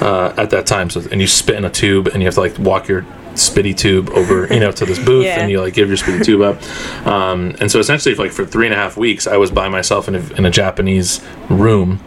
uh, 0.00 0.32
at 0.36 0.50
that 0.50 0.66
time. 0.66 0.88
So 0.90 1.02
and 1.10 1.20
you 1.20 1.26
spit 1.26 1.56
in 1.56 1.64
a 1.64 1.70
tube 1.70 2.06
and 2.08 2.22
you 2.22 2.26
have 2.26 2.34
to 2.34 2.40
like 2.40 2.58
walk 2.58 2.86
your 2.86 3.04
spitty 3.34 3.76
tube 3.76 4.10
over 4.10 4.46
you 4.52 4.60
know 4.60 4.70
to 4.72 4.84
this 4.84 4.98
booth 5.04 5.24
Yeah. 5.24 5.40
and 5.40 5.50
you 5.50 5.60
like 5.60 5.74
give 5.74 5.88
your 5.88 5.96
spitty 5.96 6.24
tube 6.24 6.40
up 6.42 7.06
um, 7.06 7.54
and 7.60 7.70
so 7.70 7.78
essentially 7.78 8.14
like 8.14 8.30
for 8.32 8.44
three 8.44 8.66
and 8.66 8.74
a 8.74 8.76
half 8.76 8.96
weeks 8.96 9.26
i 9.26 9.36
was 9.36 9.50
by 9.50 9.68
myself 9.68 10.06
in 10.08 10.14
a, 10.14 10.20
in 10.34 10.44
a 10.44 10.50
japanese 10.50 11.20
room 11.48 12.00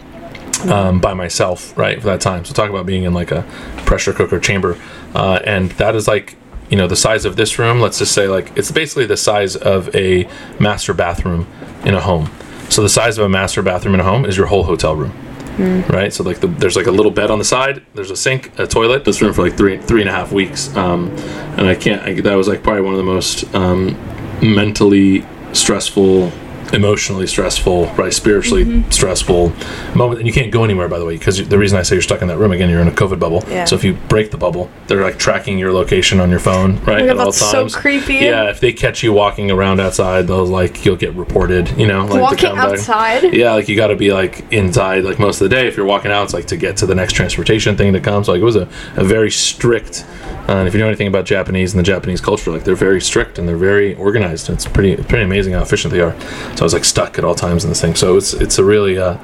um, 0.69 0.99
by 1.01 1.13
myself, 1.13 1.77
right, 1.77 1.99
for 1.99 2.07
that 2.07 2.21
time. 2.21 2.45
So 2.45 2.53
talk 2.53 2.69
about 2.69 2.85
being 2.85 3.03
in 3.03 3.13
like 3.13 3.29
a 3.29 3.43
pressure 3.85 4.13
cooker 4.13 4.39
chamber, 4.39 4.79
uh, 5.13 5.39
and 5.43 5.69
that 5.73 5.95
is 5.95 6.07
like 6.07 6.37
you 6.69 6.77
know 6.77 6.87
the 6.87 6.95
size 6.95 7.25
of 7.25 7.35
this 7.35 7.59
room. 7.59 7.81
Let's 7.81 7.99
just 7.99 8.13
say 8.13 8.27
like 8.29 8.55
it's 8.57 8.71
basically 8.71 9.05
the 9.05 9.17
size 9.17 9.55
of 9.57 9.93
a 9.93 10.27
master 10.57 10.93
bathroom 10.93 11.45
in 11.83 11.93
a 11.93 11.99
home. 12.01 12.31
So 12.69 12.81
the 12.81 12.89
size 12.89 13.17
of 13.17 13.25
a 13.25 13.29
master 13.29 13.61
bathroom 13.61 13.95
in 13.95 13.99
a 13.99 14.03
home 14.05 14.25
is 14.25 14.37
your 14.37 14.47
whole 14.47 14.63
hotel 14.63 14.95
room. 14.95 15.11
Right, 15.57 16.11
so 16.11 16.23
like 16.23 16.39
the, 16.39 16.47
there's 16.47 16.75
like 16.75 16.87
a 16.87 16.91
little 16.91 17.11
bed 17.11 17.31
on 17.31 17.39
the 17.39 17.45
side. 17.45 17.85
There's 17.93 18.11
a 18.11 18.15
sink, 18.15 18.57
a 18.59 18.67
toilet. 18.67 19.05
This 19.05 19.21
room 19.21 19.33
for 19.33 19.43
like 19.43 19.57
three 19.57 19.77
three 19.77 20.01
and 20.01 20.09
a 20.09 20.13
half 20.13 20.31
weeks, 20.31 20.75
um, 20.75 21.09
and 21.57 21.67
I 21.67 21.75
can't. 21.75 22.01
I, 22.01 22.19
that 22.21 22.35
was 22.35 22.47
like 22.47 22.63
probably 22.63 22.81
one 22.81 22.93
of 22.93 22.97
the 22.97 23.03
most 23.03 23.53
um, 23.55 23.97
mentally 24.41 25.25
stressful 25.53 26.31
emotionally 26.73 27.27
stressful, 27.27 27.87
right? 27.93 28.13
Spiritually 28.13 28.83
stressful 28.89 29.53
moment. 29.95 30.19
And 30.19 30.27
you 30.27 30.33
can't 30.33 30.51
go 30.51 30.63
anywhere, 30.63 30.87
by 30.87 30.99
the 30.99 31.05
way, 31.05 31.17
because 31.17 31.47
the 31.47 31.57
reason 31.57 31.77
I 31.77 31.83
say 31.83 31.95
you're 31.95 32.01
stuck 32.01 32.21
in 32.21 32.27
that 32.27 32.37
room 32.37 32.51
again, 32.51 32.69
you're 32.69 32.81
in 32.81 32.87
a 32.87 32.91
COVID 32.91 33.19
bubble. 33.19 33.43
Yeah. 33.47 33.65
So 33.65 33.75
if 33.75 33.83
you 33.83 33.93
break 33.93 34.31
the 34.31 34.37
bubble, 34.37 34.69
they're 34.87 35.03
like 35.03 35.17
tracking 35.19 35.57
your 35.57 35.71
location 35.71 36.19
on 36.19 36.29
your 36.29 36.39
phone, 36.39 36.77
right? 36.83 37.03
Oh 37.03 37.09
at 37.09 37.17
all 37.17 37.25
that's 37.25 37.39
so 37.39 37.69
creepy. 37.69 38.15
Yeah, 38.15 38.49
if 38.49 38.59
they 38.59 38.73
catch 38.73 39.03
you 39.03 39.13
walking 39.13 39.51
around 39.51 39.79
outside, 39.79 40.27
they'll 40.27 40.45
like 40.45 40.85
you'll 40.85 40.95
get 40.95 41.13
reported. 41.13 41.69
You 41.77 41.87
know, 41.87 42.05
like 42.05 42.21
Walking 42.21 42.55
back. 42.55 42.69
outside? 42.73 43.33
Yeah, 43.33 43.53
like 43.53 43.67
you 43.67 43.75
got 43.75 43.87
to 43.87 43.95
be 43.95 44.11
like 44.11 44.51
inside 44.51 45.03
like 45.03 45.19
most 45.19 45.41
of 45.41 45.49
the 45.49 45.55
day. 45.55 45.67
If 45.67 45.77
you're 45.77 45.85
walking 45.85 46.11
out, 46.11 46.23
it's 46.23 46.33
like 46.33 46.47
to 46.47 46.57
get 46.57 46.77
to 46.77 46.85
the 46.85 46.95
next 46.95 47.13
transportation 47.13 47.77
thing 47.77 47.93
to 47.93 47.99
come. 47.99 48.23
So 48.23 48.31
like 48.33 48.41
it 48.41 48.45
was 48.45 48.55
a, 48.55 48.67
a 48.95 49.03
very 49.03 49.31
strict. 49.31 50.05
Uh, 50.47 50.57
and 50.57 50.67
if 50.67 50.73
you 50.75 50.79
know 50.79 50.87
anything 50.87 51.07
about 51.07 51.25
Japanese 51.25 51.73
and 51.73 51.79
the 51.79 51.83
Japanese 51.83 52.21
culture, 52.21 52.51
like 52.51 52.63
they're 52.63 52.75
very 52.75 53.01
strict 53.01 53.39
and 53.39 53.47
they're 53.47 53.57
very 53.57 53.95
organized. 53.95 54.49
It's 54.49 54.65
pretty 54.67 54.91
it's 54.93 55.07
pretty 55.07 55.23
amazing 55.23 55.53
how 55.53 55.61
efficient 55.61 55.91
they 55.93 56.01
are. 56.01 56.15
So 56.55 56.61
I 56.61 56.63
was 56.63 56.73
like 56.73 56.85
stuck 56.85 57.17
at 57.17 57.23
all 57.23 57.35
times 57.35 57.63
in 57.63 57.69
this 57.69 57.81
thing. 57.81 57.95
So 57.95 58.17
it's 58.17 58.33
it's 58.33 58.57
a 58.57 58.63
really 58.63 58.97
uh, 58.97 59.17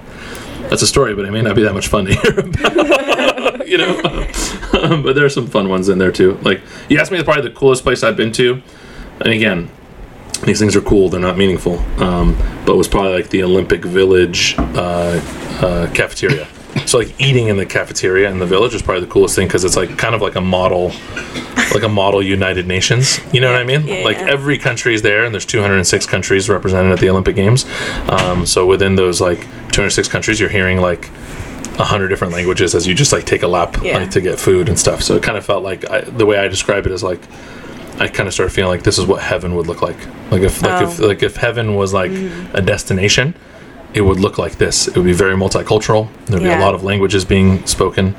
that's 0.69 0.81
a 0.81 0.87
story, 0.87 1.15
but 1.15 1.25
it 1.25 1.31
may 1.31 1.41
not 1.41 1.55
be 1.55 1.63
that 1.63 1.73
much 1.73 1.87
fun 1.87 2.05
to 2.05 2.13
hear 2.13 2.39
about. 2.39 3.67
you 3.67 3.77
know, 3.77 4.01
but 5.03 5.13
there 5.13 5.25
are 5.25 5.29
some 5.29 5.47
fun 5.47 5.69
ones 5.69 5.89
in 5.89 5.97
there 5.97 6.11
too. 6.11 6.37
Like 6.41 6.61
you 6.89 6.99
asked 6.99 7.11
me, 7.11 7.21
probably 7.23 7.43
the 7.43 7.55
coolest 7.55 7.83
place 7.83 8.03
I've 8.03 8.17
been 8.17 8.31
to, 8.33 8.61
and 9.21 9.29
again, 9.33 9.69
these 10.45 10.59
things 10.59 10.75
are 10.75 10.81
cool. 10.81 11.09
They're 11.09 11.19
not 11.19 11.37
meaningful. 11.37 11.79
Um, 12.01 12.37
but 12.65 12.75
was 12.75 12.87
probably 12.87 13.13
like 13.13 13.29
the 13.29 13.43
Olympic 13.43 13.83
Village 13.83 14.55
uh, 14.57 15.21
uh, 15.61 15.91
cafeteria. 15.93 16.47
So 16.85 16.99
like 16.99 17.19
eating 17.19 17.47
in 17.47 17.57
the 17.57 17.65
cafeteria 17.65 18.29
in 18.29 18.39
the 18.39 18.45
village 18.45 18.73
is 18.73 18.81
probably 18.81 19.01
the 19.01 19.11
coolest 19.11 19.35
thing 19.35 19.47
because 19.47 19.63
it's 19.63 19.75
like 19.75 19.97
kind 19.97 20.15
of 20.15 20.21
like 20.21 20.35
a 20.35 20.41
model, 20.41 20.91
like 21.73 21.83
a 21.83 21.89
model 21.89 22.21
United 22.23 22.67
Nations. 22.67 23.19
You 23.33 23.41
know 23.41 23.51
what 23.51 23.61
I 23.61 23.63
mean? 23.65 23.87
Yeah, 23.87 24.03
like 24.03 24.17
yeah. 24.17 24.29
every 24.29 24.57
country 24.57 24.93
is 24.93 25.01
there, 25.01 25.25
and 25.25 25.33
there's 25.33 25.45
206 25.45 26.05
countries 26.05 26.49
represented 26.49 26.91
at 26.91 26.99
the 26.99 27.09
Olympic 27.09 27.35
Games. 27.35 27.65
Um, 28.09 28.45
so 28.45 28.65
within 28.65 28.95
those 28.95 29.19
like 29.21 29.39
206 29.71 30.07
countries, 30.07 30.39
you're 30.39 30.49
hearing 30.49 30.79
like 30.79 31.09
a 31.79 31.83
hundred 31.85 32.09
different 32.09 32.33
languages 32.33 32.75
as 32.75 32.85
you 32.85 32.93
just 32.93 33.11
like 33.13 33.25
take 33.25 33.43
a 33.43 33.47
lap 33.47 33.81
like 33.99 34.11
to 34.11 34.21
get 34.21 34.39
food 34.39 34.67
and 34.69 34.77
stuff. 34.77 35.01
So 35.01 35.15
it 35.15 35.23
kind 35.23 35.37
of 35.37 35.45
felt 35.45 35.63
like 35.63 35.89
I, 35.89 36.01
the 36.01 36.25
way 36.25 36.37
I 36.37 36.47
describe 36.47 36.85
it 36.85 36.91
is 36.91 37.03
like 37.03 37.21
I 37.99 38.07
kind 38.07 38.27
of 38.27 38.33
started 38.33 38.51
feeling 38.53 38.69
like 38.69 38.83
this 38.83 38.97
is 38.97 39.05
what 39.05 39.21
heaven 39.21 39.55
would 39.55 39.67
look 39.67 39.81
like. 39.81 39.97
Like 40.31 40.41
if 40.41 40.61
like 40.61 40.83
if 40.83 40.99
Oh. 40.99 41.07
like 41.07 41.23
if 41.23 41.35
heaven 41.37 41.75
was 41.75 41.93
like 41.93 42.11
a 42.53 42.61
destination, 42.61 43.35
it 43.93 44.01
would 44.01 44.19
look 44.19 44.37
like 44.37 44.57
this. 44.57 44.87
It 44.87 44.95
would 44.95 45.05
be 45.05 45.13
very 45.13 45.35
multicultural. 45.35 46.07
There'd 46.27 46.41
be 46.43 46.49
a 46.49 46.59
lot 46.59 46.73
of 46.75 46.83
languages 46.83 47.25
being 47.25 47.65
spoken. 47.65 48.15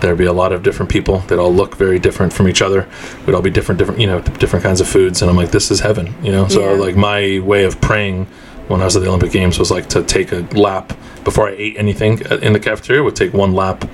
There'd 0.00 0.18
be 0.18 0.24
a 0.26 0.32
lot 0.32 0.52
of 0.52 0.62
different 0.62 0.90
people 0.90 1.18
that 1.28 1.38
all 1.38 1.52
look 1.52 1.74
very 1.76 1.98
different 1.98 2.32
from 2.32 2.46
each 2.48 2.62
other. 2.62 2.86
We'd 3.26 3.34
all 3.34 3.42
be 3.42 3.50
different, 3.50 3.78
different, 3.78 4.00
you 4.00 4.06
know, 4.06 4.20
different 4.20 4.62
kinds 4.64 4.80
of 4.80 4.86
foods. 4.88 5.22
And 5.22 5.30
I'm 5.30 5.36
like, 5.36 5.50
this 5.50 5.70
is 5.70 5.80
heaven, 5.80 6.14
you 6.22 6.30
know. 6.30 6.46
So 6.48 6.60
Yeah. 6.74 6.80
like 6.80 6.96
my 6.96 7.40
way 7.40 7.64
of 7.64 7.80
praying 7.80 8.26
when 8.68 8.80
I 8.80 8.84
was 8.84 8.94
at 8.96 9.02
the 9.02 9.08
Olympic 9.08 9.32
Games 9.32 9.58
was 9.58 9.70
like 9.70 9.88
to 9.90 10.02
take 10.04 10.30
a 10.32 10.46
lap 10.56 10.92
before 11.24 11.48
I 11.48 11.54
ate 11.58 11.76
anything 11.76 12.20
in 12.42 12.52
the 12.52 12.60
cafeteria. 12.60 13.02
Would 13.02 13.16
take 13.16 13.32
one 13.34 13.52
lap 13.52 13.84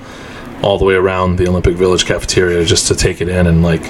all 0.61 0.77
the 0.77 0.85
way 0.85 0.93
around 0.93 1.37
the 1.37 1.47
Olympic 1.47 1.75
Village 1.75 2.05
cafeteria 2.05 2.63
just 2.63 2.87
to 2.87 2.95
take 2.95 3.21
it 3.21 3.27
in 3.27 3.47
and 3.47 3.63
like, 3.63 3.81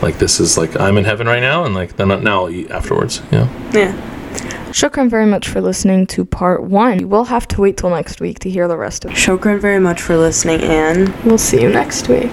like 0.00 0.18
this 0.18 0.38
is 0.40 0.56
like 0.56 0.78
I'm 0.80 0.96
in 0.96 1.04
heaven 1.04 1.26
right 1.26 1.40
now, 1.40 1.64
and 1.64 1.74
like 1.74 1.96
then 1.96 2.08
now 2.22 2.44
I'll 2.44 2.50
eat 2.50 2.70
afterwards. 2.70 3.20
You 3.32 3.38
know. 3.40 3.48
Yeah. 3.72 4.10
Shokran 4.72 5.08
very 5.08 5.26
much 5.26 5.48
for 5.48 5.60
listening 5.60 6.06
to 6.08 6.24
part 6.24 6.64
one. 6.64 6.98
You 6.98 7.08
will 7.08 7.24
have 7.24 7.46
to 7.48 7.60
wait 7.60 7.76
till 7.76 7.90
next 7.90 8.20
week 8.20 8.38
to 8.40 8.50
hear 8.50 8.66
the 8.68 8.76
rest 8.76 9.04
of 9.04 9.12
it. 9.12 9.14
Shokran 9.14 9.60
very 9.60 9.78
much 9.78 10.00
for 10.02 10.16
listening, 10.16 10.62
Anne. 10.62 11.14
We'll 11.24 11.38
see 11.38 11.62
you 11.62 11.70
next 11.70 12.08
week. 12.08 12.30